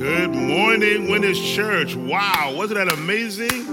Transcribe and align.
Good 0.00 0.30
morning, 0.30 1.10
Winners 1.10 1.38
Church. 1.38 1.94
Wow, 1.94 2.54
wasn't 2.56 2.78
that 2.78 2.90
amazing? 2.90 3.66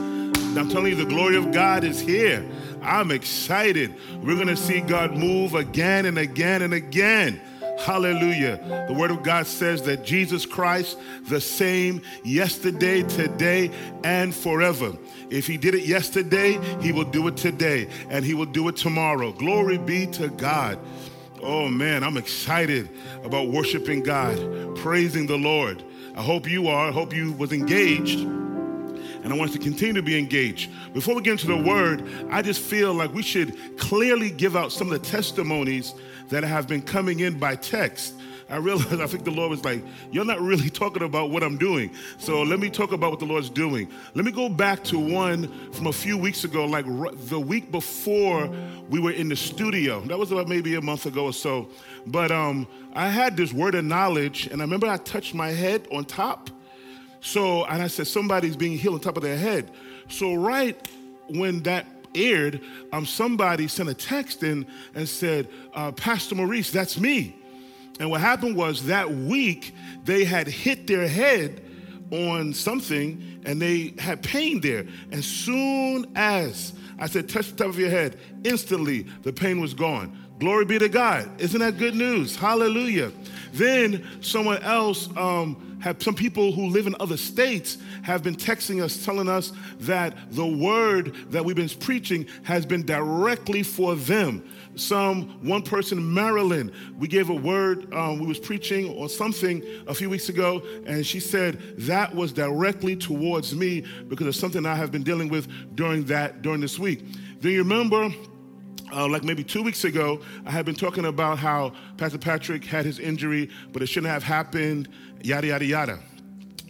I'm 0.57 0.67
telling 0.67 0.87
you, 0.87 0.95
the 0.95 1.05
glory 1.05 1.37
of 1.37 1.53
God 1.53 1.85
is 1.85 2.01
here. 2.01 2.45
I'm 2.81 3.11
excited. 3.11 3.95
We're 4.21 4.35
going 4.35 4.47
to 4.47 4.57
see 4.57 4.81
God 4.81 5.15
move 5.15 5.55
again 5.55 6.05
and 6.05 6.17
again 6.17 6.63
and 6.63 6.73
again. 6.73 7.39
Hallelujah. 7.79 8.85
The 8.89 8.93
Word 8.93 9.11
of 9.11 9.23
God 9.23 9.47
says 9.47 9.83
that 9.83 10.03
Jesus 10.03 10.45
Christ, 10.45 10.97
the 11.29 11.39
same 11.39 12.01
yesterday, 12.25 13.03
today, 13.03 13.71
and 14.03 14.35
forever. 14.35 14.97
If 15.29 15.47
He 15.47 15.55
did 15.55 15.75
it 15.75 15.85
yesterday, 15.85 16.59
He 16.81 16.91
will 16.91 17.05
do 17.05 17.29
it 17.29 17.37
today, 17.37 17.87
and 18.09 18.25
He 18.25 18.33
will 18.33 18.47
do 18.47 18.67
it 18.67 18.75
tomorrow. 18.75 19.31
Glory 19.31 19.77
be 19.77 20.05
to 20.07 20.27
God. 20.27 20.77
Oh 21.41 21.69
man, 21.69 22.03
I'm 22.03 22.17
excited 22.17 22.89
about 23.23 23.47
worshiping 23.47 24.03
God, 24.03 24.75
praising 24.75 25.25
the 25.25 25.37
Lord. 25.37 25.85
I 26.17 26.23
hope 26.23 26.49
you 26.49 26.67
are. 26.67 26.89
I 26.89 26.91
hope 26.91 27.13
you 27.13 27.33
was 27.33 27.53
engaged. 27.53 28.21
And 28.21 29.31
I 29.31 29.37
want 29.37 29.51
us 29.51 29.55
to 29.55 29.61
continue 29.61 29.93
to 29.93 30.01
be 30.01 30.17
engaged. 30.17 30.71
Before 30.91 31.13
we 31.13 31.21
get 31.21 31.33
into 31.33 31.45
the 31.45 31.57
word, 31.57 32.03
I 32.31 32.41
just 32.41 32.59
feel 32.59 32.91
like 32.95 33.13
we 33.13 33.21
should 33.21 33.77
clearly 33.77 34.31
give 34.31 34.55
out 34.55 34.71
some 34.71 34.91
of 34.91 34.99
the 34.99 35.07
testimonies 35.07 35.93
that 36.29 36.43
have 36.43 36.67
been 36.67 36.81
coming 36.81 37.19
in 37.19 37.37
by 37.37 37.55
text. 37.55 38.15
I 38.49 38.57
realized, 38.57 39.01
I 39.01 39.07
think 39.07 39.25
the 39.25 39.31
Lord 39.31 39.49
was 39.49 39.63
like, 39.65 39.83
You're 40.11 40.25
not 40.25 40.39
really 40.39 40.69
talking 40.69 41.03
about 41.03 41.31
what 41.31 41.43
I'm 41.43 41.57
doing. 41.57 41.91
So 42.17 42.43
let 42.43 42.59
me 42.59 42.69
talk 42.69 42.91
about 42.91 43.11
what 43.11 43.19
the 43.19 43.25
Lord's 43.25 43.49
doing. 43.49 43.89
Let 44.13 44.25
me 44.25 44.31
go 44.31 44.49
back 44.49 44.83
to 44.85 44.99
one 44.99 45.71
from 45.71 45.87
a 45.87 45.93
few 45.93 46.17
weeks 46.17 46.43
ago, 46.43 46.65
like 46.65 46.85
the 47.27 47.39
week 47.39 47.71
before 47.71 48.49
we 48.89 48.99
were 48.99 49.11
in 49.11 49.29
the 49.29 49.35
studio. 49.35 50.01
That 50.01 50.17
was 50.17 50.31
about 50.31 50.47
maybe 50.47 50.75
a 50.75 50.81
month 50.81 51.05
ago 51.05 51.25
or 51.25 51.33
so. 51.33 51.67
But 52.05 52.31
um, 52.31 52.67
I 52.93 53.09
had 53.09 53.35
this 53.35 53.51
word 53.51 53.75
of 53.75 53.85
knowledge, 53.85 54.47
and 54.47 54.61
I 54.61 54.65
remember 54.65 54.87
I 54.87 54.97
touched 54.97 55.33
my 55.33 55.49
head 55.49 55.87
on 55.91 56.05
top. 56.05 56.49
So, 57.19 57.65
and 57.65 57.81
I 57.81 57.87
said, 57.87 58.07
Somebody's 58.07 58.55
being 58.55 58.77
healed 58.77 58.95
on 58.95 59.01
top 59.01 59.17
of 59.17 59.23
their 59.23 59.37
head. 59.37 59.71
So, 60.07 60.35
right 60.35 60.77
when 61.27 61.63
that 61.63 61.85
aired, 62.15 62.61
um, 62.93 63.05
somebody 63.05 63.67
sent 63.67 63.89
a 63.89 63.93
text 63.93 64.43
in 64.43 64.65
and 64.95 65.07
said, 65.07 65.47
uh, 65.73 65.91
Pastor 65.91 66.35
Maurice, 66.35 66.71
that's 66.71 66.99
me. 66.99 67.35
And 67.99 68.09
what 68.09 68.21
happened 68.21 68.55
was 68.55 68.85
that 68.85 69.09
week 69.11 69.73
they 70.03 70.23
had 70.23 70.47
hit 70.47 70.87
their 70.87 71.07
head 71.07 71.61
on 72.11 72.53
something 72.53 73.41
and 73.45 73.61
they 73.61 73.93
had 73.97 74.23
pain 74.23 74.61
there. 74.61 74.85
And 75.11 75.23
soon 75.23 76.05
as 76.15 76.73
I 76.99 77.07
said, 77.07 77.29
touch 77.29 77.49
the 77.51 77.55
top 77.55 77.67
of 77.67 77.79
your 77.79 77.89
head, 77.89 78.17
instantly 78.43 79.03
the 79.23 79.33
pain 79.33 79.59
was 79.59 79.73
gone. 79.73 80.17
Glory 80.39 80.65
be 80.65 80.77
to 80.77 80.89
God. 80.89 81.41
Isn't 81.41 81.59
that 81.59 81.77
good 81.77 81.95
news? 81.95 82.35
Hallelujah. 82.35 83.11
Then 83.53 84.05
someone 84.21 84.61
else 84.61 85.09
um, 85.17 85.79
had 85.81 86.01
some 86.01 86.13
people 86.13 86.51
who 86.51 86.67
live 86.67 86.85
in 86.85 86.95
other 86.99 87.17
states 87.17 87.77
have 88.03 88.21
been 88.21 88.35
texting 88.35 88.83
us, 88.83 89.03
telling 89.03 89.27
us 89.27 89.51
that 89.79 90.15
the 90.31 90.45
word 90.45 91.15
that 91.31 91.43
we've 91.43 91.55
been 91.55 91.69
preaching 91.69 92.27
has 92.43 92.67
been 92.67 92.85
directly 92.85 93.63
for 93.63 93.95
them. 93.95 94.47
Some 94.75 95.43
one 95.43 95.63
person 95.63 96.13
Maryland, 96.13 96.71
we 96.99 97.07
gave 97.07 97.31
a 97.31 97.35
word. 97.35 97.91
Um, 97.91 98.19
we 98.19 98.27
was 98.27 98.37
preaching 98.37 98.91
or 98.91 99.09
something 99.09 99.63
a 99.87 99.93
few 99.95 100.07
weeks 100.07 100.29
ago, 100.29 100.61
and 100.85 101.03
she 101.03 101.19
said 101.19 101.59
that 101.79 102.13
was 102.13 102.31
directly 102.31 102.95
towards 102.95 103.55
me 103.55 103.85
because 104.07 104.27
of 104.27 104.35
something 104.35 104.67
I 104.67 104.75
have 104.75 104.91
been 104.91 105.03
dealing 105.03 105.29
with 105.29 105.47
during 105.75 106.05
that 106.05 106.43
during 106.43 106.61
this 106.61 106.77
week. 106.77 107.05
Do 107.41 107.49
you 107.49 107.59
remember? 107.63 108.11
Uh, 108.91 109.07
like 109.07 109.23
maybe 109.23 109.43
two 109.43 109.63
weeks 109.63 109.83
ago, 109.83 110.21
I 110.45 110.51
had 110.51 110.65
been 110.65 110.75
talking 110.75 111.05
about 111.05 111.39
how 111.39 111.73
Pastor 111.97 112.17
Patrick 112.17 112.63
had 112.63 112.85
his 112.85 112.99
injury, 112.99 113.49
but 113.73 113.81
it 113.81 113.87
shouldn't 113.87 114.11
have 114.11 114.23
happened, 114.23 114.87
yada, 115.21 115.47
yada, 115.47 115.65
yada. 115.65 115.99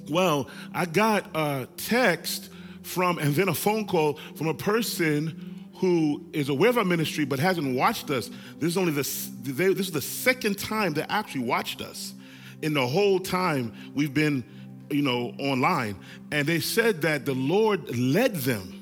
Well, 0.09 0.49
I 0.73 0.85
got 0.85 1.29
a 1.35 1.67
text 1.77 2.49
from, 2.81 3.19
and 3.19 3.35
then 3.35 3.49
a 3.49 3.53
phone 3.53 3.85
call 3.85 4.19
from 4.35 4.47
a 4.47 4.53
person 4.53 5.65
who 5.75 6.25
is 6.33 6.49
aware 6.49 6.69
of 6.69 6.77
our 6.77 6.85
ministry 6.85 7.25
but 7.25 7.39
hasn't 7.39 7.75
watched 7.75 8.09
us. 8.09 8.29
This 8.57 8.71
is 8.71 8.77
only 8.77 8.93
the, 8.93 9.03
this 9.43 9.87
is 9.87 9.91
the 9.91 10.01
second 10.01 10.57
time 10.57 10.93
they 10.93 11.03
actually 11.03 11.43
watched 11.43 11.81
us 11.81 12.13
in 12.61 12.73
the 12.73 12.85
whole 12.85 13.19
time 13.19 13.73
we've 13.93 14.13
been, 14.13 14.43
you 14.89 15.03
know, 15.03 15.33
online. 15.39 15.97
And 16.31 16.47
they 16.47 16.59
said 16.59 17.01
that 17.03 17.25
the 17.25 17.35
Lord 17.35 17.95
led 17.95 18.35
them 18.35 18.73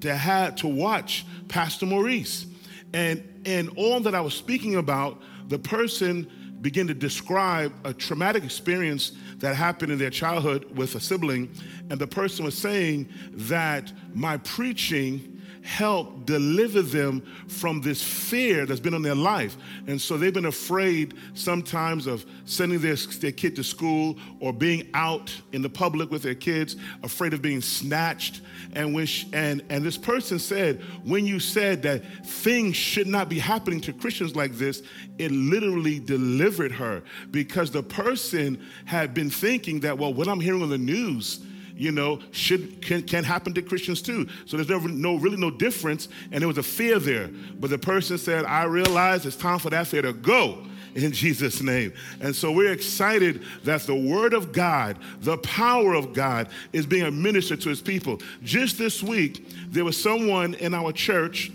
to 0.00 0.14
have 0.14 0.56
to 0.56 0.68
watch 0.68 1.26
Pastor 1.48 1.86
Maurice. 1.86 2.46
And 2.92 3.42
and 3.44 3.70
all 3.76 4.00
that 4.00 4.14
I 4.14 4.20
was 4.20 4.34
speaking 4.34 4.76
about, 4.76 5.20
the 5.48 5.58
person 5.58 6.30
began 6.60 6.86
to 6.88 6.94
describe 6.94 7.72
a 7.84 7.94
traumatic 7.94 8.42
experience 8.42 9.12
that 9.36 9.54
happened 9.54 9.92
in 9.92 9.98
their 9.98 10.10
childhood 10.10 10.76
with 10.76 10.94
a 10.94 11.00
sibling. 11.00 11.48
And 11.88 12.00
the 12.00 12.06
person 12.06 12.44
was 12.44 12.58
saying 12.58 13.08
that 13.32 13.92
my 14.14 14.38
preaching 14.38 15.37
help 15.68 16.24
deliver 16.24 16.80
them 16.80 17.20
from 17.46 17.82
this 17.82 18.02
fear 18.02 18.64
that's 18.64 18.80
been 18.80 18.94
on 18.94 19.02
their 19.02 19.14
life. 19.14 19.54
And 19.86 20.00
so 20.00 20.16
they've 20.16 20.32
been 20.32 20.46
afraid 20.46 21.12
sometimes 21.34 22.06
of 22.06 22.24
sending 22.46 22.80
their, 22.80 22.96
their 22.96 23.32
kid 23.32 23.54
to 23.56 23.62
school 23.62 24.16
or 24.40 24.54
being 24.54 24.88
out 24.94 25.30
in 25.52 25.60
the 25.60 25.68
public 25.68 26.10
with 26.10 26.22
their 26.22 26.34
kids, 26.34 26.76
afraid 27.02 27.34
of 27.34 27.42
being 27.42 27.60
snatched. 27.60 28.40
And, 28.72 28.94
when 28.94 29.06
and, 29.34 29.62
and 29.68 29.84
this 29.84 29.98
person 29.98 30.38
said, 30.38 30.80
when 31.04 31.26
you 31.26 31.38
said 31.38 31.82
that 31.82 32.02
things 32.24 32.74
should 32.74 33.06
not 33.06 33.28
be 33.28 33.38
happening 33.38 33.82
to 33.82 33.92
Christians 33.92 34.34
like 34.34 34.54
this, 34.54 34.82
it 35.18 35.30
literally 35.30 36.00
delivered 36.00 36.72
her 36.72 37.02
because 37.30 37.70
the 37.70 37.82
person 37.82 38.58
had 38.86 39.12
been 39.12 39.28
thinking 39.28 39.80
that, 39.80 39.98
well, 39.98 40.14
what 40.14 40.28
I'm 40.28 40.40
hearing 40.40 40.62
on 40.62 40.70
the 40.70 40.78
news, 40.78 41.40
you 41.78 41.92
know, 41.92 42.18
should 42.32 42.82
can, 42.82 43.02
can 43.02 43.22
happen 43.22 43.54
to 43.54 43.62
Christians 43.62 44.02
too. 44.02 44.26
So 44.46 44.56
there's 44.56 44.68
never, 44.68 44.88
no 44.88 45.14
really 45.14 45.36
no 45.36 45.50
difference, 45.50 46.08
and 46.32 46.40
there 46.40 46.48
was 46.48 46.58
a 46.58 46.62
fear 46.62 46.98
there. 46.98 47.30
But 47.58 47.70
the 47.70 47.78
person 47.78 48.18
said, 48.18 48.44
"I 48.44 48.64
realize 48.64 49.24
it's 49.24 49.36
time 49.36 49.60
for 49.60 49.70
that 49.70 49.86
fear 49.86 50.02
to 50.02 50.12
go." 50.12 50.64
in 50.94 51.12
Jesus' 51.12 51.60
name. 51.62 51.92
And 52.20 52.34
so 52.34 52.50
we're 52.50 52.72
excited 52.72 53.42
that 53.62 53.82
the 53.82 53.94
Word 53.94 54.32
of 54.32 54.52
God, 54.52 54.98
the 55.20 55.38
power 55.38 55.94
of 55.94 56.12
God, 56.12 56.48
is 56.72 56.86
being 56.86 57.04
administered 57.04 57.60
to 57.60 57.68
His 57.68 57.80
people. 57.80 58.20
Just 58.42 58.78
this 58.78 59.02
week, 59.02 59.46
there 59.68 59.84
was 59.84 60.00
someone 60.00 60.54
in 60.54 60.74
our 60.74 60.90
church 60.90 61.52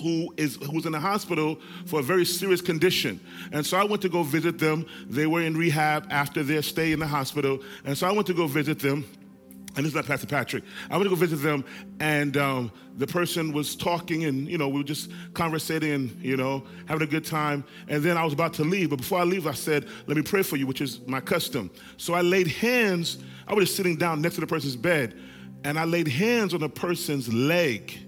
who 0.00 0.32
is 0.36 0.56
who 0.56 0.72
was 0.72 0.86
in 0.86 0.92
the 0.92 1.00
hospital 1.00 1.58
for 1.86 2.00
a 2.00 2.02
very 2.02 2.24
serious 2.24 2.60
condition. 2.60 3.20
And 3.52 3.66
so 3.66 3.76
I 3.76 3.84
went 3.84 4.00
to 4.02 4.08
go 4.08 4.22
visit 4.22 4.58
them. 4.58 4.86
They 5.08 5.26
were 5.26 5.42
in 5.42 5.56
rehab 5.56 6.06
after 6.10 6.42
their 6.42 6.62
stay 6.62 6.92
in 6.92 6.98
the 6.98 7.06
hospital. 7.06 7.60
And 7.84 7.98
so 7.98 8.08
I 8.08 8.12
went 8.12 8.26
to 8.28 8.34
go 8.34 8.46
visit 8.46 8.78
them 8.78 9.04
and 9.74 9.84
this 9.84 9.92
is 9.92 9.94
not 9.94 10.04
Pastor 10.04 10.26
Patrick. 10.26 10.64
I 10.90 10.96
went 10.96 11.04
to 11.04 11.10
go 11.10 11.16
visit 11.16 11.36
them, 11.36 11.64
and 11.98 12.36
um, 12.36 12.72
the 12.98 13.06
person 13.06 13.52
was 13.52 13.74
talking, 13.74 14.24
and 14.24 14.46
you 14.46 14.58
know, 14.58 14.68
we 14.68 14.78
were 14.78 14.84
just 14.84 15.10
conversating, 15.32 15.92
and 15.92 16.22
you 16.22 16.36
know, 16.36 16.64
having 16.86 17.02
a 17.02 17.10
good 17.10 17.24
time. 17.24 17.64
And 17.88 18.02
then 18.02 18.18
I 18.18 18.24
was 18.24 18.34
about 18.34 18.52
to 18.54 18.64
leave, 18.64 18.90
but 18.90 18.96
before 18.96 19.18
I 19.18 19.24
leave, 19.24 19.46
I 19.46 19.52
said, 19.52 19.86
"Let 20.06 20.16
me 20.16 20.22
pray 20.22 20.42
for 20.42 20.56
you," 20.56 20.66
which 20.66 20.82
is 20.82 21.00
my 21.06 21.20
custom. 21.20 21.70
So 21.96 22.12
I 22.12 22.20
laid 22.20 22.48
hands. 22.48 23.18
I 23.48 23.54
was 23.54 23.64
just 23.66 23.76
sitting 23.76 23.96
down 23.96 24.20
next 24.20 24.34
to 24.34 24.42
the 24.42 24.46
person's 24.46 24.76
bed, 24.76 25.18
and 25.64 25.78
I 25.78 25.84
laid 25.84 26.08
hands 26.08 26.52
on 26.52 26.60
the 26.60 26.68
person's 26.68 27.32
leg. 27.32 27.98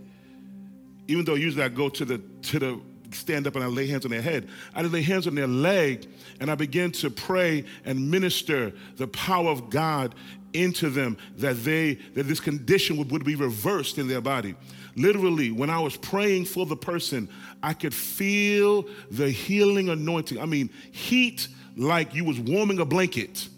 Even 1.08 1.24
though 1.24 1.34
usually 1.34 1.64
I 1.64 1.68
go 1.68 1.88
to 1.88 2.04
the 2.04 2.18
to 2.18 2.58
the 2.58 2.80
stand 3.14 3.46
up 3.46 3.54
and 3.54 3.64
I 3.64 3.68
lay 3.68 3.86
hands 3.86 4.04
on 4.04 4.10
their 4.10 4.22
head. 4.22 4.48
I 4.74 4.82
lay 4.82 5.02
hands 5.02 5.26
on 5.26 5.34
their 5.34 5.46
leg 5.46 6.08
and 6.40 6.50
I 6.50 6.56
began 6.56 6.90
to 6.92 7.10
pray 7.10 7.64
and 7.84 8.10
minister 8.10 8.72
the 8.96 9.06
power 9.06 9.50
of 9.50 9.70
God 9.70 10.14
into 10.54 10.88
them 10.88 11.18
that 11.36 11.62
they 11.64 11.94
that 12.14 12.24
this 12.24 12.40
condition 12.40 12.96
would, 12.96 13.10
would 13.10 13.24
be 13.24 13.34
reversed 13.34 13.98
in 13.98 14.08
their 14.08 14.20
body. 14.20 14.54
Literally 14.96 15.50
when 15.50 15.68
i 15.68 15.78
was 15.78 15.96
praying 15.96 16.46
for 16.46 16.64
the 16.64 16.76
person 16.76 17.28
i 17.62 17.74
could 17.74 17.92
feel 17.92 18.86
the 19.10 19.28
healing 19.28 19.90
anointing. 19.90 20.40
I 20.40 20.46
mean 20.46 20.70
heat 20.92 21.48
like 21.76 22.14
you 22.14 22.24
was 22.24 22.38
warming 22.38 22.78
a 22.78 22.84
blanket. 22.84 23.48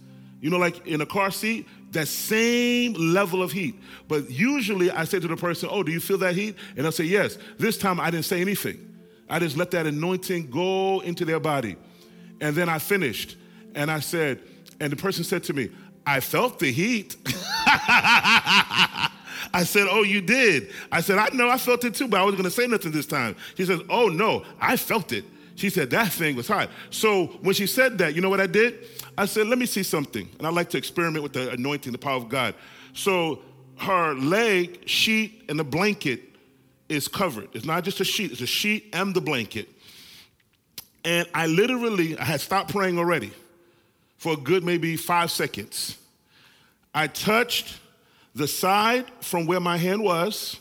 You 0.41 0.51
know 0.51 0.59
like 0.59 0.87
in 0.87 1.01
a 1.03 1.07
car 1.07 1.31
seat 1.31 1.69
that 1.93 2.09
same 2.09 2.95
level 2.95 3.43
of 3.43 3.53
heat. 3.53 3.77
But 4.09 4.31
usually 4.31 4.91
i 4.91 5.05
say 5.05 5.21
to 5.21 5.29
the 5.29 5.37
person 5.37 5.69
oh 5.71 5.83
do 5.83 5.93
you 5.93 6.01
feel 6.01 6.19
that 6.19 6.35
heat? 6.35 6.57
And 6.77 6.85
they'll 6.85 6.93
say 6.93 7.05
yes. 7.05 7.37
This 7.59 7.77
time 7.77 8.01
i 8.01 8.11
didn't 8.11 8.25
say 8.25 8.41
anything. 8.41 8.83
I 9.29 9.39
just 9.39 9.57
let 9.57 9.71
that 9.73 9.87
anointing 9.87 10.51
go 10.51 11.01
into 11.01 11.25
their 11.25 11.41
body. 11.41 11.77
And 12.41 12.57
then 12.57 12.71
i 12.71 12.79
finished 12.79 13.37
and 13.75 13.91
i 13.91 14.01
said 14.01 14.41
and 14.81 14.93
the 14.93 14.97
person 14.97 15.25
said 15.25 15.45
to 15.45 15.53
me 15.53 15.71
I 16.07 16.21
felt 16.21 16.61
the 16.61 16.71
heat. 16.71 17.17
I 19.57 19.65
said, 19.65 19.89
Oh, 19.91 20.03
you 20.03 20.21
did? 20.21 20.71
I 20.93 21.01
said, 21.01 21.19
I 21.19 21.29
know 21.33 21.51
I 21.51 21.59
felt 21.59 21.85
it 21.85 21.95
too, 21.95 22.07
but 22.07 22.21
I 22.21 22.23
wasn't 22.23 22.43
going 22.43 22.51
to 22.51 22.57
say 22.57 22.67
nothing 22.69 22.93
this 22.93 23.07
time. 23.07 23.35
She 23.57 23.65
says, 23.65 23.81
Oh, 23.91 24.09
no, 24.09 24.45
I 24.61 24.77
felt 24.77 25.13
it. 25.13 25.25
She 25.57 25.69
said, 25.69 25.91
That 25.91 26.13
thing 26.13 26.37
was 26.37 26.47
hot. 26.47 26.71
So 26.91 27.27
when 27.43 27.55
she 27.55 27.67
said 27.67 27.99
that, 27.99 28.15
you 28.15 28.21
know 28.21 28.31
what 28.31 28.41
I 28.41 28.47
did? 28.47 28.87
I 29.19 29.27
said, 29.27 29.49
Let 29.49 29.59
me 29.59 29.67
see 29.67 29.83
something. 29.83 30.29
And 30.39 30.47
I 30.47 30.51
like 30.51 30.71
to 30.71 30.79
experiment 30.79 31.25
with 31.25 31.33
the 31.33 31.51
anointing, 31.51 31.91
the 31.91 31.99
power 31.99 32.17
of 32.17 32.29
God. 32.29 32.55
So 32.93 33.43
her 33.79 34.15
leg, 34.15 34.89
sheet, 34.89 35.45
and 35.49 35.59
the 35.59 35.65
blanket 35.65 36.23
is 36.89 37.09
covered. 37.09 37.49
It's 37.53 37.65
not 37.65 37.83
just 37.83 38.01
a 38.01 38.05
sheet, 38.05 38.31
it's 38.31 38.41
a 38.41 38.47
sheet 38.47 38.91
and 38.93 39.13
the 39.13 39.21
blanket. 39.21 39.69
And 41.05 41.29
I 41.35 41.47
literally, 41.47 42.19
I 42.19 42.25
had 42.25 42.41
stopped 42.41 42.71
praying 42.71 42.99
already 42.99 43.33
for 44.27 44.33
a 44.33 44.37
good 44.37 44.65
maybe 44.65 44.97
five 44.97 45.31
seconds. 45.31 45.97
I 46.93 47.07
touched 47.07 47.79
the 48.35 48.49
side 48.49 49.05
from 49.21 49.47
where 49.47 49.61
my 49.61 49.77
hand 49.77 50.03
was, 50.03 50.59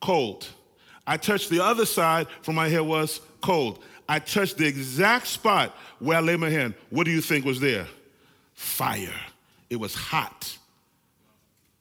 cold. 0.00 0.48
I 1.06 1.18
touched 1.18 1.50
the 1.50 1.62
other 1.62 1.84
side 1.84 2.28
from 2.40 2.54
my 2.54 2.66
hair 2.66 2.82
was 2.82 3.20
cold. 3.42 3.84
I 4.08 4.20
touched 4.20 4.56
the 4.56 4.66
exact 4.66 5.26
spot 5.26 5.76
where 5.98 6.16
I 6.16 6.20
laid 6.22 6.40
my 6.40 6.48
hand. 6.48 6.72
What 6.88 7.04
do 7.04 7.10
you 7.10 7.20
think 7.20 7.44
was 7.44 7.60
there? 7.60 7.86
Fire. 8.54 9.20
It 9.68 9.76
was 9.76 9.94
hot. 9.94 10.56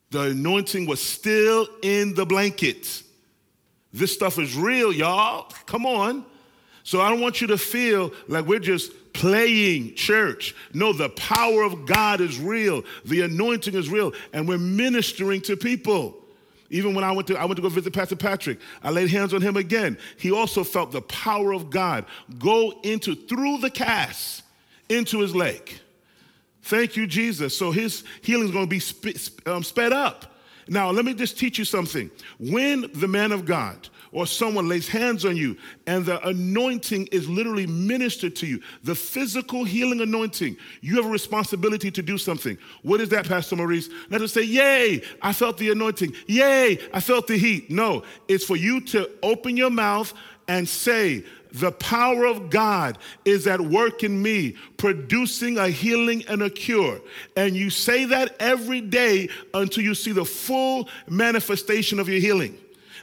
The 0.10 0.24
anointing 0.32 0.88
was 0.88 1.02
still 1.02 1.70
in 1.84 2.16
the 2.16 2.26
blanket. 2.26 3.02
This 3.94 4.14
stuff 4.14 4.38
is 4.40 4.58
real, 4.58 4.92
y'all. 4.92 5.50
Come 5.68 5.86
on. 5.86 6.26
So 6.84 7.00
I 7.00 7.10
don't 7.10 7.22
want 7.22 7.40
you 7.40 7.48
to 7.48 7.58
feel 7.58 8.12
like 8.28 8.46
we're 8.46 8.60
just 8.60 8.92
playing 9.18 9.96
church. 9.96 10.56
No, 10.74 10.94
the 10.94 11.10
power 11.10 11.64
of 11.64 11.88
God 11.88 12.22
is 12.22 12.40
real. 12.40 12.84
The 13.04 13.22
anointing 13.22 13.74
is 13.74 13.90
real, 13.90 14.14
and 14.32 14.48
we're 14.48 14.60
ministering 14.60 15.42
to 15.42 15.58
people. 15.58 16.16
Even 16.70 16.94
when 16.94 17.04
I 17.04 17.12
went 17.12 17.28
to 17.28 17.36
I 17.36 17.46
went 17.46 17.56
to 17.56 17.62
go 17.62 17.70
visit 17.70 17.94
Pastor 17.94 18.16
Patrick, 18.16 18.60
I 18.84 18.92
laid 18.92 19.10
hands 19.10 19.34
on 19.34 19.42
him 19.42 19.58
again. 19.58 19.98
He 20.18 20.32
also 20.32 20.64
felt 20.64 20.92
the 20.92 21.02
power 21.02 21.52
of 21.52 21.70
God 21.70 22.06
go 22.38 22.80
into 22.84 23.16
through 23.16 23.58
the 23.58 23.72
cast 23.72 24.44
into 24.88 25.20
his 25.20 25.36
leg. 25.36 25.80
Thank 26.62 26.96
you, 26.96 27.08
Jesus. 27.08 27.58
So 27.58 27.72
his 27.72 28.04
healing 28.22 28.46
is 28.46 28.52
going 28.52 28.70
to 28.70 29.02
be 29.02 29.16
um, 29.50 29.64
sped 29.64 29.94
up. 29.94 30.36
Now, 30.68 30.92
let 30.92 31.06
me 31.06 31.14
just 31.14 31.40
teach 31.40 31.58
you 31.58 31.66
something. 31.66 32.12
When 32.40 32.92
the 32.94 33.08
man 33.08 33.32
of 33.32 33.46
God 33.46 33.88
or 34.12 34.26
someone 34.26 34.68
lays 34.68 34.88
hands 34.88 35.26
on 35.26 35.36
you 35.36 35.58
and 35.86 36.06
the 36.06 36.26
anointing 36.28 37.08
is 37.08 37.28
literally 37.30 37.68
ministered 37.68 38.36
to 38.38 38.48
you, 38.48 38.62
the 38.84 38.96
physical 38.96 39.64
healing 39.64 40.02
anointing, 40.02 40.58
you 40.82 40.96
have 40.96 41.06
a 41.06 41.10
responsibility 41.10 41.92
to 41.92 42.02
do 42.02 42.18
something. 42.18 42.58
What 42.84 43.02
is 43.02 43.10
that, 43.10 43.28
Pastor 43.28 43.56
Maurice? 43.56 43.90
Not 44.10 44.20
to 44.20 44.28
say, 44.28 44.44
Yay, 44.44 45.02
I 45.22 45.34
felt 45.34 45.58
the 45.58 45.72
anointing. 45.72 46.14
Yay, 46.28 46.80
I 46.94 47.00
felt 47.00 47.28
the 47.28 47.38
heat. 47.38 47.70
No, 47.70 48.04
it's 48.28 48.46
for 48.46 48.56
you 48.56 48.82
to 48.82 49.10
open 49.24 49.58
your 49.58 49.70
mouth 49.70 50.14
and 50.48 50.68
say, 50.68 51.24
the 51.52 51.72
power 51.72 52.26
of 52.26 52.50
God 52.50 52.98
is 53.26 53.48
at 53.48 53.60
work 53.60 54.04
in 54.04 54.22
me, 54.22 54.56
producing 54.78 55.58
a 55.58 55.70
healing 55.70 56.24
and 56.28 56.42
a 56.42 56.50
cure. 56.50 57.00
And 57.36 57.56
you 57.56 57.70
say 57.70 58.06
that 58.06 58.36
every 58.40 58.82
day 58.82 59.30
until 59.54 59.84
you 59.84 59.96
see 59.96 60.12
the 60.12 60.26
full 60.26 60.90
manifestation 61.08 62.00
of 62.00 62.10
your 62.10 62.20
healing. 62.20 62.58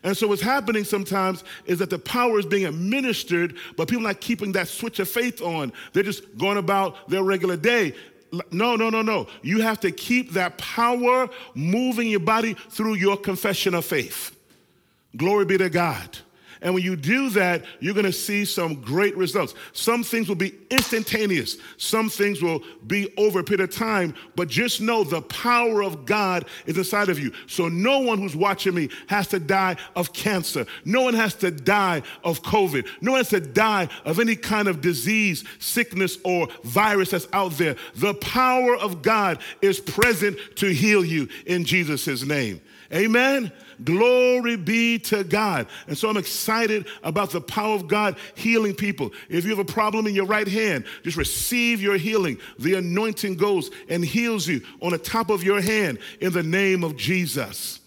And 0.04 0.14
so 0.16 0.28
what's 0.28 0.42
happening 0.42 0.84
sometimes 0.84 1.42
is 1.64 1.78
that 1.78 1.88
the 1.90 1.98
power 1.98 2.38
is 2.38 2.44
being 2.46 2.66
administered, 2.66 3.56
but 3.76 3.88
people 3.88 4.04
not 4.04 4.20
keeping 4.20 4.52
that 4.52 4.68
switch 4.68 4.98
of 5.00 5.08
faith 5.08 5.40
on. 5.40 5.72
They're 5.92 6.02
just 6.02 6.36
going 6.36 6.58
about 6.58 7.08
their 7.08 7.24
regular 7.24 7.56
day. 7.56 7.94
No, 8.50 8.76
no, 8.76 8.90
no, 8.90 9.00
no. 9.00 9.28
You 9.42 9.62
have 9.62 9.80
to 9.80 9.90
keep 9.90 10.32
that 10.32 10.58
power 10.58 11.28
moving 11.54 12.08
your 12.08 12.20
body 12.20 12.54
through 12.54 12.94
your 12.94 13.16
confession 13.16 13.74
of 13.74 13.84
faith. 13.84 14.36
Glory 15.16 15.46
be 15.46 15.56
to 15.58 15.70
God. 15.70 16.18
And 16.64 16.72
when 16.72 16.82
you 16.82 16.96
do 16.96 17.28
that, 17.30 17.62
you're 17.78 17.92
going 17.92 18.06
to 18.06 18.12
see 18.12 18.46
some 18.46 18.80
great 18.80 19.14
results. 19.18 19.54
Some 19.74 20.02
things 20.02 20.28
will 20.28 20.34
be 20.34 20.54
instantaneous, 20.70 21.58
some 21.76 22.08
things 22.08 22.40
will 22.42 22.62
be 22.86 23.12
over 23.18 23.40
a 23.40 23.44
period 23.44 23.68
of 23.68 23.76
time, 23.76 24.14
but 24.34 24.48
just 24.48 24.80
know 24.80 25.04
the 25.04 25.20
power 25.22 25.84
of 25.84 26.06
God 26.06 26.46
is 26.64 26.78
inside 26.78 27.10
of 27.10 27.18
you. 27.18 27.32
So 27.46 27.68
no 27.68 28.00
one 28.00 28.18
who's 28.18 28.34
watching 28.34 28.74
me 28.74 28.88
has 29.08 29.28
to 29.28 29.38
die 29.38 29.76
of 29.94 30.14
cancer. 30.14 30.64
No 30.86 31.02
one 31.02 31.14
has 31.14 31.34
to 31.34 31.50
die 31.50 32.00
of 32.24 32.42
COVID. 32.42 32.88
No 33.02 33.12
one 33.12 33.20
has 33.20 33.28
to 33.28 33.40
die 33.40 33.88
of 34.06 34.18
any 34.18 34.34
kind 34.34 34.66
of 34.66 34.80
disease, 34.80 35.44
sickness, 35.58 36.16
or 36.24 36.48
virus 36.64 37.10
that's 37.10 37.28
out 37.34 37.52
there. 37.52 37.76
The 37.96 38.14
power 38.14 38.74
of 38.76 39.02
God 39.02 39.38
is 39.60 39.80
present 39.80 40.38
to 40.56 40.72
heal 40.72 41.04
you 41.04 41.28
in 41.44 41.64
Jesus' 41.64 42.22
name. 42.22 42.62
Amen. 42.94 43.50
Glory 43.82 44.56
be 44.56 45.00
to 45.00 45.24
God. 45.24 45.66
And 45.88 45.98
so 45.98 46.08
I'm 46.08 46.16
excited 46.16 46.86
about 47.02 47.30
the 47.30 47.40
power 47.40 47.74
of 47.74 47.88
God 47.88 48.16
healing 48.36 48.74
people. 48.74 49.10
If 49.28 49.44
you 49.44 49.50
have 49.50 49.58
a 49.58 49.64
problem 49.64 50.06
in 50.06 50.14
your 50.14 50.26
right 50.26 50.46
hand, 50.46 50.84
just 51.02 51.16
receive 51.16 51.82
your 51.82 51.96
healing. 51.96 52.38
The 52.58 52.74
anointing 52.74 53.36
goes 53.36 53.70
and 53.88 54.04
heals 54.04 54.46
you 54.46 54.62
on 54.80 54.92
the 54.92 54.98
top 54.98 55.28
of 55.28 55.42
your 55.42 55.60
hand 55.60 55.98
in 56.20 56.32
the 56.32 56.42
name 56.42 56.84
of 56.84 56.96
Jesus. 56.96 57.80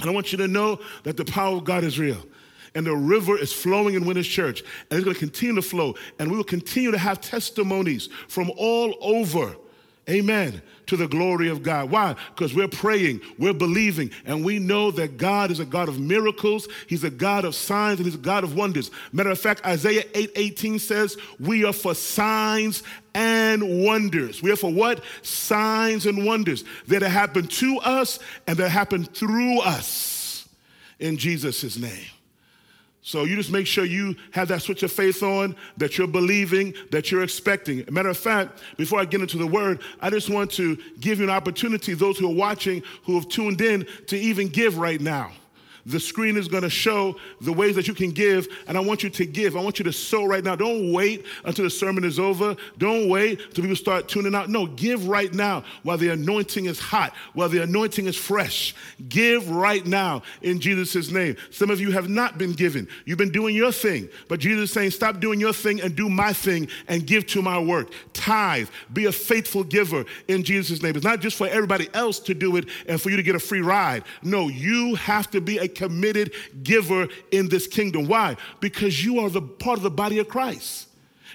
And 0.00 0.08
I 0.08 0.12
want 0.14 0.32
you 0.32 0.38
to 0.38 0.48
know 0.48 0.80
that 1.02 1.18
the 1.18 1.26
power 1.26 1.56
of 1.56 1.64
God 1.64 1.84
is 1.84 1.98
real 1.98 2.24
and 2.74 2.86
the 2.86 2.96
river 2.96 3.36
is 3.36 3.52
flowing 3.52 3.96
in 3.96 4.06
Winners 4.06 4.26
Church, 4.26 4.62
and 4.90 4.92
it's 4.92 5.04
going 5.04 5.12
to 5.12 5.20
continue 5.20 5.56
to 5.56 5.60
flow, 5.60 5.94
and 6.18 6.30
we 6.30 6.38
will 6.38 6.42
continue 6.42 6.90
to 6.90 6.96
have 6.96 7.20
testimonies 7.20 8.08
from 8.28 8.50
all 8.56 8.96
over 9.02 9.54
Amen. 10.10 10.62
To 10.86 10.96
the 10.96 11.06
glory 11.06 11.48
of 11.48 11.62
God. 11.62 11.90
Why? 11.90 12.16
Because 12.34 12.54
we're 12.54 12.68
praying, 12.68 13.20
we're 13.38 13.54
believing, 13.54 14.10
and 14.26 14.44
we 14.44 14.58
know 14.58 14.90
that 14.90 15.16
God 15.16 15.50
is 15.50 15.60
a 15.60 15.64
God 15.64 15.88
of 15.88 15.98
miracles. 15.98 16.68
He's 16.86 17.04
a 17.04 17.10
God 17.10 17.44
of 17.44 17.54
signs, 17.54 17.98
and 17.98 18.06
He's 18.06 18.16
a 18.16 18.18
God 18.18 18.44
of 18.44 18.56
wonders. 18.56 18.90
Matter 19.12 19.30
of 19.30 19.38
fact, 19.38 19.64
Isaiah 19.64 20.04
8 20.14 20.32
18 20.34 20.78
says, 20.78 21.16
We 21.38 21.64
are 21.64 21.72
for 21.72 21.94
signs 21.94 22.82
and 23.14 23.84
wonders. 23.84 24.42
We 24.42 24.50
are 24.50 24.56
for 24.56 24.72
what? 24.72 25.02
Signs 25.22 26.06
and 26.06 26.24
wonders 26.24 26.64
that 26.88 27.02
happen 27.02 27.46
to 27.46 27.78
us 27.78 28.18
and 28.46 28.56
that 28.58 28.70
happen 28.70 29.04
through 29.04 29.60
us 29.60 30.48
in 30.98 31.16
Jesus' 31.16 31.76
name. 31.76 32.06
So 33.04 33.24
you 33.24 33.34
just 33.34 33.50
make 33.50 33.66
sure 33.66 33.84
you 33.84 34.14
have 34.30 34.46
that 34.48 34.62
switch 34.62 34.84
of 34.84 34.92
faith 34.92 35.24
on, 35.24 35.56
that 35.76 35.98
you're 35.98 36.06
believing, 36.06 36.72
that 36.92 37.10
you're 37.10 37.24
expecting. 37.24 37.84
Matter 37.90 38.10
of 38.10 38.16
fact, 38.16 38.60
before 38.76 39.00
I 39.00 39.04
get 39.04 39.20
into 39.20 39.38
the 39.38 39.46
word, 39.46 39.80
I 40.00 40.08
just 40.08 40.30
want 40.30 40.52
to 40.52 40.78
give 41.00 41.18
you 41.18 41.24
an 41.24 41.30
opportunity, 41.30 41.94
those 41.94 42.16
who 42.16 42.30
are 42.30 42.34
watching, 42.34 42.82
who 43.04 43.16
have 43.16 43.28
tuned 43.28 43.60
in, 43.60 43.86
to 44.06 44.16
even 44.16 44.48
give 44.48 44.78
right 44.78 45.00
now. 45.00 45.32
The 45.84 45.98
screen 45.98 46.36
is 46.36 46.46
going 46.46 46.62
to 46.62 46.70
show 46.70 47.16
the 47.40 47.52
ways 47.52 47.74
that 47.74 47.88
you 47.88 47.94
can 47.94 48.10
give, 48.10 48.46
and 48.68 48.76
I 48.76 48.80
want 48.80 49.02
you 49.02 49.10
to 49.10 49.26
give. 49.26 49.56
I 49.56 49.60
want 49.60 49.78
you 49.78 49.84
to 49.84 49.92
sow 49.92 50.24
right 50.24 50.44
now. 50.44 50.54
Don't 50.54 50.92
wait 50.92 51.26
until 51.44 51.64
the 51.64 51.70
sermon 51.70 52.04
is 52.04 52.18
over. 52.18 52.56
Don't 52.78 53.08
wait 53.08 53.40
until 53.40 53.62
people 53.62 53.76
start 53.76 54.08
tuning 54.08 54.34
out. 54.34 54.48
No, 54.48 54.66
give 54.66 55.08
right 55.08 55.32
now 55.32 55.64
while 55.82 55.98
the 55.98 56.10
anointing 56.10 56.66
is 56.66 56.78
hot, 56.78 57.14
while 57.34 57.48
the 57.48 57.62
anointing 57.62 58.06
is 58.06 58.16
fresh. 58.16 58.74
Give 59.08 59.50
right 59.50 59.84
now 59.84 60.22
in 60.40 60.60
Jesus' 60.60 61.10
name. 61.10 61.36
Some 61.50 61.70
of 61.70 61.80
you 61.80 61.90
have 61.90 62.08
not 62.08 62.38
been 62.38 62.52
given. 62.52 62.86
You've 63.04 63.18
been 63.18 63.32
doing 63.32 63.56
your 63.56 63.72
thing, 63.72 64.08
but 64.28 64.38
Jesus 64.38 64.70
is 64.70 64.72
saying, 64.72 64.92
stop 64.92 65.18
doing 65.18 65.40
your 65.40 65.52
thing 65.52 65.80
and 65.80 65.96
do 65.96 66.08
my 66.08 66.32
thing 66.32 66.68
and 66.86 67.06
give 67.06 67.26
to 67.28 67.42
my 67.42 67.58
work. 67.58 67.92
Tithe. 68.12 68.68
Be 68.92 69.06
a 69.06 69.12
faithful 69.12 69.64
giver 69.64 70.04
in 70.28 70.44
Jesus' 70.44 70.82
name. 70.82 70.94
It's 70.94 71.04
not 71.04 71.20
just 71.20 71.36
for 71.36 71.48
everybody 71.48 71.88
else 71.92 72.20
to 72.20 72.34
do 72.34 72.56
it 72.56 72.68
and 72.86 73.00
for 73.00 73.10
you 73.10 73.16
to 73.16 73.22
get 73.22 73.34
a 73.34 73.40
free 73.40 73.62
ride. 73.62 74.04
No, 74.22 74.48
you 74.48 74.94
have 74.94 75.30
to 75.32 75.40
be 75.40 75.58
a 75.58 75.71
committed 75.74 76.32
giver 76.62 77.08
in 77.30 77.48
this 77.48 77.66
kingdom. 77.66 78.06
Why? 78.06 78.36
Because 78.60 79.04
you 79.04 79.20
are 79.20 79.30
the 79.30 79.42
part 79.42 79.78
of 79.78 79.82
the 79.82 79.90
body 79.90 80.18
of 80.18 80.28
Christ. 80.28 80.88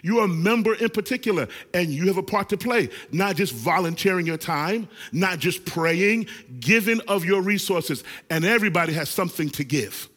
You 0.04 0.20
are 0.20 0.26
a 0.26 0.28
member 0.28 0.76
in 0.76 0.90
particular, 0.90 1.48
and 1.74 1.90
you 1.90 2.08
have 2.08 2.18
a 2.18 2.24
part 2.24 2.50
to 2.50 2.58
play. 2.58 2.90
Not 3.12 3.36
just 3.36 3.54
volunteering 3.54 4.26
your 4.26 4.38
time, 4.38 4.88
not 5.12 5.40
just 5.40 5.66
praying, 5.66 6.28
giving 6.60 7.02
of 7.08 7.26
your 7.26 7.42
resources. 7.42 8.04
And 8.30 8.46
everybody 8.46 8.94
has 8.94 9.10
something 9.10 9.50
to 9.52 9.64
give. 9.64 10.10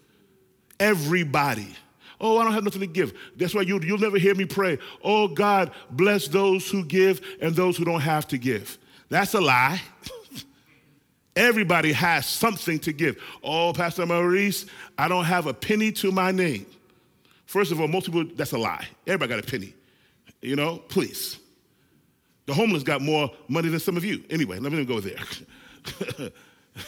Everybody. 0.78 1.74
Oh, 2.20 2.38
I 2.38 2.44
don't 2.44 2.52
have 2.52 2.64
nothing 2.64 2.82
to 2.82 2.86
give. 2.86 3.14
That's 3.36 3.54
why 3.54 3.62
you, 3.62 3.80
you'll 3.80 3.98
never 3.98 4.18
hear 4.18 4.34
me 4.34 4.44
pray, 4.44 4.78
Oh, 5.02 5.28
God, 5.28 5.72
bless 5.90 6.28
those 6.28 6.68
who 6.70 6.84
give 6.84 7.20
and 7.40 7.54
those 7.54 7.76
who 7.76 7.84
don't 7.84 8.02
have 8.02 8.28
to 8.28 8.38
give. 8.38 8.78
That's 9.08 9.34
a 9.34 9.40
lie. 9.40 9.80
Everybody 11.36 11.92
has 11.92 12.26
something 12.26 12.78
to 12.80 12.92
give. 12.92 13.16
Oh, 13.42 13.72
Pastor 13.72 14.04
Maurice, 14.04 14.66
I 14.98 15.08
don't 15.08 15.24
have 15.24 15.46
a 15.46 15.54
penny 15.54 15.92
to 15.92 16.10
my 16.10 16.32
name. 16.32 16.66
First 17.46 17.72
of 17.72 17.80
all, 17.80 17.88
most 17.88 18.06
people, 18.06 18.24
that's 18.34 18.52
a 18.52 18.58
lie. 18.58 18.86
Everybody 19.06 19.40
got 19.40 19.44
a 19.44 19.50
penny. 19.50 19.74
You 20.40 20.56
know, 20.56 20.78
please. 20.78 21.38
The 22.46 22.54
homeless 22.54 22.82
got 22.82 23.00
more 23.00 23.30
money 23.48 23.68
than 23.68 23.78
some 23.80 23.96
of 23.96 24.04
you. 24.04 24.24
Anyway, 24.28 24.58
let 24.58 24.72
me 24.72 24.84
go 24.84 25.00
there. 25.00 25.18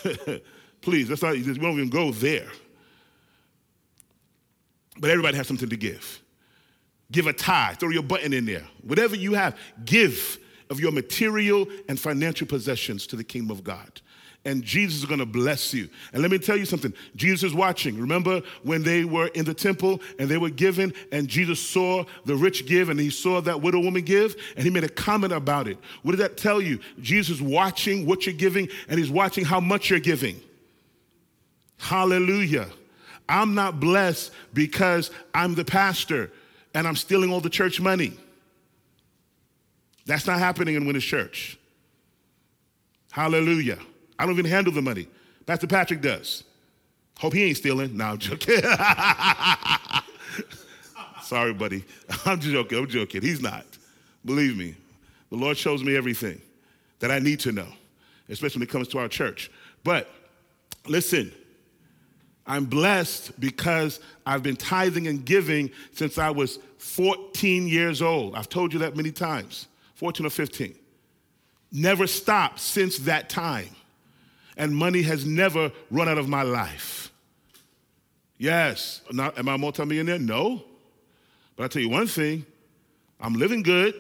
please, 0.81 1.09
that's 1.09 1.23
not, 1.23 1.33
we 1.33 1.43
don't 1.43 1.73
even 1.73 1.89
go 1.89 2.11
there. 2.11 2.49
But 4.99 5.11
everybody 5.11 5.37
has 5.37 5.47
something 5.47 5.69
to 5.69 5.77
give. 5.77 6.21
Give 7.11 7.27
a 7.27 7.33
tithe, 7.33 7.77
throw 7.77 7.91
your 7.91 8.03
button 8.03 8.33
in 8.33 8.47
there. 8.47 8.65
Whatever 8.83 9.15
you 9.17 9.35
have, 9.35 9.57
give 9.85 10.39
of 10.71 10.81
your 10.81 10.91
material 10.91 11.67
and 11.89 12.01
financial 12.01 12.47
possessions 12.47 13.07
to 13.09 13.17
the 13.17 13.25
kingdom 13.25 13.51
of 13.51 13.63
God 13.63 14.01
and 14.45 14.63
Jesus 14.63 15.01
is 15.01 15.05
going 15.05 15.21
to 15.21 15.27
bless 15.27 15.73
you. 15.73 15.89
And 16.13 16.21
let 16.21 16.31
me 16.31 16.39
tell 16.39 16.57
you 16.57 16.65
something 16.65 16.93
Jesus 17.15 17.51
is 17.51 17.55
watching. 17.55 17.99
Remember 17.99 18.43
when 18.63 18.83
they 18.83 19.05
were 19.05 19.29
in 19.29 19.45
the 19.45 19.55
temple 19.55 20.01
and 20.19 20.29
they 20.29 20.39
were 20.39 20.51
giving, 20.51 20.93
and 21.13 21.29
Jesus 21.29 21.61
saw 21.61 22.05
the 22.25 22.35
rich 22.35 22.67
give 22.67 22.89
and 22.89 22.99
he 22.99 23.11
saw 23.11 23.41
that 23.41 23.63
widow 23.63 23.81
woman 23.81 24.03
give, 24.03 24.35
and 24.57 24.65
he 24.65 24.71
made 24.71 24.85
a 24.85 24.89
comment 24.89 25.33
about 25.33 25.69
it. 25.69 25.79
What 26.03 26.13
did 26.13 26.21
that 26.21 26.37
tell 26.37 26.61
you? 26.61 26.81
Jesus 27.01 27.37
is 27.37 27.43
watching 27.43 28.05
what 28.05 28.27
you're 28.27 28.35
giving 28.35 28.69
and 28.89 28.99
he's 28.99 29.11
watching 29.11 29.45
how 29.45 29.61
much 29.61 29.91
you're 29.91 30.01
giving. 30.01 30.41
Hallelujah. 31.79 32.69
I'm 33.29 33.55
not 33.55 33.81
blessed 33.81 34.33
because 34.53 35.11
I'm 35.33 35.55
the 35.55 35.65
pastor 35.65 36.33
and 36.75 36.87
I'm 36.87 36.97
stealing 36.97 37.31
all 37.31 37.41
the 37.41 37.51
church 37.51 37.81
money. 37.81 38.13
That's 40.05 40.27
not 40.27 40.41
happening 40.41 40.75
in 40.75 40.85
Winners 40.85 41.05
Church. 41.05 41.59
Hallelujah. 43.13 43.79
I 44.23 44.25
don't 44.25 44.38
even 44.38 44.49
handle 44.49 44.73
the 44.73 44.81
money. 44.81 45.09
Pastor 45.47 45.67
Patrick 45.67 46.00
does. 46.00 46.45
Hope 47.19 47.33
he 47.33 47.43
ain't 47.43 47.57
stealing. 47.57 47.97
No, 47.97 48.05
I'm 48.05 48.19
joking. 48.19 48.61
Sorry, 51.25 51.52
buddy. 51.52 51.85
I'm 52.25 52.38
joking. 52.38 52.79
I'm 52.79 52.87
joking. 52.87 53.21
He's 53.21 53.43
not. 53.43 53.67
Believe 54.25 54.57
me. 54.57 54.76
The 55.31 55.37
Lord 55.37 55.59
shows 55.59 55.83
me 55.83 55.97
everything 55.97 56.41
that 57.00 57.11
I 57.11 57.19
need 57.19 57.41
to 57.41 57.50
know, 57.50 57.67
especially 58.29 58.61
when 58.61 58.69
it 58.69 58.71
comes 58.71 58.87
to 58.88 58.99
our 58.99 59.09
church. 59.09 59.50
But 59.83 60.09
listen, 60.87 61.33
I'm 62.47 62.67
blessed 62.67 63.41
because 63.41 63.99
I've 64.25 64.45
been 64.45 64.55
tithing 64.55 65.09
and 65.09 65.25
giving 65.25 65.69
since 65.91 66.17
I 66.17 66.31
was 66.31 66.61
14 66.79 67.67
years 67.67 68.00
old. 68.00 68.37
I've 68.37 68.49
told 68.49 68.73
you 68.73 68.79
that 68.79 68.95
many 68.95 69.11
times 69.11 69.67
14 69.97 70.26
or 70.26 70.31
15. 70.31 70.76
Never 71.73 72.07
stopped 72.07 72.61
since 72.61 72.99
that 72.99 73.29
time. 73.29 73.71
And 74.57 74.77
money 74.77 75.03
has 75.03 75.25
never 75.25 75.73
run 75.91 76.09
out 76.09 76.19
of 76.19 76.29
my 76.29 76.43
life. 76.43 77.11
Yes. 78.39 79.03
Am 79.11 79.49
I 79.49 79.55
a 79.55 79.59
multimillionaire? 79.59 80.19
No. 80.19 80.65
But 81.57 81.65
I'll 81.65 81.69
tell 81.69 81.83
you 81.83 81.89
one 81.89 82.07
thing 82.07 82.45
I'm 83.21 83.35
living 83.35 83.63
good, 83.63 83.95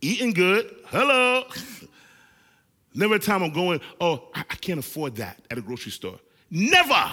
eating 0.00 0.32
good. 0.32 0.70
Hello. 0.86 1.44
Never 2.94 3.14
a 3.16 3.18
time 3.18 3.42
I'm 3.42 3.52
going, 3.52 3.80
oh, 4.00 4.28
I, 4.34 4.40
I 4.48 4.54
can't 4.56 4.78
afford 4.78 5.16
that 5.16 5.40
at 5.50 5.58
a 5.58 5.62
grocery 5.62 5.90
store. 5.90 6.20
Never. 6.50 7.10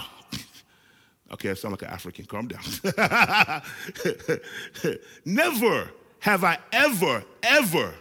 okay, 1.32 1.50
I 1.50 1.54
sound 1.54 1.72
like 1.72 1.82
an 1.82 1.88
African. 1.88 2.26
Calm 2.26 2.48
down. 2.48 2.62
Never 5.24 5.90
have 6.20 6.44
I 6.44 6.58
ever, 6.72 7.24
ever 7.42 7.94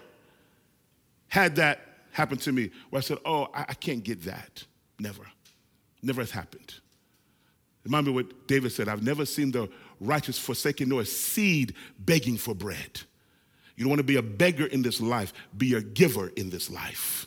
had 1.27 1.56
that 1.56 1.90
happen 2.12 2.38
to 2.39 2.51
me 2.51 2.72
where 2.89 3.00
I 3.00 3.03
said, 3.03 3.18
oh, 3.25 3.48
I, 3.53 3.65
I 3.70 3.74
can't 3.74 4.03
get 4.03 4.24
that. 4.24 4.63
Never. 5.00 5.24
Never 6.03 6.22
has 6.22 6.32
happened. 6.32 6.75
Remind 7.84 8.08
me 8.08 8.13
what 8.13 8.48
David 8.48 8.72
said 8.72 8.88
I've 8.88 9.03
never 9.03 9.25
seen 9.25 9.51
the 9.51 9.70
righteous 10.00 10.38
forsaken 10.38 10.89
nor 10.89 11.01
a 11.01 11.06
seed 11.06 11.75
begging 12.00 12.38
for 12.38 12.53
bread. 12.53 13.01
You 13.75 13.86
don't 13.86 13.89
want 13.89 14.00
to 14.00 14.03
be 14.03 14.18
a 14.18 14.22
beggar 14.22 14.68
in 14.68 14.82
this 14.82 15.01
life, 15.01 15.34
be 15.58 15.74
a 15.74 15.82
giver 15.82 16.30
in 16.30 16.50
this 16.50 16.70
life. 16.70 17.25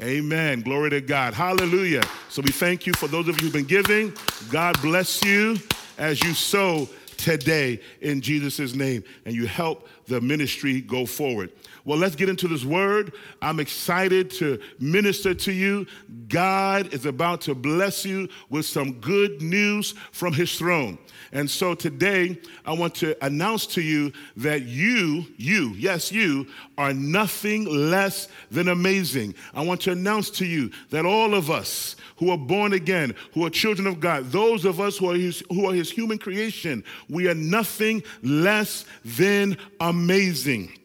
Amen. 0.00 0.62
Glory 0.62 0.90
to 0.90 1.00
God. 1.00 1.32
Hallelujah. 1.32 2.02
So 2.28 2.42
we 2.42 2.50
thank 2.50 2.86
you 2.86 2.92
for 2.94 3.06
those 3.06 3.28
of 3.28 3.36
you 3.36 3.44
who've 3.44 3.52
been 3.52 3.64
giving. 3.64 4.12
God 4.50 4.80
bless 4.82 5.24
you 5.24 5.56
as 5.96 6.22
you 6.22 6.34
sow 6.34 6.88
today 7.22 7.80
in 8.00 8.20
Jesus' 8.20 8.74
name 8.74 9.04
and 9.24 9.34
you 9.34 9.46
help 9.46 9.88
the 10.06 10.20
ministry 10.20 10.80
go 10.80 11.06
forward. 11.06 11.52
Well, 11.84 11.96
let's 11.96 12.16
get 12.16 12.28
into 12.28 12.48
this 12.48 12.64
word. 12.64 13.12
I'm 13.40 13.60
excited 13.60 14.30
to 14.32 14.60
minister 14.80 15.32
to 15.32 15.52
you. 15.52 15.86
God 16.28 16.92
is 16.92 17.06
about 17.06 17.40
to 17.42 17.54
bless 17.54 18.04
you 18.04 18.28
with 18.50 18.66
some 18.66 18.94
good 18.94 19.40
news 19.40 19.92
from 20.10 20.32
his 20.32 20.56
throne. 20.58 20.98
And 21.32 21.48
so 21.48 21.74
today, 21.74 22.38
I 22.66 22.72
want 22.72 22.94
to 22.96 23.24
announce 23.24 23.66
to 23.68 23.80
you 23.80 24.12
that 24.36 24.62
you, 24.62 25.24
you, 25.36 25.74
yes, 25.76 26.12
you, 26.12 26.48
are 26.76 26.92
nothing 26.92 27.64
less 27.64 28.28
than 28.50 28.68
amazing. 28.68 29.34
I 29.54 29.62
want 29.62 29.80
to 29.82 29.92
announce 29.92 30.28
to 30.30 30.44
you 30.44 30.70
that 30.90 31.06
all 31.06 31.34
of 31.34 31.50
us 31.50 31.96
who 32.22 32.30
are 32.30 32.38
born 32.38 32.72
again, 32.72 33.16
who 33.34 33.44
are 33.44 33.50
children 33.50 33.84
of 33.84 33.98
God, 33.98 34.30
those 34.30 34.64
of 34.64 34.80
us 34.80 34.96
who 34.96 35.10
are 35.10 35.16
his, 35.16 35.42
who 35.48 35.68
are 35.68 35.74
his 35.74 35.90
human 35.90 36.18
creation, 36.18 36.84
we 37.10 37.28
are 37.28 37.34
nothing 37.34 38.00
less 38.22 38.84
than 39.04 39.56
amazing. 39.80 40.78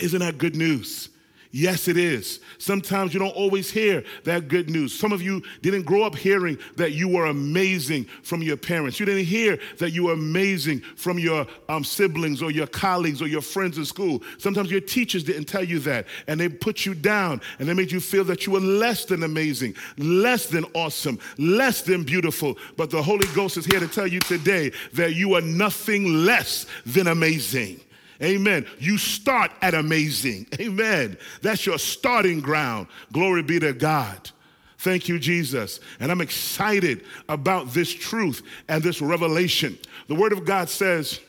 Isn't 0.00 0.18
that 0.18 0.38
good 0.38 0.56
news? 0.56 1.08
Yes, 1.54 1.86
it 1.86 1.98
is. 1.98 2.40
Sometimes 2.56 3.12
you 3.12 3.20
don't 3.20 3.36
always 3.36 3.70
hear 3.70 4.02
that 4.24 4.48
good 4.48 4.70
news. 4.70 4.98
Some 4.98 5.12
of 5.12 5.20
you 5.20 5.42
didn't 5.60 5.82
grow 5.82 6.02
up 6.02 6.16
hearing 6.16 6.56
that 6.76 6.92
you 6.92 7.08
were 7.08 7.26
amazing 7.26 8.06
from 8.22 8.40
your 8.40 8.56
parents. 8.56 8.98
You 8.98 9.04
didn't 9.04 9.26
hear 9.26 9.58
that 9.76 9.90
you 9.90 10.04
were 10.04 10.14
amazing 10.14 10.80
from 10.96 11.18
your 11.18 11.46
um, 11.68 11.84
siblings 11.84 12.42
or 12.42 12.50
your 12.50 12.66
colleagues 12.66 13.20
or 13.20 13.26
your 13.26 13.42
friends 13.42 13.76
in 13.76 13.84
school. 13.84 14.22
Sometimes 14.38 14.70
your 14.70 14.80
teachers 14.80 15.24
didn't 15.24 15.44
tell 15.44 15.62
you 15.62 15.78
that 15.80 16.06
and 16.26 16.40
they 16.40 16.48
put 16.48 16.86
you 16.86 16.94
down 16.94 17.42
and 17.58 17.68
they 17.68 17.74
made 17.74 17.92
you 17.92 18.00
feel 18.00 18.24
that 18.24 18.46
you 18.46 18.52
were 18.54 18.60
less 18.60 19.04
than 19.04 19.22
amazing, 19.22 19.74
less 19.98 20.46
than 20.46 20.64
awesome, 20.72 21.18
less 21.36 21.82
than 21.82 22.02
beautiful. 22.02 22.56
But 22.78 22.88
the 22.88 23.02
Holy 23.02 23.26
Ghost 23.34 23.58
is 23.58 23.66
here 23.66 23.80
to 23.80 23.88
tell 23.88 24.06
you 24.06 24.20
today 24.20 24.72
that 24.94 25.16
you 25.16 25.34
are 25.34 25.42
nothing 25.42 26.24
less 26.24 26.64
than 26.86 27.08
amazing. 27.08 27.78
Amen. 28.20 28.66
You 28.78 28.98
start 28.98 29.52
at 29.62 29.74
amazing. 29.74 30.46
Amen. 30.60 31.16
That's 31.40 31.64
your 31.66 31.78
starting 31.78 32.40
ground. 32.40 32.88
Glory 33.12 33.42
be 33.42 33.60
to 33.60 33.72
God. 33.72 34.30
Thank 34.78 35.08
you, 35.08 35.20
Jesus. 35.20 35.78
And 36.00 36.10
I'm 36.10 36.20
excited 36.20 37.04
about 37.28 37.68
this 37.68 37.92
truth 37.92 38.42
and 38.68 38.82
this 38.82 39.00
revelation. 39.00 39.78
The 40.08 40.16
Word 40.16 40.32
of 40.32 40.44
God 40.44 40.68
says, 40.68 41.20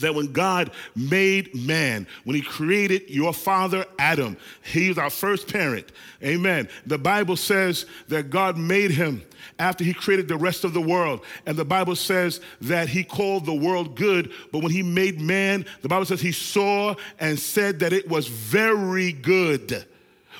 that 0.00 0.14
when 0.14 0.32
God 0.32 0.70
made 0.94 1.54
man, 1.54 2.06
when 2.24 2.36
he 2.36 2.42
created 2.42 3.10
your 3.10 3.32
father 3.32 3.84
Adam, 3.98 4.36
he's 4.62 4.98
our 4.98 5.10
first 5.10 5.52
parent. 5.52 5.90
Amen. 6.22 6.68
The 6.86 6.98
Bible 6.98 7.36
says 7.36 7.86
that 8.08 8.30
God 8.30 8.56
made 8.56 8.90
him 8.90 9.22
after 9.58 9.84
he 9.84 9.94
created 9.94 10.28
the 10.28 10.36
rest 10.36 10.64
of 10.64 10.72
the 10.72 10.80
world. 10.80 11.24
And 11.46 11.56
the 11.56 11.64
Bible 11.64 11.96
says 11.96 12.40
that 12.62 12.88
he 12.88 13.04
called 13.04 13.46
the 13.46 13.54
world 13.54 13.96
good, 13.96 14.32
but 14.52 14.62
when 14.62 14.72
he 14.72 14.82
made 14.82 15.20
man, 15.20 15.66
the 15.82 15.88
Bible 15.88 16.06
says 16.06 16.20
he 16.20 16.32
saw 16.32 16.94
and 17.18 17.38
said 17.38 17.80
that 17.80 17.92
it 17.92 18.08
was 18.08 18.28
very 18.28 19.12
good. 19.12 19.86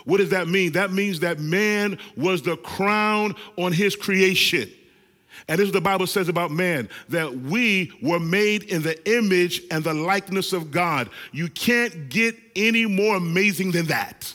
What 0.04 0.18
does 0.18 0.30
that 0.30 0.48
mean? 0.48 0.72
That 0.72 0.92
means 0.92 1.20
that 1.20 1.38
man 1.38 1.98
was 2.16 2.42
the 2.42 2.56
crown 2.56 3.34
on 3.56 3.72
his 3.72 3.94
creation. 3.94 4.70
And 5.46 5.58
this 5.58 5.68
is 5.68 5.72
what 5.72 5.78
the 5.78 5.82
Bible 5.82 6.06
says 6.06 6.28
about 6.28 6.50
man 6.50 6.88
that 7.08 7.32
we 7.34 7.92
were 8.02 8.18
made 8.18 8.64
in 8.64 8.82
the 8.82 9.16
image 9.16 9.62
and 9.70 9.84
the 9.84 9.94
likeness 9.94 10.52
of 10.52 10.70
God. 10.70 11.08
You 11.32 11.48
can't 11.48 12.08
get 12.08 12.36
any 12.56 12.86
more 12.86 13.16
amazing 13.16 13.72
than 13.72 13.86
that. 13.86 14.34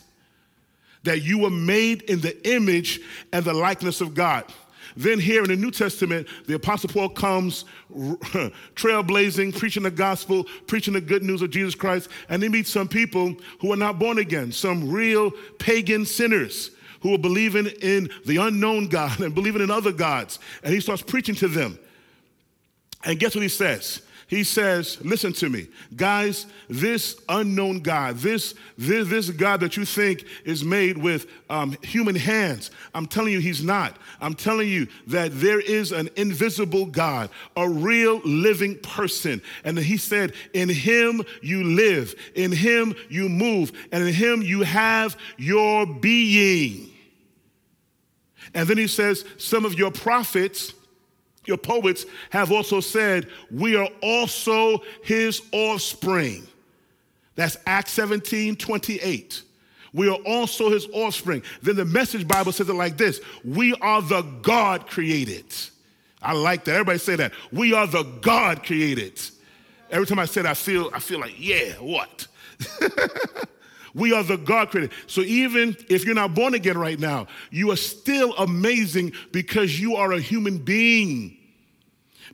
That 1.04 1.22
you 1.22 1.40
were 1.40 1.50
made 1.50 2.04
in 2.04 2.22
the 2.22 2.50
image 2.50 3.02
and 3.32 3.44
the 3.44 3.54
likeness 3.54 4.00
of 4.00 4.14
God. 4.14 4.46
Then, 4.96 5.20
here 5.20 5.44
in 5.44 5.50
the 5.50 5.56
New 5.56 5.72
Testament, 5.72 6.28
the 6.48 6.56
Apostle 6.56 6.90
Paul 6.90 7.10
comes 7.10 7.66
trailblazing, 8.76 9.58
preaching 9.58 9.84
the 9.84 9.92
gospel, 9.92 10.46
preaching 10.68 10.94
the 10.94 11.02
good 11.02 11.24
news 11.24 11.42
of 11.42 11.50
Jesus 11.50 11.76
Christ, 11.76 12.10
and 12.30 12.44
he 12.44 12.50
meets 12.50 12.70
some 12.70 12.88
people 12.88 13.36
who 13.60 13.72
are 13.72 13.78
not 13.78 14.00
born 14.00 14.20
again, 14.20 14.52
some 14.52 14.92
real 14.92 15.32
pagan 15.60 16.06
sinners 16.06 16.72
who 17.02 17.14
are 17.14 17.20
believing 17.20 17.68
in 17.82 18.10
the 18.26 18.38
unknown 18.38 18.88
God 18.88 19.20
and 19.22 19.36
believing 19.36 19.62
in 19.62 19.70
other 19.70 19.92
gods. 19.92 20.40
And 20.64 20.74
he 20.74 20.80
starts 20.80 21.02
preaching 21.02 21.36
to 21.36 21.48
them. 21.48 21.78
And 23.06 23.20
guess 23.20 23.36
what 23.36 23.42
he 23.42 23.50
says? 23.50 24.02
He 24.28 24.44
says, 24.44 25.00
listen 25.04 25.34
to 25.34 25.50
me, 25.50 25.68
guys, 25.96 26.46
this 26.70 27.22
unknown 27.30 27.82
God, 27.82 28.18
this, 28.18 28.56
this, 28.78 29.08
this 29.10 29.30
God 29.30 29.60
that 29.60 29.78
you 29.78 29.86
think 29.86 30.26
is 30.46 30.64
made 30.64 30.98
with 30.98 31.28
um, 31.50 31.76
human 31.82 32.16
hands, 32.16 32.72
I'm 32.96 33.06
telling 33.06 33.34
you, 33.34 33.40
he's 33.40 33.64
not. 33.64 33.98
I'm 34.22 34.34
telling 34.34 34.70
you 34.70 34.88
that 35.08 35.32
there 35.34 35.60
is 35.60 35.92
an 35.92 36.10
invisible 36.16 36.86
God, 36.86 37.30
a 37.56 37.68
real 37.68 38.20
living 38.26 38.80
person. 38.80 39.42
And 39.64 39.78
he 39.78 39.98
said, 39.98 40.34
in 40.54 40.70
him 40.70 41.24
you 41.42 41.64
live, 41.64 42.16
in 42.34 42.52
him 42.52 42.96
you 43.10 43.30
move, 43.30 43.72
and 43.92 44.08
in 44.08 44.14
him 44.14 44.42
you 44.42 44.62
have 44.62 45.18
your 45.38 45.86
being. 45.86 46.90
And 48.54 48.68
then 48.68 48.78
he 48.78 48.88
says, 48.88 49.26
Some 49.38 49.66
of 49.66 49.74
your 49.78 49.92
prophets, 49.92 50.74
your 51.46 51.58
poets, 51.58 52.06
have 52.30 52.52
also 52.52 52.80
said, 52.80 53.28
We 53.52 53.76
are 53.76 53.90
also 54.02 54.82
his 55.04 55.42
offspring. 55.52 56.48
That's 57.36 57.58
Acts 57.66 57.92
17 57.92 58.56
28. 58.56 59.42
We 59.94 60.10
are 60.10 60.20
also 60.26 60.70
his 60.70 60.88
offspring. 60.94 61.44
Then 61.62 61.76
the 61.76 61.86
message 61.86 62.28
Bible 62.28 62.52
says 62.52 62.70
it 62.70 62.74
like 62.74 62.98
this 62.98 63.20
We 63.44 63.74
are 63.76 64.02
the 64.02 64.22
God 64.42 64.88
created. 64.88 65.46
I 66.22 66.34
like 66.34 66.64
that. 66.66 66.72
Everybody 66.76 67.00
say 67.00 67.16
that. 67.18 67.34
We 67.52 67.74
are 67.74 67.86
the 67.86 68.04
God 68.22 68.64
created. 68.64 69.20
Every 69.92 70.08
time 70.08 70.20
I 70.20 70.26
say 70.26 70.42
that, 70.42 70.50
I 70.50 70.54
feel, 70.54 70.90
I 70.94 71.00
feel 71.00 71.20
like, 71.20 71.36
yeah, 71.38 71.74
what? 71.74 72.28
We 73.96 74.12
are 74.14 74.24
the 74.24 74.38
God 74.38 74.70
created. 74.70 74.92
So 75.06 75.22
even 75.22 75.78
if 75.90 76.04
you're 76.04 76.16
not 76.16 76.34
born 76.34 76.56
again 76.56 76.78
right 76.78 77.00
now, 77.00 77.28
you 77.52 77.72
are 77.72 77.78
still 77.78 78.34
amazing 78.38 79.14
because 79.32 79.80
you 79.80 79.96
are 79.96 80.12
a 80.14 80.20
human 80.20 80.58
being. 80.58 81.38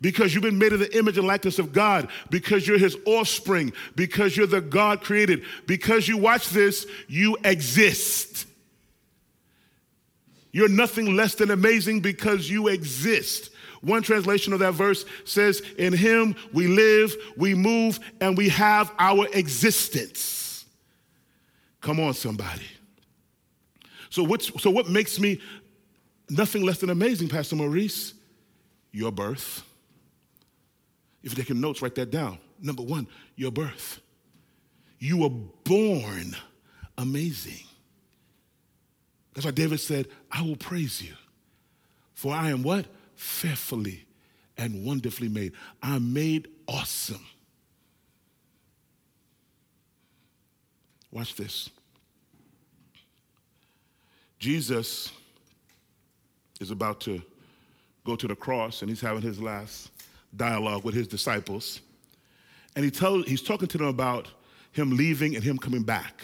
Because 0.02 0.34
you've 0.34 0.44
been 0.44 0.58
made 0.58 0.72
in 0.72 0.80
the 0.80 0.98
image 0.98 1.18
and 1.18 1.28
likeness 1.28 1.60
of 1.60 1.74
God, 1.74 2.10
because 2.30 2.66
you're 2.66 2.78
his 2.78 2.96
offspring, 3.06 3.74
because 3.96 4.38
you're 4.38 4.48
the 4.48 4.62
God 4.62 5.02
created, 5.02 5.44
because 5.68 6.08
you 6.08 6.18
watch 6.18 6.50
this, 6.50 6.88
you 7.10 7.36
exist. 7.44 8.46
You're 10.54 10.70
nothing 10.70 11.18
less 11.18 11.36
than 11.36 11.52
amazing 11.52 12.00
because 12.00 12.50
you 12.50 12.70
exist. 12.70 13.52
One 13.82 14.02
translation 14.02 14.54
of 14.54 14.60
that 14.60 14.74
verse 14.74 15.04
says, 15.26 15.62
In 15.78 15.92
him 15.92 16.36
we 16.54 16.68
live, 16.68 17.14
we 17.36 17.54
move, 17.54 18.00
and 18.22 18.38
we 18.38 18.50
have 18.50 18.92
our 18.98 19.28
existence. 19.34 20.39
Come 21.82 22.00
on, 22.00 22.14
somebody. 22.14 22.66
So, 24.10 24.24
what's, 24.24 24.52
so 24.62 24.70
what 24.70 24.90
makes 24.90 25.20
me 25.20 25.40
nothing 26.30 26.64
less 26.64 26.80
than 26.80 26.90
amazing, 26.90 27.30
Pastor 27.30 27.56
Maurice? 27.56 28.14
Your 28.92 29.12
birth. 29.12 29.64
If 31.22 31.32
you're 31.34 31.44
taking 31.44 31.62
notes, 31.62 31.82
write 31.82 31.96
that 31.96 32.12
down. 32.12 32.40
Number 32.62 32.84
one, 32.84 33.08
your 33.36 33.52
birth. 33.52 34.02
You 35.00 35.18
were 35.18 35.30
born 35.30 36.36
amazing. 36.98 37.66
That's 39.34 39.46
why 39.46 39.52
David 39.52 39.80
said, 39.80 40.08
I 40.32 40.42
will 40.42 40.56
praise 40.56 41.02
you. 41.02 41.14
For 42.14 42.34
I 42.34 42.50
am 42.50 42.64
what? 42.64 42.86
Fearfully 43.16 44.06
and 44.58 44.86
wonderfully 44.86 45.30
made. 45.30 45.54
I'm 45.82 46.12
made 46.14 46.50
awesome. 46.68 47.26
Watch 51.12 51.36
this. 51.36 51.70
Jesus 54.38 55.12
is 56.60 56.72
about 56.72 57.02
to 57.02 57.22
go 58.06 58.16
to 58.16 58.28
the 58.28 58.36
cross 58.36 58.82
and 58.82 58.90
he's 58.90 59.02
having 59.02 59.22
his 59.22 59.42
last 59.42 59.92
dialogue 60.36 60.84
with 60.84 60.96
his 60.96 61.08
disciples. 61.08 61.82
And 62.76 62.86
he 62.86 62.92
tells, 62.92 63.26
he's 63.26 63.42
talking 63.42 63.68
to 63.68 63.78
them 63.78 63.88
about 63.88 64.28
him 64.72 64.96
leaving 64.96 65.36
and 65.36 65.44
him 65.44 65.58
coming 65.58 65.84
back. 65.84 66.22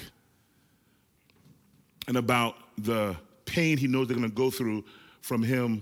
And 2.07 2.17
about 2.17 2.55
the 2.77 3.15
pain 3.45 3.77
he 3.77 3.87
knows 3.87 4.07
they're 4.07 4.17
going 4.17 4.29
to 4.29 4.35
go 4.35 4.51
through 4.51 4.83
from 5.21 5.41
him 5.41 5.81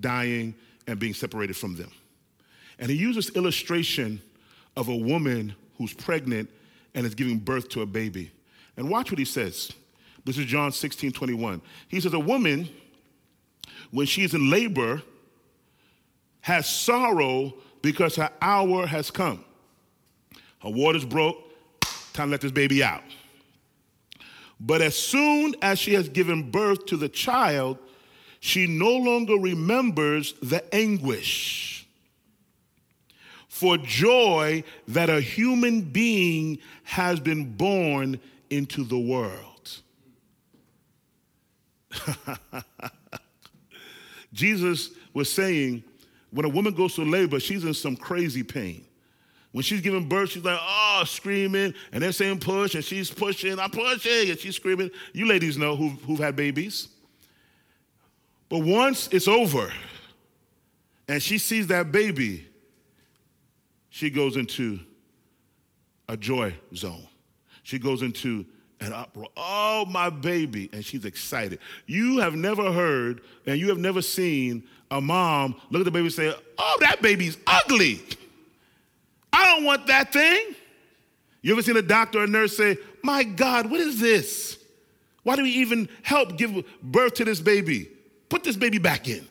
dying 0.00 0.54
and 0.86 0.98
being 0.98 1.14
separated 1.14 1.56
from 1.56 1.76
them. 1.76 1.90
And 2.78 2.90
he 2.90 2.96
uses 2.96 3.30
illustration 3.30 4.20
of 4.76 4.88
a 4.88 4.96
woman 4.96 5.54
who's 5.78 5.94
pregnant 5.94 6.50
and 6.94 7.06
is 7.06 7.14
giving 7.14 7.38
birth 7.38 7.68
to 7.70 7.82
a 7.82 7.86
baby. 7.86 8.30
And 8.76 8.90
watch 8.90 9.10
what 9.10 9.18
he 9.18 9.24
says. 9.24 9.72
This 10.24 10.38
is 10.38 10.46
John 10.46 10.72
16, 10.72 11.12
21. 11.12 11.60
He 11.88 12.00
says, 12.00 12.14
A 12.14 12.18
woman, 12.18 12.68
when 13.90 14.06
she's 14.06 14.34
in 14.34 14.50
labor, 14.50 15.02
has 16.40 16.68
sorrow 16.68 17.54
because 17.82 18.16
her 18.16 18.30
hour 18.40 18.86
has 18.86 19.10
come. 19.10 19.44
Her 20.62 20.70
water's 20.70 21.04
broke, 21.04 21.36
time 22.12 22.28
to 22.28 22.32
let 22.32 22.40
this 22.40 22.52
baby 22.52 22.82
out. 22.82 23.02
But 24.58 24.80
as 24.80 24.96
soon 24.96 25.54
as 25.60 25.78
she 25.78 25.94
has 25.94 26.08
given 26.08 26.50
birth 26.50 26.86
to 26.86 26.96
the 26.96 27.08
child, 27.08 27.78
she 28.40 28.66
no 28.66 28.96
longer 28.96 29.34
remembers 29.34 30.34
the 30.42 30.62
anguish 30.74 31.86
for 33.48 33.76
joy 33.78 34.64
that 34.88 35.08
a 35.08 35.20
human 35.20 35.80
being 35.80 36.58
has 36.82 37.20
been 37.20 37.54
born 37.56 38.20
into 38.56 38.84
the 38.84 38.98
world. 38.98 39.80
Jesus 44.32 44.90
was 45.12 45.32
saying, 45.32 45.84
when 46.30 46.44
a 46.44 46.48
woman 46.48 46.74
goes 46.74 46.94
to 46.96 47.04
labor, 47.04 47.38
she's 47.38 47.64
in 47.64 47.74
some 47.74 47.96
crazy 47.96 48.42
pain. 48.42 48.84
When 49.52 49.62
she's 49.62 49.80
giving 49.80 50.08
birth, 50.08 50.30
she's 50.30 50.44
like, 50.44 50.58
oh, 50.60 51.04
screaming, 51.06 51.74
and 51.92 52.02
they're 52.02 52.10
saying 52.10 52.40
push, 52.40 52.74
and 52.74 52.84
she's 52.84 53.08
pushing, 53.10 53.58
I'm 53.60 53.70
pushing, 53.70 54.30
and 54.30 54.38
she's 54.38 54.56
screaming. 54.56 54.90
You 55.12 55.26
ladies 55.26 55.56
know 55.56 55.76
who've, 55.76 56.00
who've 56.02 56.18
had 56.18 56.34
babies. 56.34 56.88
But 58.48 58.62
once 58.62 59.08
it's 59.12 59.28
over 59.28 59.72
and 61.08 61.22
she 61.22 61.38
sees 61.38 61.68
that 61.68 61.92
baby, 61.92 62.48
she 63.90 64.10
goes 64.10 64.36
into 64.36 64.80
a 66.08 66.16
joy 66.16 66.54
zone. 66.74 67.06
She 67.64 67.78
goes 67.78 68.02
into 68.02 68.46
an 68.80 68.92
uproar. 68.92 69.28
Oh, 69.36 69.86
my 69.86 70.10
baby. 70.10 70.70
And 70.72 70.84
she's 70.84 71.04
excited. 71.04 71.58
You 71.86 72.18
have 72.18 72.34
never 72.34 72.70
heard 72.70 73.22
and 73.46 73.58
you 73.58 73.68
have 73.68 73.78
never 73.78 74.02
seen 74.02 74.64
a 74.90 75.00
mom 75.00 75.56
look 75.70 75.80
at 75.80 75.84
the 75.84 75.90
baby 75.90 76.06
and 76.06 76.12
say, 76.12 76.34
Oh, 76.58 76.76
that 76.80 77.02
baby's 77.02 77.36
ugly. 77.46 78.00
I 79.32 79.46
don't 79.46 79.64
want 79.64 79.88
that 79.88 80.12
thing. 80.12 80.54
You 81.42 81.52
ever 81.52 81.62
seen 81.62 81.76
a 81.76 81.82
doctor 81.82 82.20
or 82.20 82.24
a 82.24 82.26
nurse 82.26 82.56
say, 82.56 82.76
My 83.02 83.24
God, 83.24 83.70
what 83.70 83.80
is 83.80 83.98
this? 83.98 84.58
Why 85.24 85.36
do 85.36 85.42
we 85.42 85.50
even 85.50 85.88
help 86.02 86.36
give 86.36 86.64
birth 86.82 87.14
to 87.14 87.24
this 87.24 87.40
baby? 87.40 87.90
Put 88.28 88.44
this 88.44 88.56
baby 88.56 88.78
back 88.78 89.08
in. 89.08 89.26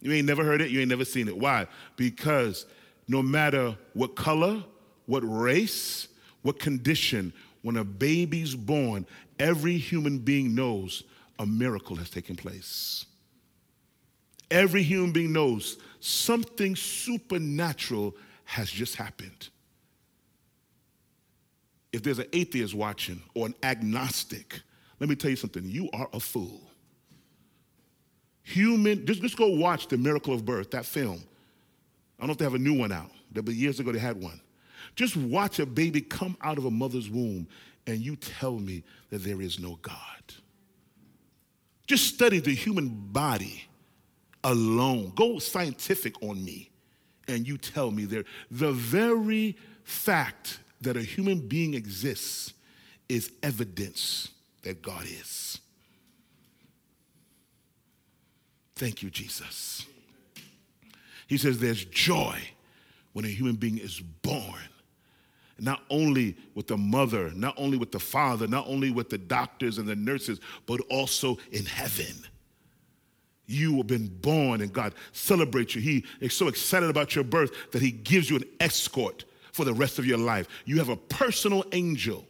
You 0.00 0.12
ain't 0.12 0.26
never 0.26 0.44
heard 0.44 0.60
it, 0.60 0.70
you 0.70 0.80
ain't 0.80 0.88
never 0.88 1.04
seen 1.04 1.28
it. 1.28 1.36
Why? 1.36 1.66
Because 1.96 2.64
no 3.08 3.22
matter 3.22 3.76
what 3.92 4.16
color, 4.16 4.62
what 5.06 5.20
race, 5.20 6.08
what 6.42 6.58
condition, 6.58 7.32
when 7.62 7.76
a 7.76 7.84
baby's 7.84 8.54
born, 8.54 9.06
every 9.38 9.78
human 9.78 10.18
being 10.18 10.54
knows 10.54 11.04
a 11.38 11.46
miracle 11.46 11.96
has 11.96 12.10
taken 12.10 12.36
place. 12.36 13.06
Every 14.50 14.82
human 14.82 15.12
being 15.12 15.32
knows 15.32 15.78
something 16.00 16.76
supernatural 16.76 18.14
has 18.44 18.70
just 18.70 18.94
happened. 18.94 19.48
If 21.92 22.02
there's 22.02 22.18
an 22.18 22.28
atheist 22.32 22.74
watching 22.74 23.22
or 23.34 23.46
an 23.46 23.54
agnostic, 23.62 24.60
let 25.00 25.08
me 25.08 25.16
tell 25.16 25.30
you 25.30 25.36
something. 25.36 25.64
You 25.64 25.88
are 25.92 26.08
a 26.12 26.20
fool. 26.20 26.60
Human, 28.42 29.04
just, 29.06 29.22
just 29.22 29.36
go 29.36 29.48
watch 29.48 29.88
The 29.88 29.98
Miracle 29.98 30.32
of 30.32 30.44
Birth, 30.44 30.70
that 30.70 30.86
film. 30.86 31.20
I 32.18 32.22
don't 32.22 32.28
know 32.28 32.32
if 32.32 32.38
they 32.38 32.44
have 32.44 32.54
a 32.54 32.58
new 32.58 32.74
one 32.74 32.92
out, 32.92 33.10
but 33.32 33.46
years 33.48 33.80
ago 33.80 33.90
they 33.90 33.98
had 33.98 34.20
one. 34.20 34.40
Just 34.94 35.16
watch 35.16 35.58
a 35.58 35.66
baby 35.66 36.00
come 36.00 36.36
out 36.40 36.58
of 36.58 36.64
a 36.64 36.70
mother's 36.70 37.10
womb 37.10 37.46
and 37.86 38.00
you 38.00 38.16
tell 38.16 38.58
me 38.58 38.82
that 39.10 39.18
there 39.18 39.40
is 39.40 39.58
no 39.58 39.78
God. 39.82 39.96
Just 41.86 42.06
study 42.06 42.40
the 42.40 42.54
human 42.54 42.88
body 42.88 43.64
alone. 44.42 45.12
Go 45.14 45.38
scientific 45.38 46.20
on 46.22 46.44
me 46.44 46.70
and 47.28 47.46
you 47.46 47.58
tell 47.58 47.90
me 47.90 48.04
there. 48.04 48.24
The 48.50 48.72
very 48.72 49.56
fact 49.84 50.58
that 50.80 50.96
a 50.96 51.02
human 51.02 51.40
being 51.40 51.74
exists 51.74 52.52
is 53.08 53.30
evidence 53.42 54.30
that 54.62 54.82
God 54.82 55.04
is. 55.04 55.60
Thank 58.74 59.02
you, 59.02 59.10
Jesus. 59.10 59.86
He 61.26 61.38
says 61.38 61.58
there's 61.58 61.84
joy 61.84 62.38
when 63.12 63.24
a 63.24 63.28
human 63.28 63.56
being 63.56 63.78
is 63.78 64.00
born. 64.00 64.60
Not 65.58 65.82
only 65.88 66.36
with 66.54 66.66
the 66.66 66.76
mother, 66.76 67.30
not 67.34 67.54
only 67.56 67.78
with 67.78 67.90
the 67.92 67.98
father, 67.98 68.46
not 68.46 68.66
only 68.66 68.90
with 68.90 69.08
the 69.08 69.18
doctors 69.18 69.78
and 69.78 69.88
the 69.88 69.96
nurses, 69.96 70.38
but 70.66 70.80
also 70.90 71.38
in 71.50 71.64
heaven. 71.64 72.14
You 73.46 73.76
have 73.78 73.86
been 73.86 74.08
born 74.08 74.60
and 74.60 74.72
God 74.72 74.94
celebrates 75.12 75.74
you. 75.74 75.80
He 75.80 76.04
is 76.20 76.34
so 76.34 76.48
excited 76.48 76.90
about 76.90 77.14
your 77.14 77.24
birth 77.24 77.52
that 77.72 77.80
He 77.80 77.90
gives 77.92 78.28
you 78.28 78.36
an 78.36 78.44
escort 78.60 79.24
for 79.52 79.64
the 79.64 79.72
rest 79.72 79.98
of 79.98 80.04
your 80.04 80.18
life. 80.18 80.48
You 80.66 80.78
have 80.78 80.88
a 80.88 80.96
personal 80.96 81.64
angel. 81.72 82.26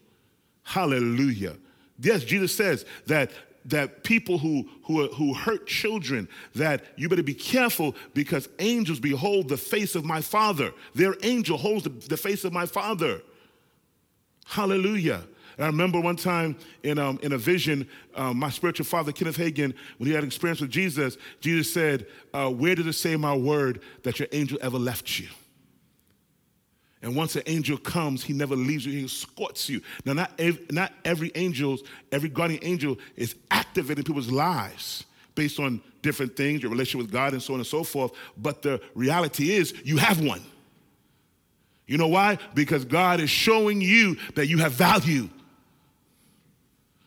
Hallelujah. 0.63 1.57
Yes, 1.99 2.23
Jesus 2.23 2.55
says 2.55 2.85
that 3.07 3.31
that 3.67 4.05
people 4.05 4.39
who, 4.39 4.69
who, 4.85 5.09
who 5.09 5.35
hurt 5.35 5.67
children, 5.67 6.29
that 6.55 6.85
you 6.97 7.09
better 7.09 7.23
be 7.23 7.35
careful 7.35 7.95
because 8.15 8.49
angels 8.59 9.01
behold 9.01 9.49
the 9.49 9.57
face 9.57 9.95
of 9.95 10.05
my 10.05 10.21
Father. 10.21 10.73
Their 10.95 11.15
angel 11.23 11.59
holds 11.59 11.85
the, 11.85 11.91
the 11.91 12.17
face 12.17 12.45
of 12.45 12.53
my 12.53 12.67
Father. 12.67 13.23
Hallelujah. 14.47 15.23
And 15.57 15.65
I 15.65 15.69
remember 15.69 16.01
one 16.01 16.17
time 16.17 16.57
in, 16.83 16.99
um, 16.99 17.19
in 17.23 17.33
a 17.33 17.39
vision, 17.39 17.89
um, 18.15 18.39
my 18.39 18.51
spiritual 18.51 18.85
father, 18.85 19.11
Kenneth 19.11 19.39
Hagin, 19.39 19.75
when 19.97 20.07
he 20.07 20.13
had 20.13 20.23
an 20.23 20.29
experience 20.29 20.61
with 20.61 20.71
Jesus, 20.71 21.17
Jesus 21.41 21.73
said, 21.73 22.07
uh, 22.35 22.51
Where 22.51 22.75
did 22.75 22.87
it 22.87 22.93
say 22.93 23.17
my 23.17 23.35
word 23.35 23.81
that 24.03 24.19
your 24.19 24.29
angel 24.33 24.59
ever 24.61 24.79
left 24.79 25.19
you? 25.19 25.29
And 27.07 27.15
once 27.15 27.37
an 27.37 27.45
angel 27.47 27.79
comes, 27.79 28.25
he 28.25 28.33
never 28.33 28.57
leaves 28.57 28.85
you, 28.85 28.91
he 28.91 29.05
escorts 29.05 29.69
you. 29.69 29.81
Now, 30.05 30.15
not, 30.15 30.33
ev- 30.41 30.73
not 30.73 30.93
every 31.05 31.31
angel, 31.37 31.79
every 32.11 32.29
guardian 32.29 32.59
angel 32.65 32.99
is 33.15 33.37
activating 33.49 34.03
people's 34.03 34.29
lives 34.29 35.05
based 35.37 35.61
on 35.61 35.81
different 36.03 36.37
things, 36.37 36.63
your 36.63 36.73
relationship 36.73 37.07
with 37.07 37.13
God 37.13 37.33
and 37.33 37.41
so 37.41 37.55
on 37.55 37.61
and 37.61 37.67
so 37.67 37.85
forth. 37.85 38.11
But 38.37 38.63
the 38.63 38.81
reality 38.97 39.53
is, 39.53 39.73
you 39.85 39.99
have 39.99 40.21
one. 40.21 40.43
You 41.87 41.97
know 41.97 42.09
why? 42.09 42.39
Because 42.55 42.85
God 42.85 43.21
is 43.21 43.31
showing 43.31 43.81
you 43.81 44.17
that 44.35 44.49
you 44.49 44.59
have 44.59 44.73
value. 44.73 45.31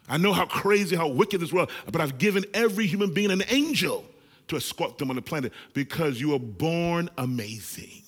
I 0.08 0.16
know 0.16 0.32
how 0.32 0.46
crazy, 0.46 0.96
how 0.96 1.10
wicked 1.10 1.42
this 1.42 1.52
world, 1.52 1.72
but 1.92 2.00
I've 2.00 2.18
given 2.18 2.46
every 2.54 2.88
human 2.88 3.14
being 3.14 3.32
an 3.32 3.44
angel 3.50 4.06
to 4.48 4.56
escort 4.56 4.98
them 4.98 5.10
on 5.10 5.18
the 5.18 5.22
planet 5.22 5.52
because 5.74 6.22
you 6.22 6.30
were 6.30 6.40
born 6.40 7.10
amazing. 7.18 8.04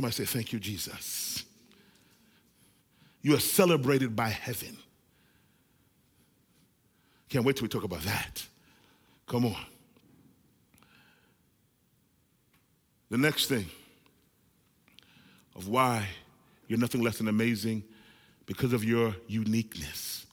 Somebody 0.00 0.14
say, 0.14 0.24
Thank 0.24 0.54
you, 0.54 0.58
Jesus. 0.58 1.44
You 3.20 3.34
are 3.34 3.38
celebrated 3.38 4.16
by 4.16 4.30
heaven. 4.30 4.78
Can't 7.28 7.44
wait 7.44 7.56
till 7.56 7.64
we 7.64 7.68
talk 7.68 7.84
about 7.84 8.00
that. 8.04 8.42
Come 9.26 9.44
on. 9.44 9.62
The 13.10 13.18
next 13.18 13.48
thing 13.48 13.66
of 15.54 15.68
why 15.68 16.08
you're 16.66 16.78
nothing 16.78 17.02
less 17.02 17.18
than 17.18 17.28
amazing 17.28 17.84
because 18.46 18.72
of 18.72 18.82
your 18.82 19.14
uniqueness. 19.26 20.24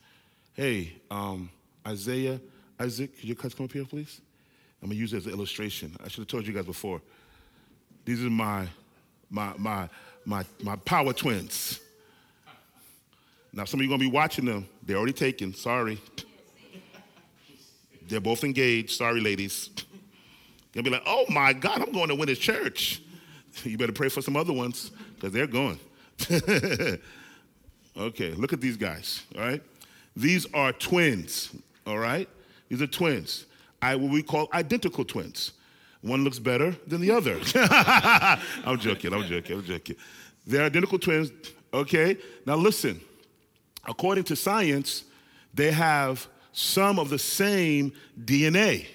Hey, 0.54 0.94
um, 1.12 1.50
Isaiah, 1.86 2.40
Isaac, 2.80 3.18
could 3.18 3.26
your 3.26 3.36
guys 3.36 3.54
come 3.54 3.66
up 3.66 3.74
here, 3.74 3.84
please? 3.84 4.22
I'm 4.82 4.88
gonna 4.88 4.98
use 4.98 5.12
it 5.12 5.18
as 5.18 5.26
an 5.26 5.34
illustration. 5.34 5.94
I 6.02 6.08
should 6.08 6.20
have 6.20 6.28
told 6.28 6.48
you 6.48 6.54
guys 6.54 6.66
before. 6.66 7.02
These 8.06 8.24
are 8.24 8.30
my 8.30 8.70
my 9.30 9.54
my 9.58 9.90
my 10.26 10.46
my 10.62 10.76
power 10.78 11.14
twins. 11.14 11.80
Now 13.54 13.66
some 13.66 13.80
of 13.80 13.86
you 13.86 13.90
are 13.90 13.98
gonna 13.98 14.10
be 14.10 14.16
watching 14.16 14.46
them. 14.46 14.68
They're 14.84 14.98
already 14.98 15.14
taken. 15.14 15.54
Sorry. 15.54 16.00
They're 18.08 18.22
both 18.22 18.44
engaged. 18.44 18.92
Sorry, 18.92 19.20
ladies. 19.20 19.70
You'll 20.74 20.84
be 20.84 20.90
like, 20.92 21.04
oh 21.06 21.26
my 21.30 21.54
God, 21.54 21.82
I'm 21.82 21.92
going 21.92 22.10
to 22.10 22.16
Winners 22.16 22.40
Church. 22.40 23.02
You 23.64 23.76
better 23.76 23.92
pray 23.92 24.08
for 24.08 24.22
some 24.22 24.38
other 24.38 24.54
ones 24.54 24.92
because 25.16 25.32
they're 25.32 25.48
going. 25.48 25.80
okay, 27.98 28.34
look 28.34 28.54
at 28.54 28.62
these 28.62 28.78
guys, 28.78 29.24
all 29.36 29.42
right? 29.42 29.64
These 30.16 30.46
are 30.54 30.72
twins, 30.72 31.56
all 31.88 31.98
right? 31.98 32.30
These 32.70 32.84
are 32.84 32.88
twins. 32.88 33.48
I 33.82 33.96
what 33.96 34.12
we 34.12 34.22
call 34.22 34.48
identical 34.54 35.04
twins. 35.04 35.54
One 36.02 36.24
looks 36.24 36.40
better 36.40 36.76
than 36.86 37.02
the 37.02 37.12
other. 37.12 37.40
I'm 38.66 38.80
joking, 38.80 39.14
I'm 39.14 39.24
joking, 39.24 39.58
I'm 39.58 39.64
joking. 39.64 39.96
They're 40.46 40.64
identical 40.66 41.00
twins, 41.00 41.32
okay? 41.74 42.18
Now 42.46 42.56
listen, 42.56 43.02
according 43.86 44.26
to 44.26 44.36
science, 44.36 45.04
they 45.54 45.72
have 45.72 46.28
some 46.52 47.00
of 47.00 47.10
the 47.10 47.20
same 47.20 47.94
DNA. 48.20 48.86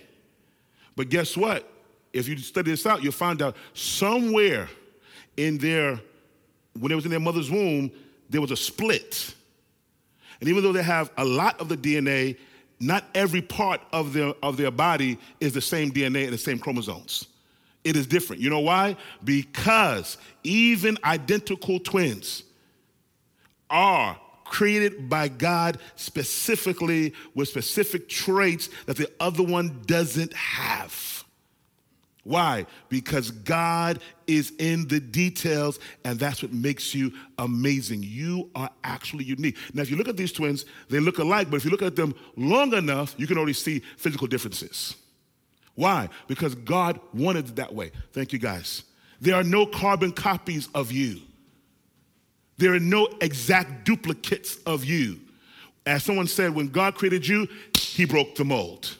But 0.96 1.08
guess 1.08 1.36
what? 1.36 1.68
If 2.12 2.28
you 2.28 2.36
study 2.38 2.70
this 2.70 2.86
out, 2.86 3.02
you'll 3.02 3.12
find 3.12 3.40
out 3.40 3.56
somewhere 3.74 4.68
in 5.36 5.58
their, 5.58 6.00
when 6.78 6.92
it 6.92 6.94
was 6.94 7.04
in 7.04 7.10
their 7.10 7.20
mother's 7.20 7.50
womb, 7.50 7.90
there 8.28 8.40
was 8.40 8.50
a 8.50 8.56
split. 8.56 9.34
And 10.40 10.48
even 10.48 10.62
though 10.62 10.72
they 10.72 10.82
have 10.82 11.10
a 11.16 11.24
lot 11.24 11.60
of 11.60 11.68
the 11.68 11.76
DNA, 11.76 12.36
not 12.82 13.04
every 13.14 13.40
part 13.40 13.80
of 13.92 14.12
their, 14.12 14.34
of 14.42 14.56
their 14.56 14.72
body 14.72 15.18
is 15.40 15.52
the 15.52 15.60
same 15.60 15.92
DNA 15.92 16.24
and 16.24 16.32
the 16.32 16.38
same 16.38 16.58
chromosomes. 16.58 17.26
It 17.84 17.96
is 17.96 18.06
different. 18.06 18.42
You 18.42 18.50
know 18.50 18.60
why? 18.60 18.96
Because 19.24 20.18
even 20.42 20.98
identical 21.04 21.78
twins 21.78 22.42
are 23.70 24.18
created 24.44 25.08
by 25.08 25.28
God 25.28 25.78
specifically 25.96 27.14
with 27.34 27.48
specific 27.48 28.08
traits 28.08 28.68
that 28.86 28.96
the 28.96 29.10
other 29.18 29.42
one 29.42 29.80
doesn't 29.86 30.34
have. 30.34 31.21
Why? 32.24 32.66
Because 32.88 33.32
God 33.32 33.98
is 34.28 34.52
in 34.58 34.86
the 34.86 35.00
details, 35.00 35.80
and 36.04 36.18
that's 36.18 36.42
what 36.42 36.52
makes 36.52 36.94
you 36.94 37.12
amazing. 37.38 38.04
You 38.04 38.48
are 38.54 38.70
actually 38.84 39.24
unique. 39.24 39.56
Now, 39.74 39.82
if 39.82 39.90
you 39.90 39.96
look 39.96 40.08
at 40.08 40.16
these 40.16 40.30
twins, 40.30 40.64
they 40.88 41.00
look 41.00 41.18
alike, 41.18 41.50
but 41.50 41.56
if 41.56 41.64
you 41.64 41.70
look 41.70 41.82
at 41.82 41.96
them 41.96 42.14
long 42.36 42.74
enough, 42.74 43.14
you 43.18 43.26
can 43.26 43.38
already 43.38 43.54
see 43.54 43.80
physical 43.96 44.28
differences. 44.28 44.94
Why? 45.74 46.08
Because 46.28 46.54
God 46.54 47.00
wanted 47.12 47.48
it 47.48 47.56
that 47.56 47.74
way. 47.74 47.90
Thank 48.12 48.32
you, 48.32 48.38
guys. 48.38 48.84
There 49.20 49.34
are 49.34 49.44
no 49.44 49.66
carbon 49.66 50.12
copies 50.12 50.68
of 50.74 50.92
you. 50.92 51.20
There 52.58 52.74
are 52.74 52.80
no 52.80 53.08
exact 53.20 53.84
duplicates 53.84 54.56
of 54.64 54.84
you. 54.84 55.18
As 55.86 56.04
someone 56.04 56.28
said, 56.28 56.54
when 56.54 56.68
God 56.68 56.94
created 56.94 57.26
you, 57.26 57.48
he 57.76 58.04
broke 58.04 58.36
the 58.36 58.44
mold. 58.44 58.96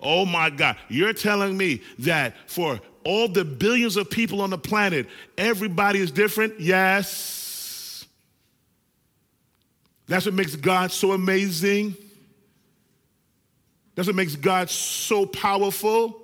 Oh 0.00 0.24
my 0.24 0.50
God, 0.50 0.76
you're 0.88 1.12
telling 1.12 1.56
me 1.56 1.82
that 2.00 2.34
for 2.48 2.80
all 3.04 3.28
the 3.28 3.44
billions 3.44 3.96
of 3.96 4.10
people 4.10 4.42
on 4.42 4.50
the 4.50 4.58
planet, 4.58 5.06
everybody 5.36 5.98
is 5.98 6.10
different? 6.10 6.60
Yes. 6.60 8.06
That's 10.06 10.24
what 10.24 10.34
makes 10.34 10.56
God 10.56 10.92
so 10.92 11.12
amazing. 11.12 11.96
That's 13.94 14.06
what 14.06 14.16
makes 14.16 14.36
God 14.36 14.70
so 14.70 15.26
powerful. 15.26 16.22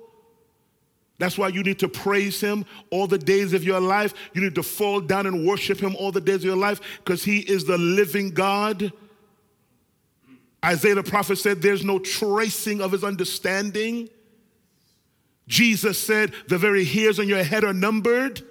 That's 1.17 1.37
why 1.37 1.49
you 1.49 1.63
need 1.63 1.79
to 1.79 1.87
praise 1.87 2.41
him 2.41 2.65
all 2.89 3.07
the 3.07 3.17
days 3.17 3.53
of 3.53 3.63
your 3.63 3.79
life. 3.79 4.13
You 4.33 4.41
need 4.41 4.55
to 4.55 4.63
fall 4.63 4.99
down 4.99 5.25
and 5.27 5.45
worship 5.45 5.79
him 5.79 5.95
all 5.95 6.11
the 6.11 6.21
days 6.21 6.37
of 6.37 6.43
your 6.43 6.55
life 6.55 6.81
because 7.03 7.23
he 7.23 7.39
is 7.39 7.65
the 7.65 7.77
living 7.77 8.31
God. 8.31 8.91
Isaiah 10.65 10.95
the 10.95 11.03
prophet 11.03 11.37
said, 11.37 11.61
There's 11.61 11.85
no 11.85 11.99
tracing 11.99 12.81
of 12.81 12.91
his 12.91 13.03
understanding. 13.03 14.09
Jesus 15.47 15.99
said, 15.99 16.33
The 16.47 16.57
very 16.57 16.83
hairs 16.83 17.19
on 17.19 17.27
your 17.27 17.43
head 17.43 17.63
are 17.63 17.73
numbered. 17.73 18.41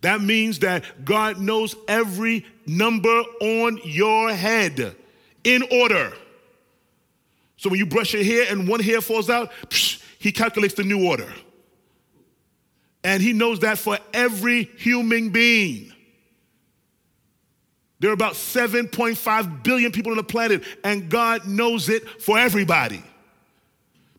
That 0.00 0.20
means 0.20 0.58
that 0.60 1.04
God 1.04 1.38
knows 1.38 1.76
every 1.86 2.44
number 2.66 3.22
on 3.40 3.78
your 3.84 4.32
head 4.32 4.96
in 5.44 5.62
order. 5.70 6.12
So 7.56 7.70
when 7.70 7.78
you 7.78 7.86
brush 7.86 8.12
your 8.12 8.24
hair 8.24 8.46
and 8.50 8.66
one 8.66 8.80
hair 8.80 9.00
falls 9.00 9.30
out, 9.30 9.52
psh, 9.68 10.02
he 10.18 10.32
calculates 10.32 10.74
the 10.74 10.82
new 10.82 11.06
order. 11.08 11.32
And 13.04 13.22
he 13.22 13.32
knows 13.32 13.60
that 13.60 13.78
for 13.78 13.98
every 14.12 14.64
human 14.78 15.30
being. 15.30 15.91
There 18.02 18.10
are 18.10 18.14
about 18.14 18.32
7.5 18.32 19.62
billion 19.62 19.92
people 19.92 20.10
on 20.10 20.16
the 20.16 20.24
planet, 20.24 20.64
and 20.82 21.08
God 21.08 21.46
knows 21.46 21.88
it 21.88 22.20
for 22.20 22.36
everybody 22.36 23.00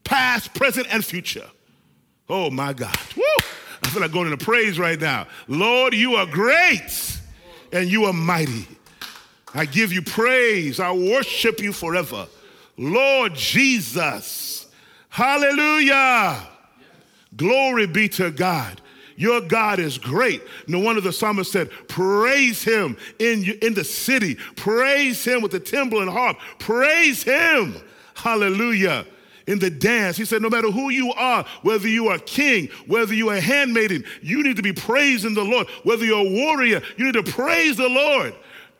past, 0.05 0.53
present, 0.53 0.87
and 0.89 1.03
future. 1.03 1.45
Oh 2.29 2.49
my 2.49 2.71
God. 2.71 2.97
Woo! 3.17 3.23
I 3.83 3.89
feel 3.89 4.01
like 4.01 4.13
going 4.13 4.31
into 4.31 4.43
praise 4.43 4.79
right 4.79 4.99
now. 4.99 5.27
Lord, 5.49 5.93
you 5.93 6.15
are 6.15 6.25
great 6.25 7.19
and 7.73 7.91
you 7.91 8.05
are 8.05 8.13
mighty. 8.13 8.67
I 9.53 9.65
give 9.65 9.91
you 9.91 10.01
praise. 10.01 10.79
I 10.79 10.93
worship 10.93 11.59
you 11.59 11.73
forever. 11.73 12.27
Lord 12.77 13.35
Jesus. 13.35 14.65
Hallelujah. 15.09 16.47
Glory 17.35 17.87
be 17.87 18.07
to 18.09 18.31
God. 18.31 18.79
Your 19.15 19.41
God 19.41 19.79
is 19.79 19.97
great. 19.97 20.41
No 20.67 20.79
wonder 20.79 21.01
the 21.01 21.13
psalmist 21.13 21.51
said, 21.51 21.69
Praise 21.87 22.63
him 22.63 22.97
in, 23.19 23.57
in 23.61 23.73
the 23.73 23.83
city. 23.83 24.35
Praise 24.55 25.23
him 25.23 25.41
with 25.41 25.51
the 25.51 25.59
timbrel 25.59 26.01
and 26.01 26.09
harp. 26.09 26.37
Praise 26.59 27.23
him. 27.23 27.75
Hallelujah. 28.15 29.05
In 29.45 29.59
the 29.59 29.69
dance, 29.69 30.15
he 30.15 30.25
said, 30.25 30.41
No 30.41 30.49
matter 30.49 30.71
who 30.71 30.89
you 30.89 31.11
are, 31.13 31.45
whether 31.63 31.87
you 31.87 32.07
are 32.07 32.19
king, 32.19 32.69
whether 32.87 33.13
you 33.13 33.29
are 33.29 33.39
handmaiden, 33.39 34.05
you 34.21 34.41
need 34.41 34.55
to 34.55 34.61
be 34.61 34.73
praising 34.73 35.33
the 35.33 35.43
Lord. 35.43 35.67
Whether 35.83 36.05
you're 36.05 36.25
a 36.25 36.29
warrior, 36.29 36.81
you 36.97 37.05
need 37.05 37.13
to 37.13 37.23
praise 37.23 37.77
the 37.77 37.89
Lord. 37.89 38.33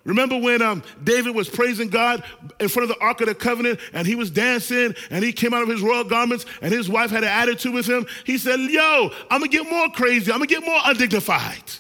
Remember 0.06 0.38
when 0.38 0.62
um, 0.62 0.84
David 1.02 1.34
was 1.34 1.48
praising 1.48 1.88
God 1.88 2.24
in 2.60 2.68
front 2.68 2.90
of 2.90 2.98
the 2.98 3.02
Ark 3.04 3.22
of 3.22 3.28
the 3.28 3.36
Covenant 3.36 3.80
and 3.94 4.06
he 4.06 4.16
was 4.16 4.30
dancing 4.30 4.94
and 5.10 5.24
he 5.24 5.32
came 5.32 5.54
out 5.54 5.64
of 5.64 5.70
his 5.70 5.82
royal 5.82 6.04
garments 6.04 6.46
and 6.62 6.74
his 6.74 6.90
wife 6.90 7.10
had 7.10 7.24
an 7.24 7.30
attitude 7.30 7.74
with 7.74 7.88
him? 7.88 8.06
He 8.26 8.38
said, 8.38 8.60
Yo, 8.60 9.12
I'm 9.30 9.40
gonna 9.40 9.48
get 9.48 9.70
more 9.70 9.90
crazy, 9.90 10.32
I'm 10.32 10.40
gonna 10.40 10.48
get 10.48 10.66
more 10.66 10.80
undignified. 10.84 11.72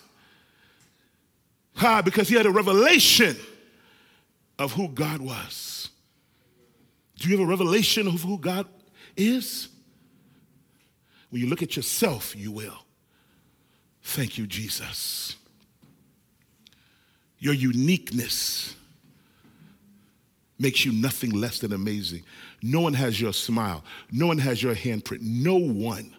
How? 1.75 2.01
Because 2.01 2.29
he 2.29 2.36
had 2.36 2.45
a 2.45 2.51
revelation 2.51 3.36
of 4.57 4.71
who 4.71 4.88
God 4.88 5.19
was. 5.19 5.89
Do 7.17 7.27
you 7.27 7.38
have 7.38 7.45
a 7.45 7.49
revelation 7.49 8.07
of 8.07 8.21
who 8.21 8.38
God 8.38 8.67
is? 9.17 9.67
When 11.29 11.41
you 11.41 11.49
look 11.49 11.63
at 11.63 11.75
yourself, 11.75 12.36
you 12.36 12.51
will. 12.51 12.86
Thank 14.01 14.38
you, 14.38 14.47
Jesus 14.47 15.36
your 17.43 17.53
uniqueness 17.53 18.73
makes 20.58 20.86
you 20.86 20.93
nothing 20.93 21.32
less 21.32 21.60
than 21.60 21.73
amazing. 21.73 22.23
No 22.62 22.79
one 22.79 22.93
has 22.93 23.19
your 23.19 23.34
smile, 23.34 23.84
no 24.13 24.27
one 24.27 24.38
has 24.38 24.63
your 24.63 24.73
handprint. 24.73 25.19
No 25.21 25.58
one. 25.58 26.15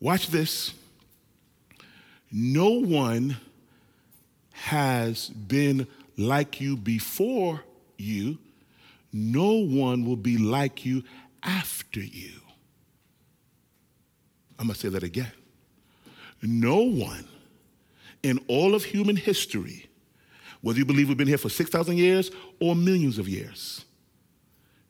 Watch 0.00 0.28
this. 0.28 0.74
No 2.30 2.68
one 2.68 3.38
has 4.52 5.30
been 5.30 5.86
like 6.18 6.60
you 6.60 6.76
before 6.76 7.62
you, 7.96 8.36
no 9.10 9.52
one 9.52 10.04
will 10.04 10.16
be 10.16 10.36
like 10.36 10.84
you 10.84 11.02
after 11.42 12.00
you. 12.00 12.40
I'm 14.58 14.66
going 14.66 14.74
to 14.74 14.80
say 14.80 14.90
that 14.90 15.02
again. 15.02 15.32
No 16.42 16.80
one 16.80 17.26
in 18.22 18.44
all 18.48 18.74
of 18.74 18.84
human 18.84 19.16
history 19.16 19.88
whether 20.64 20.78
you 20.78 20.86
believe 20.86 21.08
we've 21.08 21.18
been 21.18 21.28
here 21.28 21.36
for 21.36 21.50
6,000 21.50 21.98
years 21.98 22.30
or 22.58 22.74
millions 22.74 23.18
of 23.18 23.28
years. 23.28 23.84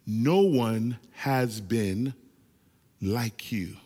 No 0.07 0.43
one 0.43 0.99
has 1.15 1.61
been 1.61 2.15
like 3.03 3.51
you. 3.51 3.77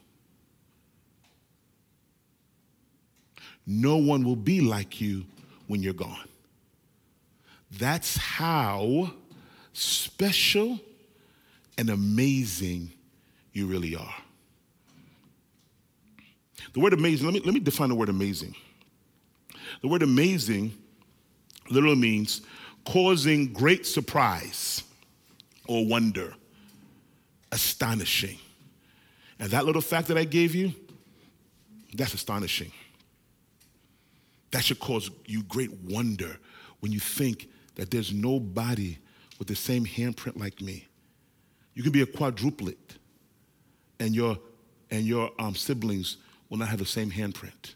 No 3.67 3.97
one 3.97 4.23
will 4.23 4.37
be 4.37 4.61
like 4.61 5.01
you 5.01 5.25
when 5.67 5.83
you're 5.83 5.95
gone. 5.95 6.29
That's 7.79 8.19
how 8.19 9.13
special 9.73 10.79
and 11.79 11.89
amazing 11.89 12.93
you 13.55 13.67
really 13.67 13.97
are. 13.97 14.15
The 16.75 16.81
word 16.81 16.93
amazing, 16.93 17.25
let 17.25 17.33
me, 17.33 17.41
let 17.41 17.55
me 17.55 17.61
define 17.61 17.89
the 17.89 17.95
word 17.95 18.11
amazing. 18.11 18.55
The 19.81 19.89
word 19.89 20.03
amazing 20.03 20.75
literally 21.71 21.97
means 21.97 22.43
causing 22.85 23.53
great 23.53 23.87
surprise. 23.87 24.83
or 25.69 25.85
wonder. 25.87 26.35
Astonishing. 27.53 28.39
And 29.39 29.51
that 29.51 29.65
little 29.67 29.83
fact 29.83 30.09
that 30.09 30.17
I 30.19 30.25
gave 30.25 30.55
you, 30.55 30.73
that's 31.95 32.15
astonishing. 32.15 32.73
That 34.51 34.65
should 34.65 34.81
cause 34.81 35.11
you 35.27 35.43
great 35.43 35.71
wonder 35.85 36.39
when 36.81 36.91
you 36.91 37.01
think 37.01 37.49
that 37.75 37.91
there's 37.91 38.13
nobody 38.13 38.97
with 39.39 39.47
the 39.47 39.55
same 39.55 39.85
handprint 39.85 40.39
like 40.39 40.61
me. 40.61 40.87
You 41.75 41.83
can 41.83 41.93
be 41.93 42.03
a 42.03 42.07
quadruplet, 42.07 42.77
and 44.01 44.15
your 44.15 44.39
and 44.91 45.05
your 45.05 45.31
um, 45.39 45.55
siblings 45.55 46.17
will 46.49 46.59
not 46.59 46.69
have 46.69 46.79
the 46.79 46.87
same 46.87 47.11
handprint. 47.11 47.75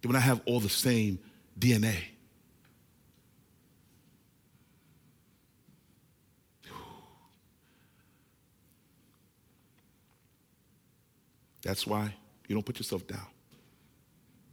They 0.00 0.06
will 0.06 0.12
not 0.12 0.22
have 0.22 0.40
all 0.46 0.60
the 0.60 0.68
same 0.68 1.18
DNA. 1.58 1.96
That's 11.62 11.86
why 11.86 12.14
you 12.46 12.54
don't 12.54 12.64
put 12.64 12.78
yourself 12.78 13.06
down. 13.06 13.26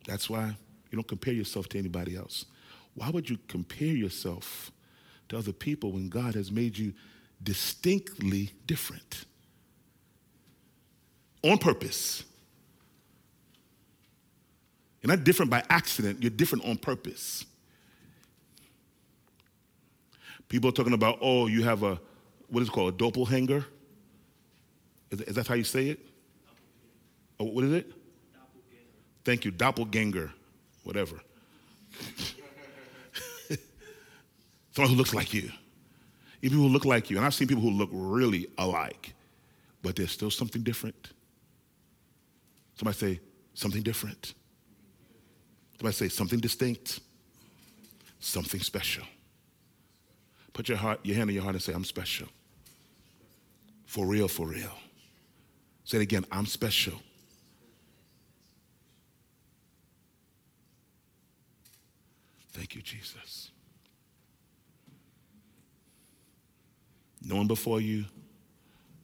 That's 0.05 0.29
why 0.29 0.47
you 0.91 0.95
don't 0.95 1.07
compare 1.07 1.33
yourself 1.33 1.69
to 1.69 1.79
anybody 1.79 2.15
else. 2.15 2.45
Why 2.93 3.09
would 3.09 3.29
you 3.29 3.37
compare 3.47 3.87
yourself 3.87 4.71
to 5.29 5.37
other 5.37 5.53
people 5.53 5.91
when 5.91 6.09
God 6.09 6.35
has 6.35 6.51
made 6.51 6.77
you 6.77 6.93
distinctly 7.41 8.51
different? 8.65 9.25
On 11.43 11.57
purpose. 11.57 12.23
You're 15.05 15.15
not 15.15 15.23
different 15.23 15.51
by 15.51 15.63
accident, 15.69 16.23
you're 16.23 16.31
different 16.31 16.65
on 16.65 16.77
purpose. 16.77 17.45
People 20.49 20.71
are 20.71 20.73
talking 20.73 20.93
about, 20.93 21.19
oh, 21.21 21.45
you 21.45 21.61
have 21.61 21.83
a, 21.83 21.99
what 22.49 22.63
is 22.63 22.69
it 22.69 22.71
called, 22.71 22.95
a 22.95 22.97
doppelganger? 22.97 23.63
Is, 25.11 25.21
is 25.21 25.35
that 25.35 25.45
how 25.45 25.53
you 25.53 25.63
say 25.63 25.89
it? 25.89 25.99
Oh, 27.39 27.45
what 27.45 27.65
is 27.65 27.73
it? 27.73 27.91
Thank 29.23 29.45
you, 29.45 29.51
doppelganger, 29.51 30.31
whatever. 30.83 31.17
Someone 34.71 34.89
who 34.89 34.97
looks 34.97 35.13
like 35.13 35.35
you. 35.35 35.51
Even 36.41 36.57
people 36.57 36.63
who 36.63 36.69
look 36.69 36.85
like 36.85 37.11
you. 37.11 37.17
And 37.17 37.25
I've 37.27 37.35
seen 37.35 37.47
people 37.47 37.61
who 37.61 37.69
look 37.69 37.91
really 37.93 38.47
alike, 38.57 39.13
but 39.83 39.95
there's 39.95 40.09
still 40.09 40.31
something 40.31 40.63
different. 40.63 41.11
Somebody 42.75 42.97
say, 42.97 43.19
something 43.53 43.83
different. 43.83 44.33
Somebody 45.77 45.95
say, 45.95 46.09
something 46.09 46.39
distinct, 46.39 46.99
something 48.19 48.61
special. 48.61 49.03
Put 50.53 50.69
your, 50.69 50.77
heart, 50.77 50.99
your 51.03 51.17
hand 51.17 51.29
on 51.29 51.33
your 51.33 51.43
heart 51.43 51.55
and 51.55 51.61
say, 51.61 51.73
I'm 51.73 51.83
special. 51.83 52.27
For 53.85 54.05
real, 54.05 54.27
for 54.27 54.47
real. 54.47 54.71
Say 55.83 55.97
it 55.97 56.01
again, 56.01 56.25
I'm 56.31 56.45
special. 56.45 56.95
Thank 62.53 62.73
you, 62.73 62.81
Jesus. 62.81 63.51
No 67.21 67.35
one 67.35 67.47
before 67.47 67.81
you, 67.81 68.05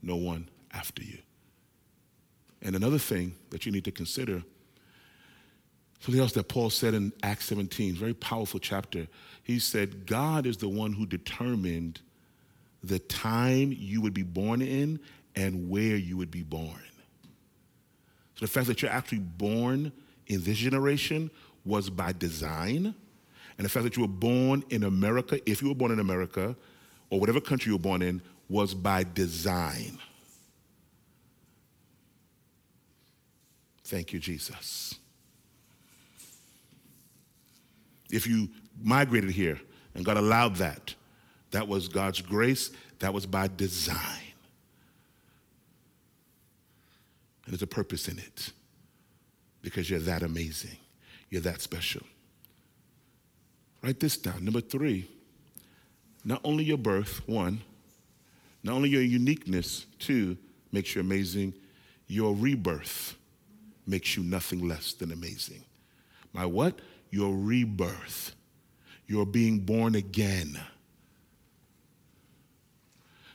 no 0.01 0.15
one 0.15 0.47
after 0.71 1.03
you. 1.03 1.17
And 2.61 2.75
another 2.75 2.99
thing 2.99 3.35
that 3.49 3.65
you 3.65 3.71
need 3.71 3.83
to 3.85 3.91
consider 3.91 4.43
something 6.01 6.19
else 6.19 6.33
that 6.33 6.47
Paul 6.47 6.69
said 6.69 6.93
in 6.93 7.13
Acts 7.23 7.45
17, 7.45 7.95
very 7.95 8.13
powerful 8.13 8.59
chapter. 8.59 9.07
He 9.43 9.59
said, 9.59 10.05
God 10.05 10.45
is 10.45 10.57
the 10.57 10.69
one 10.69 10.93
who 10.93 11.05
determined 11.05 12.01
the 12.83 12.99
time 12.99 13.73
you 13.77 14.01
would 14.01 14.13
be 14.13 14.23
born 14.23 14.61
in 14.61 14.99
and 15.35 15.69
where 15.69 15.95
you 15.95 16.17
would 16.17 16.31
be 16.31 16.43
born. 16.43 16.81
So 18.35 18.45
the 18.45 18.47
fact 18.47 18.67
that 18.67 18.81
you're 18.81 18.91
actually 18.91 19.19
born 19.19 19.91
in 20.27 20.43
this 20.43 20.57
generation 20.57 21.29
was 21.63 21.89
by 21.89 22.11
design 22.11 22.95
and 23.57 23.65
the 23.65 23.69
fact 23.69 23.83
that 23.83 23.95
you 23.95 24.01
were 24.01 24.07
born 24.07 24.63
in 24.71 24.83
America, 24.83 25.39
if 25.47 25.61
you 25.61 25.67
were 25.69 25.75
born 25.75 25.91
in 25.91 25.99
America, 25.99 26.55
or 27.11 27.19
whatever 27.19 27.39
country 27.39 27.69
you 27.69 27.75
were 27.75 27.81
born 27.81 28.01
in, 28.01 28.19
was 28.49 28.73
by 28.73 29.05
design. 29.13 29.99
Thank 33.83 34.13
you, 34.13 34.19
Jesus. 34.19 34.95
If 38.11 38.27
you 38.27 38.49
migrated 38.81 39.31
here 39.31 39.59
and 39.95 40.05
God 40.05 40.17
allowed 40.17 40.57
that, 40.57 40.95
that 41.51 41.67
was 41.67 41.87
God's 41.87 42.21
grace, 42.21 42.71
that 42.99 43.13
was 43.13 43.25
by 43.25 43.49
design. 43.55 43.97
And 47.45 47.53
there's 47.53 47.61
a 47.61 47.67
purpose 47.67 48.07
in 48.07 48.17
it 48.17 48.51
because 49.61 49.89
you're 49.89 49.99
that 49.99 50.23
amazing, 50.23 50.77
you're 51.29 51.41
that 51.41 51.61
special. 51.61 52.03
Write 53.81 53.99
this 53.99 54.17
down. 54.17 54.45
Number 54.45 54.61
three, 54.61 55.09
not 56.23 56.39
only 56.43 56.63
your 56.63 56.77
birth, 56.77 57.27
one, 57.27 57.61
not 58.63 58.75
only 58.75 58.89
your 58.89 59.01
uniqueness, 59.01 59.87
two, 59.97 60.37
makes 60.71 60.93
you 60.95 61.01
amazing, 61.01 61.53
your 62.07 62.35
rebirth 62.35 63.15
makes 63.87 64.15
you 64.15 64.23
nothing 64.23 64.67
less 64.67 64.93
than 64.93 65.11
amazing. 65.11 65.63
My 66.33 66.45
what? 66.45 66.79
Your 67.11 67.35
rebirth. 67.35 68.35
You're 69.07 69.25
being 69.25 69.59
born 69.59 69.95
again. 69.95 70.59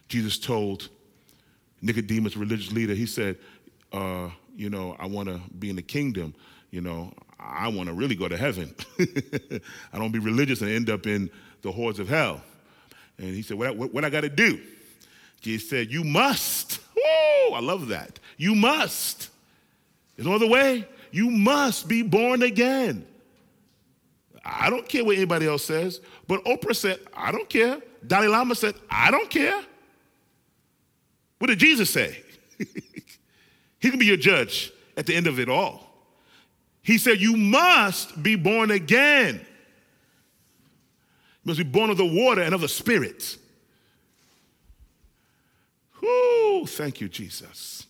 Jesus 0.09 0.39
told 0.39 0.89
Nicodemus, 1.83 2.37
religious 2.37 2.73
leader, 2.73 2.95
he 2.95 3.07
said, 3.07 3.37
uh, 3.93 4.31
you 4.57 4.71
know, 4.71 4.97
I 4.99 5.07
want 5.07 5.29
to 5.29 5.41
be 5.59 5.71
in 5.71 5.77
the 5.77 5.83
kingdom. 5.83 6.35
You 6.71 6.81
know, 6.81 7.13
I 7.39 7.69
want 7.69 7.89
to 7.89 7.95
really 7.95 8.15
go 8.15 8.29
to 8.29 8.37
heaven. 8.37 8.75
I 9.93 9.99
don't 9.99 10.13
be 10.13 10.19
religious 10.19 10.63
and 10.63 10.71
end 10.71 10.91
up 10.91 11.07
in 11.07 11.31
the 11.63 11.71
hordes 11.71 11.99
of 11.99 12.09
hell. 12.09 12.43
And 13.19 13.29
he 13.29 13.43
said, 13.43 13.59
What, 13.59 13.77
what, 13.77 13.93
what 13.93 14.05
I 14.05 14.11
got 14.11 14.23
to 14.23 14.29
do? 14.29 14.61
Jesus 15.41 15.69
said, 15.69 15.91
You 15.91 16.05
must. 16.05 16.81
Oh, 16.99 17.53
I 17.55 17.61
love 17.61 17.89
that. 17.89 18.19
You 18.37 18.55
must. 18.55 19.31
There's 20.17 20.27
no 20.27 20.35
other 20.35 20.49
way. 20.49 20.87
You 21.11 21.31
must 21.31 21.89
be 21.89 22.03
born 22.03 22.43
again. 22.43 23.07
I 24.49 24.71
don't 24.71 24.89
care 24.89 25.05
what 25.05 25.17
anybody 25.17 25.47
else 25.47 25.65
says, 25.65 26.01
but 26.29 26.45
Oprah 26.45 26.77
said, 26.77 27.01
I 27.15 27.33
don't 27.33 27.49
care. 27.49 27.81
Dalai 28.07 28.29
Lama 28.29 28.55
said, 28.55 28.77
I 28.89 29.11
don't 29.11 29.29
care. 29.29 29.61
What 31.39 31.49
did 31.49 31.59
Jesus 31.59 31.91
say? 31.91 32.23
he 32.59 33.91
can 33.91 33.99
be 33.99 34.07
your 34.07 34.17
judge 34.17 34.73
at 34.97 35.07
the 35.07 35.15
end 35.15 35.27
of 35.27 35.41
it 35.41 35.49
all. 35.49 35.91
He 36.81 36.99
said, 36.99 37.21
You 37.21 37.37
must 37.37 38.23
be 38.23 38.37
born 38.37 38.71
again. 38.71 39.35
You 41.45 41.49
must 41.49 41.59
be 41.59 41.65
born 41.65 41.91
of 41.91 41.97
the 41.97 42.07
water 42.07 42.43
and 42.43 42.55
of 42.55 42.61
the 42.61 42.69
Spirit. 42.69 43.37
Whoo, 46.01 46.67
thank 46.67 47.01
you, 47.01 47.09
Jesus. 47.09 47.87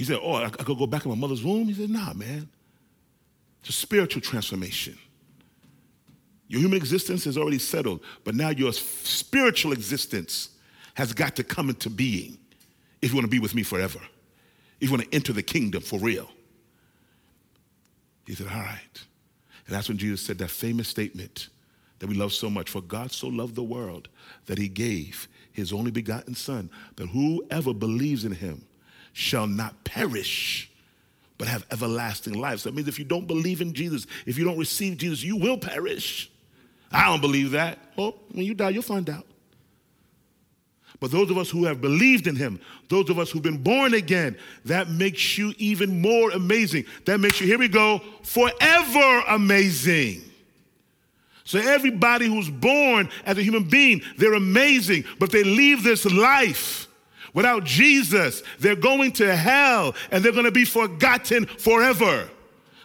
He 0.00 0.06
said, 0.06 0.18
Oh, 0.22 0.36
I, 0.36 0.48
could 0.48 0.78
go 0.78 0.86
back 0.86 1.04
in 1.04 1.10
my 1.10 1.14
mother's 1.14 1.44
womb? 1.44 1.66
He 1.66 1.74
said, 1.74 1.90
Nah, 1.90 2.14
man. 2.14 2.48
It's 3.60 3.68
a 3.68 3.72
spiritual 3.72 4.22
transformation. 4.22 4.96
Your 6.48 6.62
human 6.62 6.78
existence 6.78 7.26
is 7.26 7.36
already 7.36 7.58
settled, 7.58 8.00
but 8.24 8.34
now 8.34 8.48
your 8.48 8.72
spiritual 8.72 9.72
existence 9.72 10.56
has 10.94 11.12
got 11.12 11.36
to 11.36 11.44
come 11.44 11.68
into 11.68 11.90
being 11.90 12.38
if 13.02 13.10
you 13.10 13.14
want 13.14 13.26
to 13.26 13.30
be 13.30 13.40
with 13.40 13.54
me 13.54 13.62
forever, 13.62 14.00
if 14.80 14.88
you 14.88 14.90
want 14.90 15.02
to 15.02 15.14
enter 15.14 15.34
the 15.34 15.42
kingdom 15.42 15.82
for 15.82 15.98
real. 15.98 16.30
He 18.24 18.34
said, 18.34 18.46
All 18.46 18.58
right. 18.58 19.04
And 19.66 19.76
that's 19.76 19.88
when 19.88 19.98
Jesus 19.98 20.22
said 20.22 20.38
that 20.38 20.48
famous 20.48 20.88
statement 20.88 21.50
that 21.98 22.06
we 22.06 22.14
love 22.14 22.32
so 22.32 22.48
much 22.48 22.70
For 22.70 22.80
God 22.80 23.12
so 23.12 23.28
loved 23.28 23.54
the 23.54 23.62
world 23.62 24.08
that 24.46 24.56
he 24.56 24.68
gave 24.68 25.28
his 25.52 25.74
only 25.74 25.90
begotten 25.90 26.34
Son, 26.34 26.70
that 26.96 27.08
whoever 27.08 27.74
believes 27.74 28.24
in 28.24 28.32
him 28.32 28.64
shall 29.12 29.46
not 29.46 29.84
perish, 29.84 30.70
but 31.38 31.48
have 31.48 31.66
everlasting 31.70 32.34
life. 32.34 32.60
So 32.60 32.68
that 32.68 32.76
means 32.76 32.88
if 32.88 32.98
you 32.98 33.04
don't 33.04 33.26
believe 33.26 33.60
in 33.60 33.72
Jesus, 33.72 34.06
if 34.26 34.38
you 34.38 34.44
don't 34.44 34.58
receive 34.58 34.98
Jesus, 34.98 35.22
you 35.22 35.36
will 35.36 35.58
perish. 35.58 36.30
I 36.92 37.06
don't 37.06 37.20
believe 37.20 37.52
that. 37.52 37.78
Well, 37.96 38.16
when 38.32 38.44
you 38.44 38.54
die, 38.54 38.70
you'll 38.70 38.82
find 38.82 39.08
out. 39.08 39.26
But 40.98 41.10
those 41.10 41.30
of 41.30 41.38
us 41.38 41.48
who 41.48 41.64
have 41.64 41.80
believed 41.80 42.26
in 42.26 42.36
him, 42.36 42.60
those 42.88 43.08
of 43.08 43.18
us 43.18 43.30
who've 43.30 43.42
been 43.42 43.62
born 43.62 43.94
again, 43.94 44.36
that 44.66 44.90
makes 44.90 45.38
you 45.38 45.54
even 45.56 46.02
more 46.02 46.30
amazing. 46.30 46.84
That 47.06 47.18
makes 47.20 47.40
you, 47.40 47.46
here 47.46 47.58
we 47.58 47.68
go, 47.68 48.02
forever 48.22 49.22
amazing. 49.28 50.22
So 51.44 51.58
everybody 51.58 52.26
who's 52.26 52.50
born 52.50 53.08
as 53.24 53.38
a 53.38 53.42
human 53.42 53.64
being, 53.64 54.02
they're 54.18 54.34
amazing, 54.34 55.04
but 55.18 55.32
they 55.32 55.42
leave 55.42 55.82
this 55.82 56.04
life 56.04 56.86
Without 57.34 57.64
Jesus, 57.64 58.42
they're 58.58 58.76
going 58.76 59.12
to 59.12 59.34
hell 59.34 59.94
and 60.10 60.24
they're 60.24 60.32
going 60.32 60.44
to 60.44 60.50
be 60.50 60.64
forgotten 60.64 61.46
forever. 61.46 62.28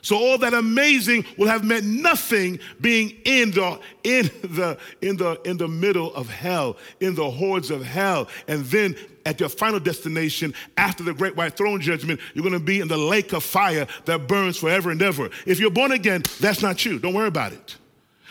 So 0.06 0.16
all 0.18 0.38
that 0.38 0.54
amazing 0.54 1.26
will 1.36 1.48
have 1.48 1.64
meant 1.64 1.84
nothing 1.84 2.60
being 2.80 3.10
in 3.26 3.50
the 3.50 3.80
in 4.04 4.30
the 4.44 4.78
in 5.02 5.18
the 5.18 5.42
in 5.46 5.58
the 5.58 5.68
middle 5.68 6.14
of 6.14 6.30
hell, 6.30 6.78
in 7.00 7.16
the 7.16 7.28
hordes 7.28 7.72
of 7.72 7.84
hell, 7.84 8.28
and 8.48 8.64
then 8.66 8.96
at 9.26 9.40
your 9.40 9.50
final 9.50 9.80
destination 9.80 10.54
after 10.78 11.04
the 11.04 11.12
great 11.12 11.36
white 11.36 11.58
throne 11.58 11.82
judgment, 11.82 12.20
you're 12.36 12.44
going 12.44 12.54
to 12.54 12.64
be 12.64 12.82
in 12.82 12.88
the 12.88 12.96
lake 12.96 13.34
of 13.34 13.44
fire 13.44 13.88
that 14.06 14.28
burns 14.28 14.58
forever 14.58 14.92
and 14.92 15.02
ever. 15.02 15.32
If 15.48 15.60
you're 15.60 15.72
born 15.72 15.92
again, 15.92 16.22
that's 16.40 16.62
not 16.62 16.86
you. 16.86 17.00
Don't 17.00 17.16
worry 17.16 17.28
about 17.28 17.54
it. 17.54 17.76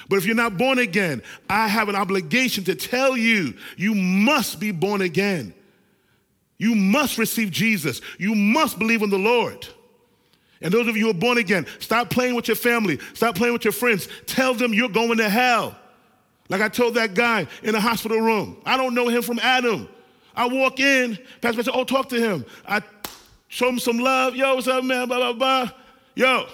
But 0.08 0.16
if 0.16 0.26
you're 0.26 0.36
not 0.36 0.56
born 0.56 0.78
again, 0.78 1.22
I 1.50 1.66
have 1.66 1.88
an 1.88 1.96
obligation 1.96 2.62
to 2.64 2.76
tell 2.76 3.16
you, 3.16 3.54
you 3.76 3.96
must 3.96 4.60
be 4.60 4.70
born 4.70 5.00
again. 5.00 5.54
You 6.58 6.74
must 6.74 7.18
receive 7.18 7.50
Jesus. 7.50 8.00
You 8.18 8.34
must 8.34 8.78
believe 8.78 9.02
in 9.02 9.10
the 9.10 9.18
Lord. 9.18 9.66
And 10.60 10.72
those 10.72 10.88
of 10.88 10.96
you 10.96 11.04
who 11.04 11.10
are 11.10 11.14
born 11.14 11.38
again, 11.38 11.66
stop 11.78 12.10
playing 12.10 12.34
with 12.34 12.48
your 12.48 12.56
family, 12.56 12.98
stop 13.12 13.34
playing 13.34 13.52
with 13.52 13.64
your 13.64 13.72
friends. 13.72 14.08
Tell 14.26 14.54
them 14.54 14.72
you're 14.72 14.88
going 14.88 15.18
to 15.18 15.28
hell. 15.28 15.76
Like 16.48 16.60
I 16.60 16.68
told 16.68 16.94
that 16.94 17.14
guy 17.14 17.46
in 17.62 17.72
the 17.72 17.80
hospital 17.80 18.20
room, 18.20 18.56
I 18.64 18.76
don't 18.76 18.94
know 18.94 19.08
him 19.08 19.22
from 19.22 19.38
Adam. 19.40 19.88
I 20.36 20.46
walk 20.46 20.80
in, 20.80 21.18
Pastor 21.40 21.62
said, 21.62 21.74
Oh, 21.74 21.84
talk 21.84 22.08
to 22.10 22.20
him. 22.20 22.44
I 22.66 22.82
show 23.48 23.68
him 23.68 23.78
some 23.78 23.98
love. 23.98 24.34
Yo, 24.34 24.54
what's 24.54 24.66
up, 24.66 24.84
man? 24.84 25.06
Blah, 25.06 25.32
blah, 25.32 25.32
blah. 25.32 25.70
Yo, 26.14 26.46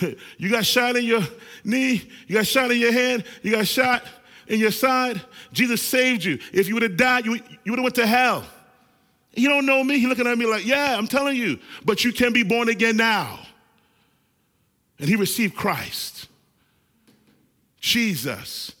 you 0.38 0.50
got 0.50 0.64
shot 0.64 0.96
in 0.96 1.04
your 1.04 1.22
knee, 1.64 2.08
you 2.26 2.36
got 2.36 2.46
shot 2.46 2.70
in 2.70 2.78
your 2.78 2.92
hand, 2.92 3.24
you 3.42 3.52
got 3.52 3.66
shot 3.66 4.04
in 4.46 4.58
your 4.58 4.70
side. 4.70 5.20
Jesus 5.52 5.82
saved 5.82 6.24
you. 6.24 6.38
If 6.52 6.68
you 6.68 6.74
would 6.74 6.82
have 6.82 6.96
died, 6.96 7.24
you, 7.24 7.34
you 7.64 7.72
would 7.72 7.78
have 7.78 7.84
went 7.84 7.94
to 7.96 8.06
hell. 8.06 8.44
You 9.36 9.48
don't 9.48 9.66
know 9.66 9.84
me. 9.84 9.98
He 9.98 10.06
looking 10.06 10.26
at 10.26 10.36
me 10.36 10.46
like, 10.46 10.66
yeah, 10.66 10.96
I'm 10.96 11.06
telling 11.06 11.36
you. 11.36 11.58
But 11.84 12.04
you 12.04 12.12
can 12.12 12.32
be 12.32 12.42
born 12.42 12.68
again 12.68 12.96
now. 12.96 13.38
And 14.98 15.08
he 15.08 15.14
received 15.14 15.54
Christ. 15.54 16.26
Jesus. 17.78 18.72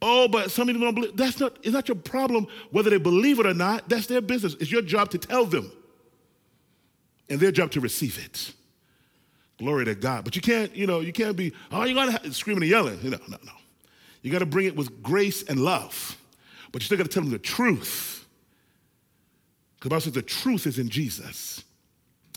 Oh, 0.00 0.26
but 0.26 0.50
some 0.50 0.66
people 0.66 0.82
don't 0.82 0.94
believe. 0.94 1.16
That's 1.16 1.38
not, 1.38 1.56
it's 1.62 1.72
not 1.72 1.88
your 1.88 1.96
problem 1.96 2.46
whether 2.70 2.88
they 2.88 2.98
believe 2.98 3.38
it 3.40 3.46
or 3.46 3.54
not. 3.54 3.88
That's 3.88 4.06
their 4.06 4.22
business. 4.22 4.54
It's 4.54 4.70
your 4.70 4.82
job 4.82 5.10
to 5.10 5.18
tell 5.18 5.44
them. 5.44 5.70
And 7.28 7.38
their 7.38 7.52
job 7.52 7.70
to 7.72 7.80
receive 7.80 8.18
it. 8.18 8.54
Glory 9.58 9.84
to 9.84 9.94
God. 9.94 10.24
But 10.24 10.34
you 10.34 10.40
can't, 10.40 10.74
you 10.74 10.86
know, 10.86 11.00
you 11.00 11.12
can't 11.12 11.36
be, 11.36 11.52
oh, 11.72 11.84
you 11.84 11.94
gotta 11.94 12.32
screaming 12.32 12.62
and 12.62 12.70
yelling. 12.70 13.02
Know, 13.02 13.18
no, 13.28 13.36
no. 13.44 13.52
You 14.22 14.32
gotta 14.32 14.46
bring 14.46 14.66
it 14.66 14.76
with 14.76 15.02
grace 15.02 15.42
and 15.42 15.60
love. 15.60 16.16
But 16.72 16.80
you 16.80 16.86
still 16.86 16.96
gotta 16.96 17.10
tell 17.10 17.22
them 17.22 17.32
the 17.32 17.38
truth. 17.38 18.26
The 19.80 19.88
Bible 19.88 20.00
says 20.00 20.12
the 20.12 20.22
truth 20.22 20.66
is 20.66 20.78
in 20.78 20.88
Jesus. 20.88 21.64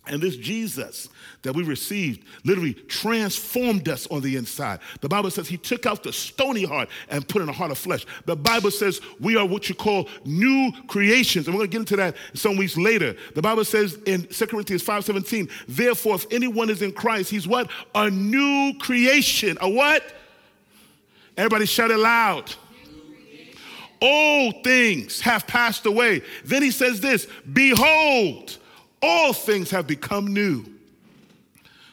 And 0.08 0.20
this 0.20 0.36
Jesus 0.36 1.10
that 1.44 1.54
we 1.54 1.64
received 1.64 2.26
literally 2.44 2.74
transformed 2.74 3.88
us 3.88 4.08
on 4.08 4.22
the 4.22 4.36
inside. 4.36 4.80
The 5.00 5.08
Bible 5.08 5.30
says 5.30 5.48
he 5.48 5.58
took 5.58 5.86
out 5.86 6.02
the 6.02 6.12
stony 6.12 6.64
heart 6.64 6.90
and 7.10 7.28
put 7.28 7.44
in 7.44 7.50
a 7.50 7.52
heart 7.52 7.70
of 7.70 7.78
flesh. 7.78 8.08
The 8.26 8.36
Bible 8.36 8.72
says 8.72 9.00
we 9.20 9.38
are 9.38 9.46
what 9.46 9.70
you 9.70 9.76
call 9.76 10.10
new 10.26 10.72
creations. 10.88 11.48
And 11.48 11.56
we're 11.56 11.68
going 11.68 11.70
to 11.70 11.72
get 11.72 11.80
into 11.82 11.96
that 11.98 12.16
some 12.34 12.58
weeks 12.58 12.78
later. 12.78 13.16
The 13.36 13.44
Bible 13.44 13.64
says 13.64 14.00
in 14.08 14.26
2 14.26 14.48
Corinthians 14.48 14.84
5:17, 14.84 15.50
therefore, 15.68 16.16
if 16.16 16.26
anyone 16.32 16.72
is 16.72 16.82
in 16.82 16.94
Christ, 16.94 17.30
he's 17.30 17.48
what? 17.48 17.70
A 17.94 18.10
new 18.10 18.74
creation. 18.80 19.58
A 19.62 19.70
what? 19.70 20.04
Everybody 21.38 21.66
shout 21.68 21.92
it 21.92 21.98
loud 21.98 22.56
all 24.02 24.52
things 24.64 25.22
have 25.22 25.46
passed 25.48 25.86
away. 25.86 26.24
Then 26.44 26.64
he 26.64 26.72
says 26.72 27.00
this 27.00 27.28
Behold, 27.54 28.58
all 29.02 29.34
things 29.34 29.70
have 29.72 29.88
become 29.88 30.34
new. 30.34 30.66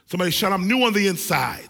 Somebody 0.07 0.31
shout, 0.31 0.53
I'm 0.53 0.67
new 0.67 0.85
on 0.85 0.95
the 0.95 1.07
inside. 1.07 1.69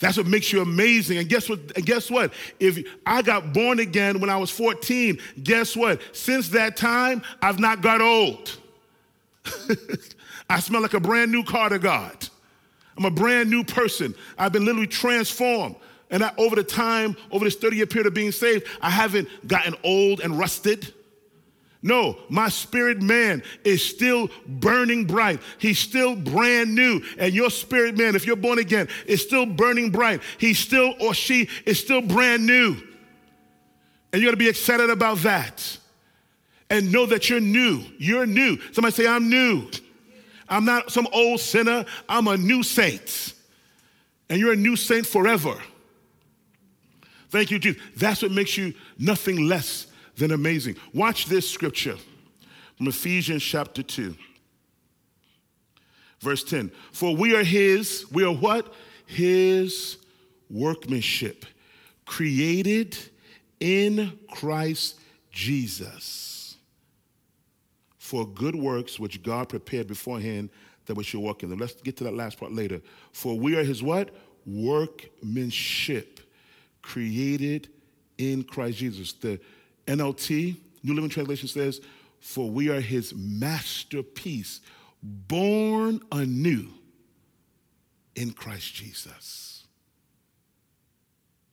That's 0.00 0.16
what 0.16 0.26
makes 0.26 0.52
you 0.52 0.62
amazing. 0.62 1.18
And 1.18 1.28
guess 1.28 1.48
what? 1.48 1.58
And 1.76 1.84
guess 1.84 2.10
what? 2.10 2.32
If 2.60 2.78
I 3.04 3.20
got 3.20 3.52
born 3.52 3.80
again 3.80 4.20
when 4.20 4.30
I 4.30 4.36
was 4.36 4.50
14, 4.50 5.18
guess 5.42 5.76
what? 5.76 6.00
Since 6.12 6.50
that 6.50 6.76
time, 6.76 7.22
I've 7.42 7.58
not 7.58 7.82
got 7.82 8.00
old. 8.00 8.56
I 10.50 10.60
smell 10.60 10.82
like 10.82 10.94
a 10.94 11.00
brand 11.00 11.32
new 11.32 11.42
car 11.42 11.68
to 11.68 11.78
God. 11.78 12.28
I'm 12.96 13.04
a 13.04 13.10
brand 13.10 13.50
new 13.50 13.64
person. 13.64 14.14
I've 14.38 14.52
been 14.52 14.64
literally 14.64 14.86
transformed. 14.86 15.76
And 16.10 16.24
I, 16.24 16.32
over 16.38 16.56
the 16.56 16.64
time, 16.64 17.16
over 17.30 17.44
this 17.44 17.56
30 17.56 17.76
year 17.76 17.86
period 17.86 18.06
of 18.06 18.14
being 18.14 18.32
saved, 18.32 18.66
I 18.80 18.90
haven't 18.90 19.28
gotten 19.46 19.74
old 19.84 20.20
and 20.20 20.38
rusted. 20.38 20.94
No, 21.80 22.18
my 22.28 22.48
spirit 22.48 23.00
man 23.00 23.42
is 23.62 23.84
still 23.84 24.28
burning 24.46 25.04
bright. 25.04 25.40
He's 25.58 25.78
still 25.78 26.16
brand 26.16 26.74
new. 26.74 27.02
And 27.18 27.32
your 27.32 27.50
spirit 27.50 27.96
man, 27.96 28.16
if 28.16 28.26
you're 28.26 28.36
born 28.36 28.58
again, 28.58 28.88
is 29.06 29.22
still 29.22 29.46
burning 29.46 29.90
bright. 29.90 30.20
He's 30.38 30.58
still 30.58 30.94
or 31.00 31.14
she 31.14 31.48
is 31.64 31.78
still 31.78 32.00
brand 32.00 32.44
new. 32.44 32.76
And 34.12 34.20
you 34.20 34.26
got 34.26 34.32
to 34.32 34.36
be 34.38 34.48
excited 34.48 34.90
about 34.90 35.18
that. 35.18 35.78
And 36.70 36.90
know 36.90 37.06
that 37.06 37.30
you're 37.30 37.40
new. 37.40 37.82
You're 37.98 38.26
new. 38.26 38.58
Somebody 38.72 38.94
say, 38.94 39.06
I'm 39.06 39.30
new. 39.30 39.70
I'm 40.48 40.64
not 40.64 40.90
some 40.90 41.06
old 41.12 41.40
sinner. 41.40 41.84
I'm 42.08 42.26
a 42.26 42.36
new 42.36 42.62
saint. 42.62 43.34
And 44.28 44.40
you're 44.40 44.52
a 44.52 44.56
new 44.56 44.76
saint 44.76 45.06
forever. 45.06 45.54
Thank 47.30 47.50
you, 47.50 47.58
Jesus. 47.58 47.80
That's 47.96 48.22
what 48.22 48.32
makes 48.32 48.56
you 48.56 48.74
nothing 48.98 49.48
less 49.48 49.86
than 50.16 50.32
amazing. 50.32 50.76
Watch 50.94 51.26
this 51.26 51.48
scripture 51.48 51.96
from 52.76 52.88
Ephesians 52.88 53.42
chapter 53.42 53.82
2, 53.82 54.14
verse 56.20 56.44
10. 56.44 56.70
For 56.92 57.14
we 57.14 57.36
are 57.36 57.44
his, 57.44 58.06
we 58.10 58.24
are 58.24 58.34
what? 58.34 58.72
His 59.06 59.98
workmanship, 60.50 61.44
created 62.06 62.96
in 63.60 64.18
Christ 64.30 64.98
Jesus 65.30 66.28
for 68.08 68.26
good 68.26 68.54
works 68.54 68.98
which 68.98 69.22
God 69.22 69.50
prepared 69.50 69.86
beforehand 69.86 70.48
that 70.86 70.94
we 70.94 71.04
should 71.04 71.20
walk 71.20 71.42
in 71.42 71.50
them. 71.50 71.58
Let's 71.58 71.74
get 71.74 71.98
to 71.98 72.04
that 72.04 72.14
last 72.14 72.40
part 72.40 72.52
later. 72.52 72.80
For 73.12 73.38
we 73.38 73.56
are 73.56 73.62
his 73.62 73.82
what? 73.82 74.08
Workmanship 74.46 76.17
created 76.82 77.68
in 78.18 78.42
Christ 78.42 78.78
Jesus. 78.78 79.12
The 79.12 79.40
NLT, 79.86 80.56
New 80.82 80.94
Living 80.94 81.10
Translation 81.10 81.48
says, 81.48 81.80
For 82.20 82.50
we 82.50 82.70
are 82.70 82.80
his 82.80 83.14
masterpiece, 83.14 84.60
born 85.02 86.00
anew 86.12 86.68
in 88.14 88.32
Christ 88.32 88.74
Jesus. 88.74 89.64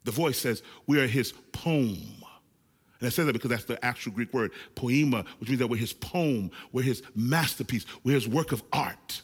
The 0.03 0.11
voice 0.11 0.37
says, 0.37 0.63
We 0.87 0.99
are 0.99 1.07
his 1.07 1.33
poem. 1.51 2.23
And 2.99 3.07
I 3.07 3.09
say 3.09 3.23
that 3.23 3.33
because 3.33 3.49
that's 3.49 3.65
the 3.65 3.83
actual 3.83 4.13
Greek 4.13 4.33
word, 4.33 4.51
poema, 4.73 5.25
which 5.39 5.49
means 5.49 5.59
that 5.59 5.67
we're 5.67 5.77
his 5.77 5.93
poem, 5.93 6.49
we're 6.71 6.83
his 6.83 7.03
masterpiece, 7.13 7.85
we're 8.03 8.15
his 8.15 8.27
work 8.27 8.51
of 8.51 8.63
art. 8.71 9.21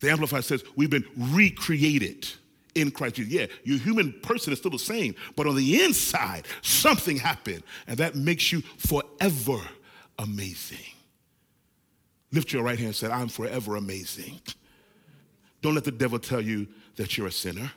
The 0.00 0.10
Amplified 0.10 0.44
says 0.44 0.64
we've 0.76 0.90
been 0.90 1.06
recreated 1.16 2.28
in 2.74 2.90
Christ 2.90 3.16
Jesus. 3.16 3.32
Yeah, 3.32 3.46
your 3.64 3.78
human 3.78 4.12
person 4.22 4.52
is 4.52 4.58
still 4.58 4.70
the 4.70 4.78
same, 4.78 5.14
but 5.36 5.46
on 5.46 5.56
the 5.56 5.82
inside, 5.82 6.46
something 6.62 7.16
happened, 7.16 7.62
and 7.86 7.98
that 7.98 8.14
makes 8.14 8.52
you 8.52 8.62
forever 8.78 9.60
amazing. 10.18 10.78
Lift 12.32 12.52
your 12.52 12.62
right 12.62 12.78
hand 12.78 12.88
and 12.88 12.96
say, 12.96 13.08
I'm 13.08 13.28
forever 13.28 13.76
amazing. 13.76 14.40
Don't 15.62 15.74
let 15.74 15.84
the 15.84 15.92
devil 15.92 16.18
tell 16.18 16.40
you 16.40 16.66
that 16.96 17.18
you're 17.18 17.26
a 17.26 17.32
sinner. 17.32 17.70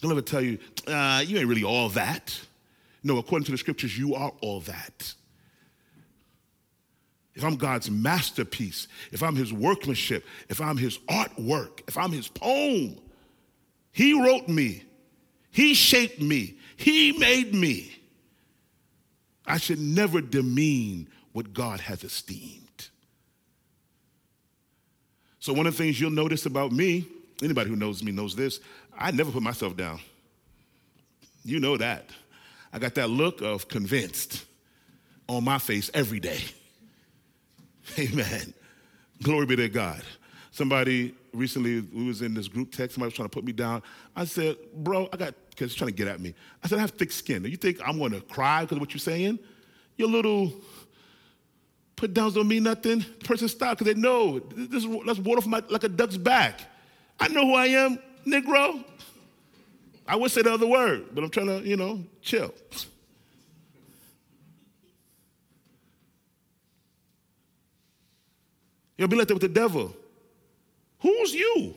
Don't 0.00 0.10
let 0.10 0.18
him 0.18 0.24
tell 0.24 0.42
you, 0.42 0.58
uh, 0.86 1.22
you 1.24 1.38
ain't 1.38 1.48
really 1.48 1.64
all 1.64 1.88
that. 1.90 2.38
No, 3.02 3.18
according 3.18 3.46
to 3.46 3.52
the 3.52 3.58
scriptures, 3.58 3.96
you 3.96 4.14
are 4.14 4.32
all 4.42 4.60
that 4.60 5.14
if 7.38 7.44
I'm 7.44 7.54
God's 7.54 7.88
masterpiece, 7.88 8.88
if 9.12 9.22
I'm 9.22 9.36
his 9.36 9.52
workmanship, 9.52 10.26
if 10.48 10.60
I'm 10.60 10.76
his 10.76 10.98
artwork, 11.08 11.82
if 11.86 11.96
I'm 11.96 12.10
his 12.10 12.26
poem, 12.26 12.96
he 13.92 14.20
wrote 14.20 14.48
me, 14.48 14.82
he 15.52 15.74
shaped 15.74 16.20
me, 16.20 16.58
he 16.76 17.12
made 17.12 17.54
me. 17.54 17.94
I 19.46 19.58
should 19.58 19.78
never 19.78 20.20
demean 20.20 21.08
what 21.30 21.54
God 21.54 21.78
has 21.78 22.02
esteemed. 22.02 22.88
So, 25.38 25.52
one 25.52 25.68
of 25.68 25.76
the 25.76 25.82
things 25.84 26.00
you'll 26.00 26.10
notice 26.10 26.44
about 26.44 26.72
me, 26.72 27.06
anybody 27.40 27.70
who 27.70 27.76
knows 27.76 28.02
me 28.02 28.10
knows 28.10 28.34
this, 28.34 28.58
I 28.98 29.12
never 29.12 29.30
put 29.30 29.44
myself 29.44 29.76
down. 29.76 30.00
You 31.44 31.60
know 31.60 31.76
that. 31.76 32.10
I 32.72 32.80
got 32.80 32.96
that 32.96 33.10
look 33.10 33.42
of 33.42 33.68
convinced 33.68 34.44
on 35.28 35.44
my 35.44 35.58
face 35.58 35.88
every 35.94 36.18
day. 36.18 36.40
Amen. 37.98 38.54
Glory 39.22 39.46
be 39.46 39.56
to 39.56 39.68
God. 39.68 40.02
Somebody 40.50 41.14
recently, 41.32 41.80
we 41.80 42.06
was 42.06 42.22
in 42.22 42.34
this 42.34 42.48
group 42.48 42.72
text, 42.72 42.94
somebody 42.94 43.08
was 43.08 43.14
trying 43.14 43.28
to 43.28 43.34
put 43.34 43.44
me 43.44 43.52
down. 43.52 43.82
I 44.16 44.24
said, 44.24 44.56
bro, 44.74 45.08
I 45.12 45.16
got 45.16 45.34
because 45.50 45.72
he's 45.72 45.78
trying 45.78 45.90
to 45.90 45.94
get 45.94 46.08
at 46.08 46.20
me. 46.20 46.34
I 46.62 46.68
said, 46.68 46.78
I 46.78 46.80
have 46.80 46.92
thick 46.92 47.10
skin. 47.10 47.42
Do 47.42 47.48
you 47.48 47.56
think 47.56 47.78
I'm 47.84 47.98
going 47.98 48.12
to 48.12 48.20
cry 48.20 48.62
because 48.62 48.76
of 48.76 48.80
what 48.80 48.92
you're 48.92 49.00
saying? 49.00 49.38
Your 49.96 50.08
little 50.08 50.52
put 51.96 52.14
downs 52.14 52.34
don't 52.34 52.46
mean 52.46 52.62
nothing. 52.62 53.00
The 53.00 53.24
person 53.24 53.48
stopped 53.48 53.80
because 53.80 53.92
they 53.92 54.00
know 54.00 54.38
this, 54.38 54.86
that's 55.04 55.18
water 55.18 55.40
from 55.40 55.50
my, 55.50 55.62
like 55.68 55.84
a 55.84 55.88
duck's 55.88 56.16
back. 56.16 56.60
I 57.18 57.28
know 57.28 57.44
who 57.44 57.54
I 57.54 57.66
am, 57.66 57.98
Negro. 58.26 58.84
I 60.06 60.16
would 60.16 60.30
say 60.30 60.42
the 60.42 60.54
other 60.54 60.66
word, 60.66 61.06
but 61.12 61.24
I'm 61.24 61.30
trying 61.30 61.46
to, 61.46 61.68
you 61.68 61.76
know, 61.76 62.04
chill. 62.22 62.54
You'll 68.98 69.08
be 69.08 69.16
left 69.16 69.28
that 69.28 69.34
with 69.34 69.42
the 69.42 69.48
devil. 69.48 69.94
Who's 71.00 71.32
you? 71.32 71.74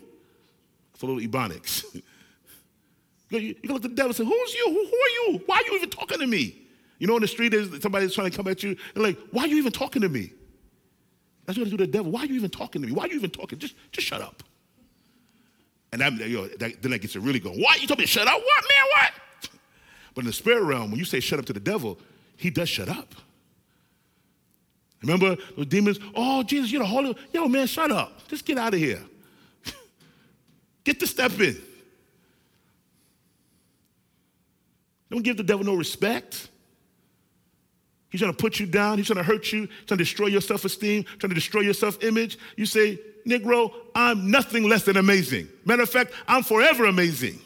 It's 0.93 1.03
a 1.03 1.05
little 1.05 1.21
ebonics. 1.21 1.85
you 3.29 3.53
can 3.53 3.69
look 3.69 3.77
at 3.77 3.83
the 3.83 3.95
devil 3.95 4.07
and 4.07 4.15
say, 4.15 4.25
Who's 4.25 4.53
you? 4.53 4.65
Who, 4.67 4.73
who, 4.73 4.79
are 4.79 5.31
you? 5.33 5.43
Why 5.45 5.57
are 5.57 5.71
you 5.71 5.77
even 5.77 5.89
talking 5.89 6.19
to 6.19 6.27
me? 6.27 6.57
You 6.97 7.07
know, 7.07 7.15
in 7.15 7.21
the 7.21 7.27
street, 7.27 7.49
there's 7.49 7.81
somebody's 7.81 8.13
trying 8.13 8.29
to 8.29 8.35
come 8.35 8.47
at 8.47 8.61
you. 8.63 8.75
They're 8.93 9.03
like, 9.03 9.17
Why 9.31 9.43
are 9.43 9.47
you 9.47 9.57
even 9.57 9.71
talking 9.71 10.01
to 10.01 10.09
me? 10.09 10.33
That's 11.45 11.57
what 11.57 11.67
I 11.67 11.69
do 11.69 11.77
to 11.77 11.85
the 11.85 11.91
devil. 11.91 12.11
Why 12.11 12.21
are 12.21 12.25
you 12.25 12.35
even 12.35 12.49
talking 12.49 12.81
to 12.81 12.87
me? 12.87 12.93
Why 12.93 13.05
are 13.05 13.07
you 13.07 13.15
even 13.15 13.29
talking? 13.29 13.59
Just, 13.59 13.75
just 13.91 14.07
shut 14.07 14.21
up. 14.21 14.43
And 15.91 16.01
that, 16.01 16.13
you 16.13 16.37
know, 16.37 16.47
that, 16.47 16.81
then 16.81 16.91
that 16.91 16.99
gets 16.99 17.15
it 17.15 17.21
really 17.21 17.39
going. 17.39 17.59
Why 17.59 17.77
you 17.79 17.87
told 17.87 17.99
me 17.99 18.05
to 18.05 18.11
shut 18.11 18.27
up? 18.27 18.35
What, 18.35 18.63
man? 18.63 18.85
What? 18.91 19.11
But 20.13 20.21
in 20.23 20.27
the 20.27 20.33
spirit 20.33 20.63
realm, 20.63 20.91
when 20.91 20.99
you 20.99 21.05
say 21.05 21.21
shut 21.21 21.39
up 21.39 21.45
to 21.45 21.53
the 21.53 21.59
devil, 21.61 21.97
he 22.35 22.49
does 22.49 22.67
shut 22.67 22.89
up. 22.89 23.15
Remember 25.01 25.35
those 25.55 25.65
demons? 25.65 25.99
Oh, 26.15 26.43
Jesus, 26.43 26.71
you're 26.71 26.81
the 26.81 26.87
Holy. 26.87 27.15
Yo, 27.33 27.47
man, 27.47 27.67
shut 27.67 27.91
up. 27.91 28.27
Just 28.27 28.45
get 28.45 28.57
out 28.57 28.73
of 28.73 28.79
here. 28.79 29.01
get 30.83 30.99
to 30.99 31.07
step 31.07 31.39
in. 31.39 31.59
Don't 35.09 35.23
give 35.23 35.37
the 35.37 35.43
devil 35.43 35.65
no 35.65 35.75
respect. 35.75 36.49
He's 38.09 38.21
trying 38.21 38.33
to 38.33 38.37
put 38.37 38.59
you 38.59 38.65
down. 38.65 38.97
He's 38.97 39.07
trying 39.07 39.17
to 39.17 39.23
hurt 39.23 39.51
you, 39.51 39.61
He's 39.61 39.69
trying 39.87 39.97
to 39.97 40.03
destroy 40.03 40.27
your 40.27 40.41
self 40.41 40.65
esteem, 40.65 41.03
trying 41.03 41.29
to 41.29 41.35
destroy 41.35 41.61
your 41.61 41.73
self 41.73 42.03
image. 42.03 42.37
You 42.55 42.65
say, 42.65 42.99
Negro, 43.25 43.71
I'm 43.95 44.29
nothing 44.29 44.67
less 44.67 44.83
than 44.83 44.97
amazing. 44.97 45.47
Matter 45.65 45.83
of 45.83 45.89
fact, 45.89 46.11
I'm 46.27 46.43
forever 46.43 46.85
amazing. 46.85 47.39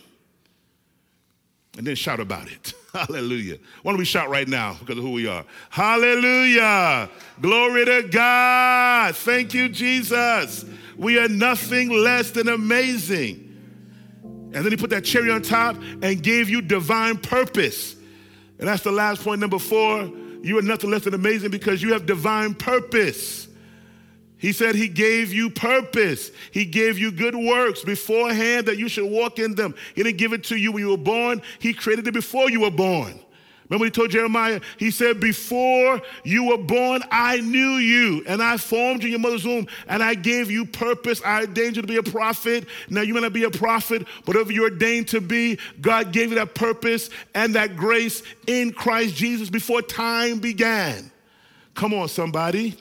And 1.78 1.86
then 1.86 1.95
shout 1.95 2.20
about 2.20 2.47
it. 2.51 2.74
Hallelujah. 2.95 3.57
Why 3.83 3.91
don't 3.91 3.99
we 3.99 4.05
shout 4.05 4.29
right 4.29 4.47
now 4.47 4.77
because 4.79 4.97
of 4.97 5.03
who 5.03 5.11
we 5.11 5.27
are? 5.27 5.43
Hallelujah. 5.69 7.09
Glory 7.41 7.83
to 7.83 8.03
God. 8.03 9.15
Thank 9.17 9.53
you, 9.53 9.67
Jesus. 9.67 10.63
We 10.95 11.19
are 11.19 11.27
nothing 11.27 11.89
less 11.89 12.31
than 12.31 12.47
amazing. 12.47 13.41
And 14.23 14.63
then 14.63 14.71
he 14.71 14.77
put 14.77 14.91
that 14.91 15.03
cherry 15.03 15.29
on 15.29 15.41
top 15.41 15.75
and 16.01 16.23
gave 16.23 16.49
you 16.49 16.61
divine 16.61 17.17
purpose. 17.17 17.97
And 18.59 18.67
that's 18.69 18.83
the 18.83 18.93
last 18.93 19.21
point, 19.21 19.41
number 19.41 19.59
four. 19.59 20.09
You 20.41 20.57
are 20.57 20.61
nothing 20.61 20.89
less 20.89 21.03
than 21.03 21.13
amazing 21.13 21.51
because 21.51 21.81
you 21.81 21.91
have 21.91 22.05
divine 22.05 22.53
purpose. 22.53 23.44
He 24.45 24.51
said 24.51 24.75
he 24.75 24.87
gave 24.87 25.33
you 25.33 25.49
purpose. 25.49 26.29
He 26.51 26.65
gave 26.65 26.99
you 26.99 27.11
good 27.11 27.33
works 27.33 27.83
beforehand 27.83 28.67
that 28.67 28.77
you 28.77 28.87
should 28.87 29.09
walk 29.09 29.39
in 29.39 29.55
them. 29.55 29.73
He 29.95 30.03
didn't 30.03 30.19
give 30.19 30.33
it 30.33 30.43
to 30.43 30.55
you 30.55 30.71
when 30.71 30.83
you 30.83 30.91
were 30.91 30.97
born, 30.97 31.41
He 31.57 31.73
created 31.73 32.07
it 32.07 32.13
before 32.13 32.51
you 32.51 32.59
were 32.59 32.69
born. 32.69 33.19
Remember 33.67 33.85
he 33.85 33.89
told 33.89 34.11
Jeremiah, 34.11 34.61
he 34.77 34.91
said, 34.91 35.19
Before 35.19 35.99
you 36.23 36.43
were 36.43 36.59
born, 36.59 37.01
I 37.09 37.39
knew 37.41 37.77
you, 37.77 38.23
and 38.27 38.39
I 38.39 38.57
formed 38.57 39.01
you 39.01 39.07
in 39.07 39.11
your 39.13 39.19
mother's 39.19 39.47
womb, 39.47 39.65
and 39.87 40.03
I 40.03 40.13
gave 40.13 40.51
you 40.51 40.67
purpose. 40.67 41.23
I 41.25 41.41
ordained 41.41 41.77
you 41.77 41.81
to 41.81 41.87
be 41.87 41.97
a 41.97 42.03
prophet. 42.03 42.67
Now 42.87 43.01
you 43.01 43.15
may 43.15 43.21
not 43.21 43.33
be 43.33 43.45
a 43.45 43.49
prophet, 43.49 44.05
but 44.25 44.35
whatever 44.35 44.51
you're 44.51 44.65
ordained 44.65 45.07
to 45.07 45.21
be, 45.21 45.57
God 45.81 46.13
gave 46.13 46.29
you 46.29 46.35
that 46.35 46.53
purpose 46.53 47.09
and 47.33 47.55
that 47.55 47.75
grace 47.75 48.21
in 48.45 48.73
Christ 48.73 49.15
Jesus 49.15 49.49
before 49.49 49.81
time 49.81 50.37
began. 50.37 51.09
Come 51.73 51.95
on, 51.95 52.09
somebody. 52.09 52.77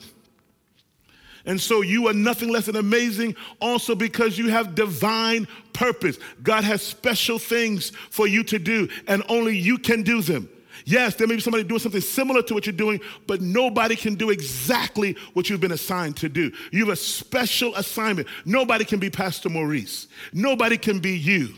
And 1.45 1.61
so 1.61 1.81
you 1.81 2.07
are 2.07 2.13
nothing 2.13 2.49
less 2.49 2.65
than 2.65 2.75
amazing 2.75 3.35
also 3.59 3.95
because 3.95 4.37
you 4.37 4.49
have 4.49 4.75
divine 4.75 5.47
purpose. 5.73 6.17
God 6.41 6.63
has 6.63 6.81
special 6.81 7.37
things 7.37 7.91
for 8.09 8.27
you 8.27 8.43
to 8.45 8.57
do, 8.57 8.89
and 9.07 9.23
only 9.29 9.57
you 9.57 9.77
can 9.77 10.01
do 10.01 10.21
them. 10.21 10.49
Yes, 10.85 11.15
there 11.15 11.27
may 11.27 11.35
be 11.35 11.41
somebody 11.41 11.63
doing 11.63 11.79
something 11.79 12.01
similar 12.01 12.43
to 12.43 12.53
what 12.53 12.65
you're 12.65 12.73
doing, 12.73 12.99
but 13.25 13.41
nobody 13.41 13.95
can 13.95 14.15
do 14.15 14.29
exactly 14.29 15.17
what 15.33 15.49
you've 15.49 15.61
been 15.61 15.71
assigned 15.71 16.17
to 16.17 16.29
do. 16.29 16.51
You 16.71 16.85
have 16.85 16.93
a 16.93 16.95
special 16.95 17.75
assignment. 17.75 18.27
Nobody 18.45 18.85
can 18.85 18.99
be 18.99 19.09
Pastor 19.09 19.49
Maurice. 19.49 20.07
Nobody 20.33 20.77
can 20.77 20.99
be 20.99 21.17
you. 21.17 21.55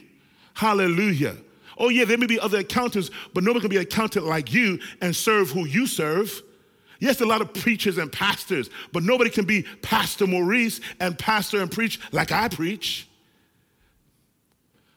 Hallelujah. 0.53 1.35
Oh, 1.77 1.89
yeah, 1.89 2.05
there 2.05 2.17
may 2.17 2.25
be 2.25 2.39
other 2.39 2.59
accountants, 2.59 3.11
but 3.33 3.43
nobody 3.43 3.61
can 3.61 3.69
be 3.69 3.77
an 3.77 3.83
accountant 3.83 4.25
like 4.25 4.53
you 4.53 4.79
and 5.01 5.15
serve 5.15 5.51
who 5.51 5.65
you 5.65 5.87
serve. 5.87 6.41
Yes, 6.99 7.21
a 7.21 7.25
lot 7.25 7.41
of 7.41 7.53
preachers 7.53 7.97
and 7.97 8.11
pastors, 8.11 8.69
but 8.91 9.03
nobody 9.03 9.29
can 9.29 9.45
be 9.45 9.63
Pastor 9.81 10.25
Maurice 10.25 10.79
and 10.99 11.17
pastor 11.17 11.61
and 11.61 11.71
preach 11.71 11.99
like 12.11 12.31
I 12.31 12.47
preach. 12.47 13.07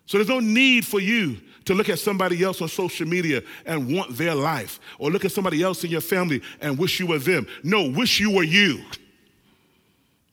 So 0.07 0.18
there's 0.18 0.28
no 0.28 0.40
need 0.40 0.86
for 0.86 0.98
you 0.98 1.36
to 1.66 1.74
look 1.74 1.88
at 1.88 1.98
somebody 1.98 2.42
else 2.42 2.61
on 2.61 2.68
social 2.68 3.07
media 3.07 3.42
and 3.64 3.94
want 3.94 4.16
their 4.16 4.34
life, 4.34 4.80
or 4.98 5.11
look 5.11 5.24
at 5.24 5.32
somebody 5.32 5.62
else 5.62 5.84
in 5.84 5.90
your 5.90 6.01
family 6.01 6.42
and 6.61 6.78
wish 6.78 6.98
you 6.98 7.07
were 7.07 7.18
them. 7.18 7.46
No, 7.62 7.88
wish 7.88 8.18
you 8.18 8.30
were 8.30 8.42
you. 8.42 8.80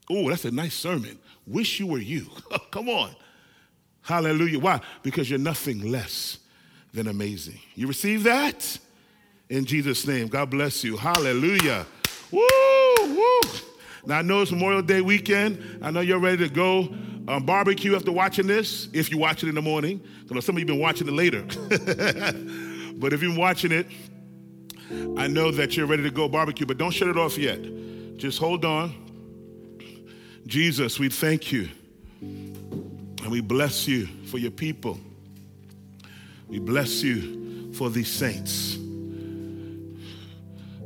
Oh, 0.10 0.30
that's 0.30 0.46
a 0.46 0.52
nice 0.52 0.74
sermon. 0.74 1.20
Wish 1.46 1.80
you 1.80 1.88
were 1.88 2.00
you. 2.00 2.28
Come 2.72 2.90
on. 2.90 3.12
Hallelujah. 4.02 4.60
Why? 4.60 4.82
Because 5.04 5.30
you're 5.30 5.38
nothing 5.38 5.92
less 5.92 6.40
than 6.94 7.08
amazing. 7.08 7.60
You 7.76 7.88
receive 7.88 8.24
that? 8.24 8.80
In 9.50 9.66
Jesus' 9.66 10.06
name. 10.06 10.28
God 10.28 10.50
bless 10.50 10.84
you. 10.84 10.98
Hallelujah. 10.98 11.86
Woo, 12.32 12.42
woo. 13.02 13.42
Now, 14.06 14.20
I 14.20 14.22
know 14.22 14.42
it's 14.42 14.52
Memorial 14.52 14.82
Day 14.82 15.02
weekend. 15.02 15.80
I 15.82 15.92
know 15.92 16.02
you're 16.02 16.20
ready 16.20 16.48
to 16.48 16.54
go 16.54 16.94
um, 17.28 17.46
barbecue 17.46 17.96
after 17.96 18.12
watching 18.12 18.48
this, 18.48 18.88
if 18.94 19.12
you 19.12 19.18
watch 19.18 19.44
it 19.44 19.50
in 19.50 19.56
the 19.56 19.62
morning. 19.62 20.02
Because 20.28 20.46
some 20.46 20.56
of 20.56 20.60
you 20.60 20.66
have 20.66 20.68
been 20.68 20.80
watching 20.80 21.08
it 21.08 21.14
later. 21.14 21.42
but 23.00 23.14
if 23.14 23.22
you've 23.22 23.34
been 23.34 23.36
watching 23.36 23.72
it, 23.72 23.88
I 25.18 25.28
know 25.28 25.52
that 25.52 25.76
you're 25.76 25.88
ready 25.88 26.04
to 26.04 26.12
go 26.12 26.30
barbecue, 26.30 26.66
but 26.66 26.78
don't 26.78 26.92
shut 26.92 27.10
it 27.10 27.18
off 27.18 27.38
yet. 27.38 27.60
Just 28.18 28.40
hold 28.40 28.64
on. 28.64 28.94
Jesus, 30.48 30.98
we 30.98 31.10
thank 31.10 31.52
you 31.52 31.68
and 32.22 33.30
we 33.30 33.42
bless 33.42 33.88
you 33.88 34.08
for 34.28 34.38
your 34.38 34.52
people. 34.52 34.98
We 36.48 36.60
bless 36.60 37.04
you 37.04 37.74
for 37.74 37.90
these 37.90 38.10
saints. 38.10 38.77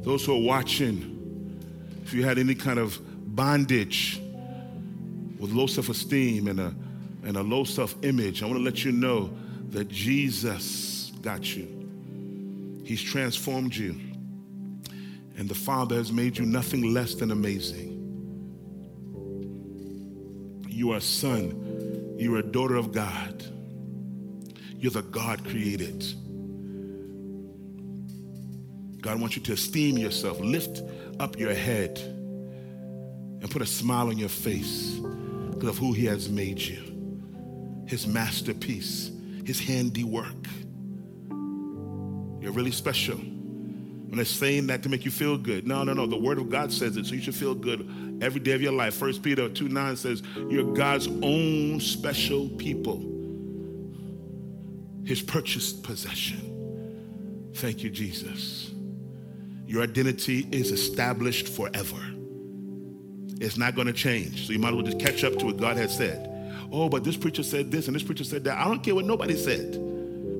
Those 0.04 0.26
who 0.26 0.36
are 0.36 0.41
watching, 0.41 1.60
if 2.04 2.14
you 2.14 2.24
had 2.24 2.39
any 2.39 2.56
kind 2.56 2.80
of 2.80 2.99
bondage 3.36 4.22
with 5.39 5.52
low 5.52 5.68
self 5.68 5.89
esteem 5.89 6.47
and 6.47 6.60
a, 6.60 6.74
and 7.24 7.38
a 7.38 7.43
low 7.43 7.64
self 7.64 7.95
image, 8.04 8.41
I 8.41 8.47
want 8.47 8.58
to 8.58 8.64
let 8.64 8.84
you 8.84 8.91
know 8.91 9.32
that 9.70 9.88
Jesus 9.88 11.12
got 11.22 11.56
you. 11.56 11.82
He's 12.84 13.02
transformed 13.02 13.76
you. 13.76 13.95
And 15.38 15.47
the 15.47 15.56
Father 15.56 15.95
has 15.95 16.12
made 16.12 16.38
you 16.38 16.45
nothing 16.45 16.93
less 16.93 17.16
than 17.16 17.32
amazing. 17.32 17.89
You 20.68 20.91
are 20.91 20.97
a 20.97 21.02
son, 21.02 22.16
you 22.18 22.36
are 22.36 22.39
a 22.39 22.43
daughter 22.43 22.76
of 22.76 22.91
God. 22.91 23.45
You're 24.78 24.91
the 24.91 25.04
God 25.04 25.43
created. 25.45 26.04
God 29.02 29.20
wants 29.20 29.36
you 29.36 29.41
to 29.43 29.54
esteem 29.54 29.97
yourself, 29.97 30.39
lift 30.39 30.82
up 31.20 31.38
your 31.38 31.54
head, 31.54 31.97
and 31.99 33.49
put 33.49 33.62
a 33.62 33.66
smile 33.66 34.10
on 34.10 34.18
your 34.18 34.30
face 34.30 34.99
because 35.52 35.70
of 35.70 35.78
who 35.78 35.93
He 35.93 36.06
has 36.06 36.30
made 36.30 36.60
you. 36.60 37.84
His 37.88 38.06
masterpiece, 38.08 39.12
His 39.43 39.60
handiwork. 39.60 40.47
You're 42.39 42.52
really 42.52 42.72
special. 42.72 43.18
I'm 43.18 44.18
not 44.18 44.28
saying 44.28 44.68
that 44.68 44.84
to 44.84 44.89
make 44.89 45.06
you 45.06 45.12
feel 45.12 45.38
good. 45.38 45.66
No, 45.66 45.84
no, 45.84 45.93
no. 45.93 46.06
The 46.06 46.18
Word 46.18 46.38
of 46.38 46.49
God 46.49 46.72
says 46.72 46.97
it, 46.97 47.06
so 47.06 47.16
you 47.16 47.22
should 47.22 47.36
feel 47.36 47.56
good 47.56 48.20
every 48.22 48.39
day 48.39 48.52
of 48.52 48.62
your 48.62 48.74
life. 48.74 48.93
First 48.95 49.24
Peter 49.24 49.49
2 49.49 49.68
9 49.68 49.95
says, 49.95 50.22
You're 50.49 50.74
God's 50.74 51.08
own 51.08 51.80
special 51.80 52.49
people, 52.49 52.97
His 55.06 55.22
purchased 55.22 55.82
possession. 55.82 57.52
Thank 57.56 57.84
you, 57.84 57.89
Jesus. 57.89 58.72
Your 59.72 59.84
identity 59.84 60.45
is 60.51 60.69
established 60.69 61.47
forever. 61.47 61.95
It's 63.39 63.55
not 63.55 63.74
going 63.74 63.88
to 63.88 63.93
change. 63.93 64.45
So 64.45 64.51
you 64.51 64.59
might 64.59 64.67
as 64.67 64.74
well 64.74 64.84
just 64.84 64.99
catch 64.99 65.24
up 65.24 65.39
to 65.39 65.45
what 65.45 65.55
God 65.55 65.78
has 65.78 65.95
said. 65.95 66.28
Oh, 66.74 66.89
but 66.89 67.05
this 67.05 67.15
preacher 67.15 67.41
said 67.41 67.72
this 67.72 67.88
and 67.88 67.95
this 67.95 68.03
preacher 68.03 68.26
said 68.26 68.43
that. 68.43 68.57
I 68.57 68.65
don't 68.65 68.84
care 68.84 68.93
what 68.93 69.05
nobody 69.05 69.38
said. 69.38 69.78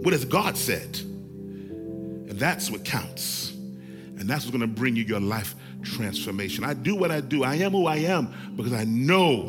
What 0.04 0.12
has 0.12 0.26
God 0.26 0.58
said? 0.58 1.00
And 1.00 2.32
that's 2.32 2.70
what 2.70 2.84
counts. 2.84 3.52
And 3.52 4.30
that's 4.30 4.44
what's 4.44 4.58
going 4.58 4.70
to 4.70 4.76
bring 4.76 4.98
you 4.98 5.04
your 5.04 5.22
life 5.22 5.56
transformation. 5.82 6.66
I 6.66 6.74
do 6.74 6.98
what 6.98 7.10
I 7.10 7.22
do. 7.22 7.46
I 7.46 7.56
am 7.56 7.72
who 7.72 7.88
I 7.88 8.00
am 8.00 8.54
because 8.58 8.74
I 8.74 8.84
know 8.84 9.44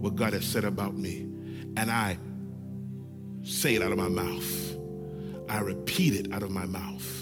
what 0.00 0.16
God 0.16 0.32
has 0.32 0.44
said 0.44 0.64
about 0.64 0.96
me. 0.96 1.20
And 1.76 1.88
I 1.88 2.18
say 3.44 3.76
it 3.76 3.82
out 3.82 3.92
of 3.92 3.98
my 3.98 4.08
mouth. 4.08 4.76
I 5.48 5.60
repeat 5.60 6.14
it 6.14 6.32
out 6.32 6.42
of 6.42 6.50
my 6.50 6.66
mouth. 6.66 7.19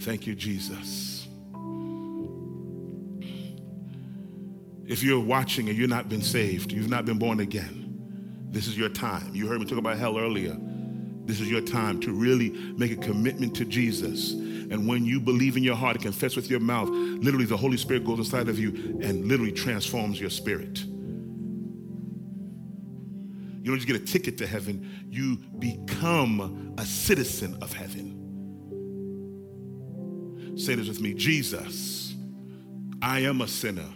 Thank 0.00 0.26
you, 0.26 0.34
Jesus. 0.34 1.26
If 4.86 5.02
you're 5.02 5.20
watching 5.20 5.68
and 5.68 5.76
you've 5.76 5.90
not 5.90 6.08
been 6.08 6.22
saved, 6.22 6.72
you've 6.72 6.88
not 6.88 7.04
been 7.04 7.18
born 7.18 7.40
again, 7.40 7.84
this 8.50 8.66
is 8.66 8.78
your 8.78 8.88
time. 8.88 9.34
You 9.34 9.46
heard 9.46 9.60
me 9.60 9.66
talk 9.66 9.78
about 9.78 9.98
hell 9.98 10.18
earlier. 10.18 10.56
This 11.26 11.40
is 11.40 11.50
your 11.50 11.60
time 11.60 12.00
to 12.00 12.12
really 12.12 12.50
make 12.78 12.90
a 12.90 12.96
commitment 12.96 13.54
to 13.56 13.66
Jesus. 13.66 14.32
And 14.32 14.88
when 14.88 15.04
you 15.04 15.20
believe 15.20 15.58
in 15.58 15.62
your 15.62 15.76
heart 15.76 15.96
and 15.96 16.02
confess 16.02 16.36
with 16.36 16.48
your 16.48 16.60
mouth, 16.60 16.88
literally 16.88 17.44
the 17.44 17.56
Holy 17.56 17.76
Spirit 17.76 18.04
goes 18.04 18.18
inside 18.18 18.48
of 18.48 18.58
you 18.58 18.98
and 19.02 19.26
literally 19.26 19.52
transforms 19.52 20.18
your 20.18 20.30
spirit. 20.30 20.82
You 23.60 23.64
don't 23.64 23.76
just 23.76 23.86
get 23.86 23.96
a 23.96 24.04
ticket 24.04 24.38
to 24.38 24.46
heaven, 24.46 25.06
you 25.10 25.36
become 25.58 26.74
a 26.78 26.86
citizen 26.86 27.58
of 27.60 27.74
heaven. 27.74 28.17
Say 30.58 30.74
this 30.74 30.88
with 30.88 31.00
me 31.00 31.14
Jesus, 31.14 32.16
I 33.00 33.20
am 33.20 33.42
a 33.42 33.46
sinner 33.46 33.86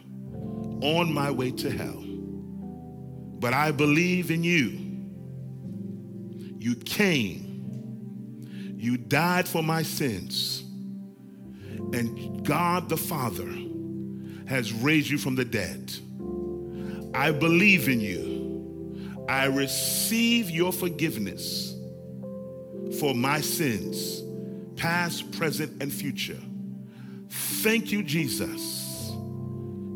on 0.80 1.12
my 1.12 1.28
way 1.28 1.50
to 1.50 1.68
hell, 1.68 2.04
but 3.40 3.52
I 3.52 3.72
believe 3.72 4.30
in 4.30 4.44
you. 4.44 4.78
You 6.60 6.76
came, 6.76 8.76
you 8.78 8.96
died 8.96 9.48
for 9.48 9.60
my 9.60 9.82
sins, 9.82 10.62
and 11.92 12.46
God 12.46 12.88
the 12.88 12.96
Father 12.96 13.52
has 14.46 14.72
raised 14.72 15.10
you 15.10 15.18
from 15.18 15.34
the 15.34 15.44
dead. 15.44 15.92
I 17.12 17.32
believe 17.32 17.88
in 17.88 18.00
you. 18.00 19.26
I 19.28 19.46
receive 19.46 20.48
your 20.48 20.72
forgiveness 20.72 21.74
for 23.00 23.16
my 23.16 23.40
sins, 23.40 24.22
past, 24.76 25.32
present, 25.32 25.82
and 25.82 25.92
future. 25.92 26.38
Thank 27.62 27.92
you, 27.92 28.02
Jesus, 28.02 29.12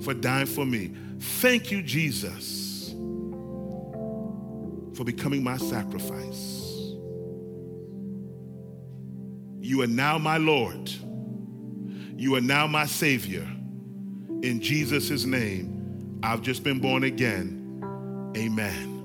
for 0.04 0.14
dying 0.14 0.46
for 0.46 0.64
me. 0.64 0.92
Thank 1.18 1.72
you, 1.72 1.82
Jesus, 1.82 2.90
for 4.96 5.02
becoming 5.02 5.42
my 5.42 5.56
sacrifice. 5.56 6.62
You 9.58 9.82
are 9.82 9.88
now 9.88 10.16
my 10.16 10.36
Lord. 10.36 10.88
You 12.16 12.36
are 12.36 12.40
now 12.40 12.68
my 12.68 12.86
Savior. 12.86 13.42
In 14.42 14.60
Jesus' 14.60 15.24
name, 15.24 16.20
I've 16.22 16.42
just 16.42 16.62
been 16.62 16.78
born 16.78 17.02
again. 17.02 18.32
Amen. 18.36 19.02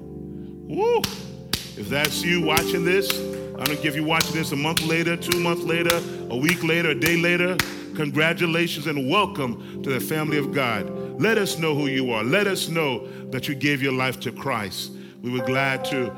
Woo! 0.68 1.00
If 1.00 1.90
that's 1.90 2.22
you 2.22 2.44
watching 2.44 2.86
this, 2.86 3.10
I 3.58 3.64
don't 3.64 3.82
give 3.82 3.96
you 3.96 4.04
watching 4.04 4.36
this 4.36 4.52
a 4.52 4.56
month 4.56 4.84
later, 4.84 5.18
two 5.18 5.40
months 5.40 5.64
later, 5.64 6.00
a 6.30 6.38
week 6.38 6.64
later, 6.64 6.92
a 6.92 6.96
day 6.96 7.18
later. 7.18 7.58
Congratulations 7.96 8.88
and 8.88 9.10
welcome 9.10 9.84
to 9.84 9.90
the 9.90 10.00
family 10.00 10.38
of 10.38 10.54
God. 10.54 10.90
Let 11.22 11.38
us 11.38 11.58
know 11.58 11.76
who 11.76 11.88
you 11.88 12.12
are. 12.12 12.24
Let 12.24 12.48
us 12.48 12.70
know 12.70 13.08
that 13.32 13.48
you 13.48 13.56
gave 13.56 13.82
your 13.82 13.94
life 13.94 14.20
to 14.22 14.32
Christ. 14.32 14.92
We 15.22 15.30
were 15.30 15.46
glad 15.46 15.86
to 15.86 16.12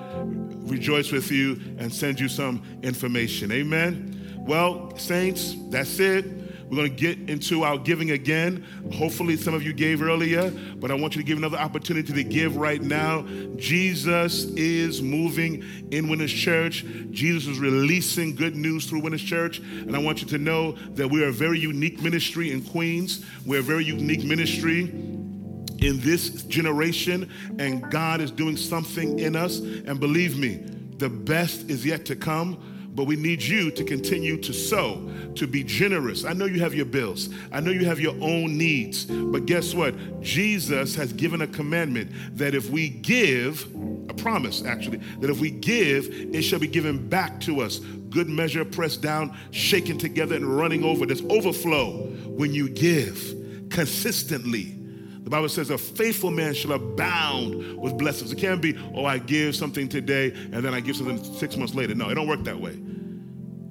rejoice 0.65 1.11
with 1.11 1.31
you 1.31 1.59
and 1.77 1.93
send 1.93 2.19
you 2.19 2.29
some 2.29 2.63
information. 2.83 3.51
Amen. 3.51 4.43
Well, 4.47 4.95
saints, 4.97 5.55
that's 5.69 5.99
it. 5.99 6.42
We're 6.73 6.87
going 6.87 6.95
to 6.95 7.13
get 7.13 7.29
into 7.29 7.61
our 7.61 7.77
giving 7.77 8.09
again. 8.09 8.65
Hopefully, 8.95 9.37
some 9.37 9.53
of 9.53 9.61
you 9.61 9.73
gave 9.73 10.01
earlier, 10.01 10.49
but 10.49 10.89
I 10.89 10.95
want 10.95 11.15
you 11.15 11.21
to 11.21 11.27
give 11.27 11.37
another 11.37 11.59
opportunity 11.59 12.11
to 12.11 12.23
give 12.23 12.57
right 12.57 12.81
now. 12.81 13.27
Jesus 13.57 14.45
is 14.55 14.99
moving 14.99 15.63
in 15.91 16.09
Winners 16.09 16.33
Church. 16.33 16.83
Jesus 17.11 17.47
is 17.47 17.59
releasing 17.59 18.33
good 18.33 18.55
news 18.55 18.87
through 18.87 19.01
Winners 19.01 19.21
Church. 19.21 19.59
And 19.59 19.95
I 19.95 19.99
want 19.99 20.23
you 20.23 20.27
to 20.29 20.39
know 20.39 20.71
that 20.95 21.07
we 21.07 21.23
are 21.23 21.27
a 21.27 21.31
very 21.31 21.59
unique 21.59 22.01
ministry 22.01 22.51
in 22.51 22.63
Queens. 22.63 23.23
We're 23.45 23.59
a 23.59 23.61
very 23.61 23.85
unique 23.85 24.23
ministry 24.23 24.85
in 24.85 25.99
this 25.99 26.41
generation, 26.41 27.29
and 27.59 27.87
God 27.91 28.19
is 28.19 28.31
doing 28.31 28.57
something 28.57 29.19
in 29.19 29.35
us. 29.35 29.59
And 29.59 29.99
believe 29.99 30.39
me, 30.39 30.55
the 30.97 31.09
best 31.09 31.69
is 31.69 31.85
yet 31.85 32.03
to 32.07 32.15
come. 32.15 32.72
But 32.95 33.05
we 33.05 33.15
need 33.15 33.41
you 33.41 33.71
to 33.71 33.83
continue 33.83 34.37
to 34.37 34.53
sow, 34.53 35.09
to 35.35 35.47
be 35.47 35.63
generous. 35.63 36.25
I 36.25 36.33
know 36.33 36.45
you 36.45 36.59
have 36.59 36.75
your 36.75 36.85
bills. 36.85 37.29
I 37.51 37.59
know 37.59 37.71
you 37.71 37.85
have 37.85 37.99
your 37.99 38.13
own 38.21 38.57
needs. 38.57 39.05
But 39.05 39.47
guess 39.47 39.73
what? 39.73 40.21
Jesus 40.21 40.95
has 40.95 41.11
given 41.11 41.41
a 41.41 41.47
commandment 41.47 42.11
that 42.37 42.53
if 42.53 42.69
we 42.69 42.89
give, 42.89 43.67
a 44.09 44.13
promise 44.13 44.63
actually, 44.63 44.97
that 45.19 45.29
if 45.29 45.39
we 45.39 45.49
give, 45.49 46.07
it 46.09 46.43
shall 46.43 46.59
be 46.59 46.67
given 46.67 47.09
back 47.09 47.39
to 47.41 47.61
us. 47.61 47.79
Good 47.79 48.29
measure, 48.29 48.63
pressed 48.63 49.01
down, 49.01 49.35
shaken 49.49 49.97
together, 49.97 50.35
and 50.35 50.45
running 50.45 50.83
over. 50.83 51.07
There's 51.07 51.23
overflow 51.23 52.07
when 52.27 52.53
you 52.53 52.69
give 52.69 53.69
consistently. 53.71 54.82
The 55.23 55.29
Bible 55.29 55.49
says 55.49 55.69
a 55.69 55.77
faithful 55.77 56.31
man 56.31 56.53
shall 56.53 56.73
abound 56.73 57.77
with 57.77 57.97
blessings. 57.97 58.31
It 58.31 58.37
can't 58.37 58.61
be, 58.61 58.77
oh, 58.93 59.05
I 59.05 59.19
give 59.19 59.55
something 59.55 59.87
today 59.87 60.31
and 60.33 60.55
then 60.55 60.73
I 60.73 60.81
give 60.81 60.97
something 60.97 61.23
six 61.35 61.55
months 61.55 61.73
later. 61.73 61.95
No, 61.95 62.09
it 62.09 62.15
don't 62.15 62.27
work 62.27 62.43
that 62.43 62.59
way. 62.59 62.77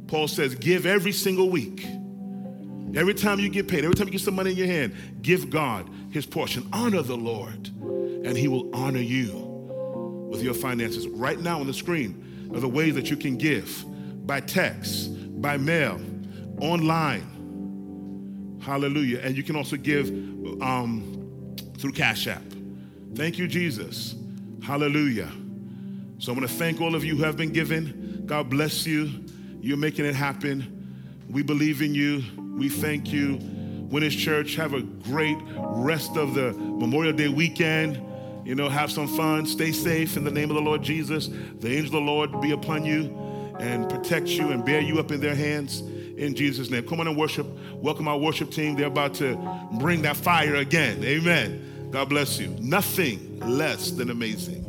Paul 0.07 0.29
says, 0.29 0.55
give 0.55 0.87
every 0.87 1.13
single 1.13 1.51
week. 1.51 1.87
Every 2.95 3.15
time 3.15 3.39
you 3.39 3.49
get 3.49 3.69
paid, 3.69 3.85
every 3.85 3.95
time 3.95 4.07
you 4.07 4.13
get 4.13 4.21
some 4.21 4.35
money 4.35 4.51
in 4.51 4.57
your 4.57 4.67
hand, 4.67 4.95
give 5.23 5.49
God 5.49 5.89
his 6.11 6.27
portion. 6.27 6.69
Honor 6.73 7.01
the 7.01 7.17
Lord, 7.17 7.69
and 7.69 8.37
he 8.37 8.49
will 8.49 8.75
honor 8.75 9.01
you 9.01 9.31
with 10.31 10.43
your 10.43 10.53
finances. 10.55 11.07
Right 11.09 11.41
now 11.41 11.61
on 11.61 11.67
the 11.67 11.73
screen 11.73 12.51
are 12.55 12.61
the 12.61 12.69
ways 12.69 12.95
that 12.95 13.11
you 13.11 13.17
can 13.17 13.37
give 13.37 13.85
by 14.27 14.41
text, 14.41 15.41
by 15.41 15.57
mail, 15.57 16.01
online. 16.61 18.59
Hallelujah. 18.63 19.21
And 19.21 19.37
you 19.37 19.43
can 19.43 19.57
also 19.57 19.77
give 19.77 20.09
um, 20.63 21.12
through 21.83 21.93
Cash 21.93 22.29
App. 22.29 22.45
Thank 23.17 23.39
you, 23.39 23.49
Jesus. 23.49 24.15
Hallelujah. 24.63 25.31
So 26.19 26.33
I 26.33 26.37
want 26.37 26.49
to 26.49 26.55
thank 26.55 26.81
all 26.81 26.95
of 26.95 27.05
you 27.05 27.17
who 27.17 27.25
have 27.25 27.37
been 27.37 27.53
giving. 27.53 28.23
God 28.25 28.49
bless 28.49 28.87
you. 28.87 29.11
You're 29.61 29.77
making 29.77 30.05
it 30.05 30.15
happen. 30.15 31.19
We 31.29 31.43
believe 31.43 31.83
in 31.83 31.93
you. 31.93 32.23
We 32.57 32.69
thank 32.69 33.13
you. 33.13 33.39
Winners 33.91 34.15
Church, 34.15 34.55
have 34.55 34.75
a 34.75 34.83
great 34.83 35.37
rest 35.59 36.17
of 36.17 36.35
the 36.35 36.53
Memorial 36.53 37.13
Day 37.13 37.29
weekend. 37.29 38.01
You 38.47 38.55
know, 38.55 38.69
have 38.69 38.93
some 38.93 39.09
fun. 39.09 39.45
Stay 39.45 39.73
safe 39.73 40.17
in 40.17 40.23
the 40.23 40.31
name 40.31 40.51
of 40.51 40.55
the 40.55 40.63
Lord 40.63 40.83
Jesus. 40.83 41.29
The 41.59 41.69
angel 41.69 41.87
of 41.87 41.93
the 41.93 42.01
Lord 42.01 42.41
be 42.41 42.53
upon 42.53 42.85
you 42.85 43.07
and 43.59 43.89
protect 43.91 44.29
you 44.29 44.51
and 44.51 44.65
bear 44.65 44.81
you 44.81 45.01
up 45.01 45.11
in 45.11 45.21
their 45.21 45.35
hands 45.35 45.81
in 45.81 46.35
Jesus' 46.37 46.71
name. 46.71 46.87
Come 46.87 47.01
on 47.01 47.09
and 47.09 47.17
worship. 47.17 47.47
Welcome 47.75 48.07
our 48.07 48.19
worship 48.19 48.53
team. 48.53 48.77
They're 48.77 48.87
about 48.87 49.15
to 49.15 49.37
bring 49.81 50.03
that 50.03 50.17
fire 50.17 50.55
again. 50.55 51.03
Amen. 51.03 51.71
God 51.93 52.09
bless 52.09 52.39
you. 52.39 52.49
Nothing 52.59 53.39
less 53.41 53.91
than 53.91 54.09
amazing. 54.09 54.62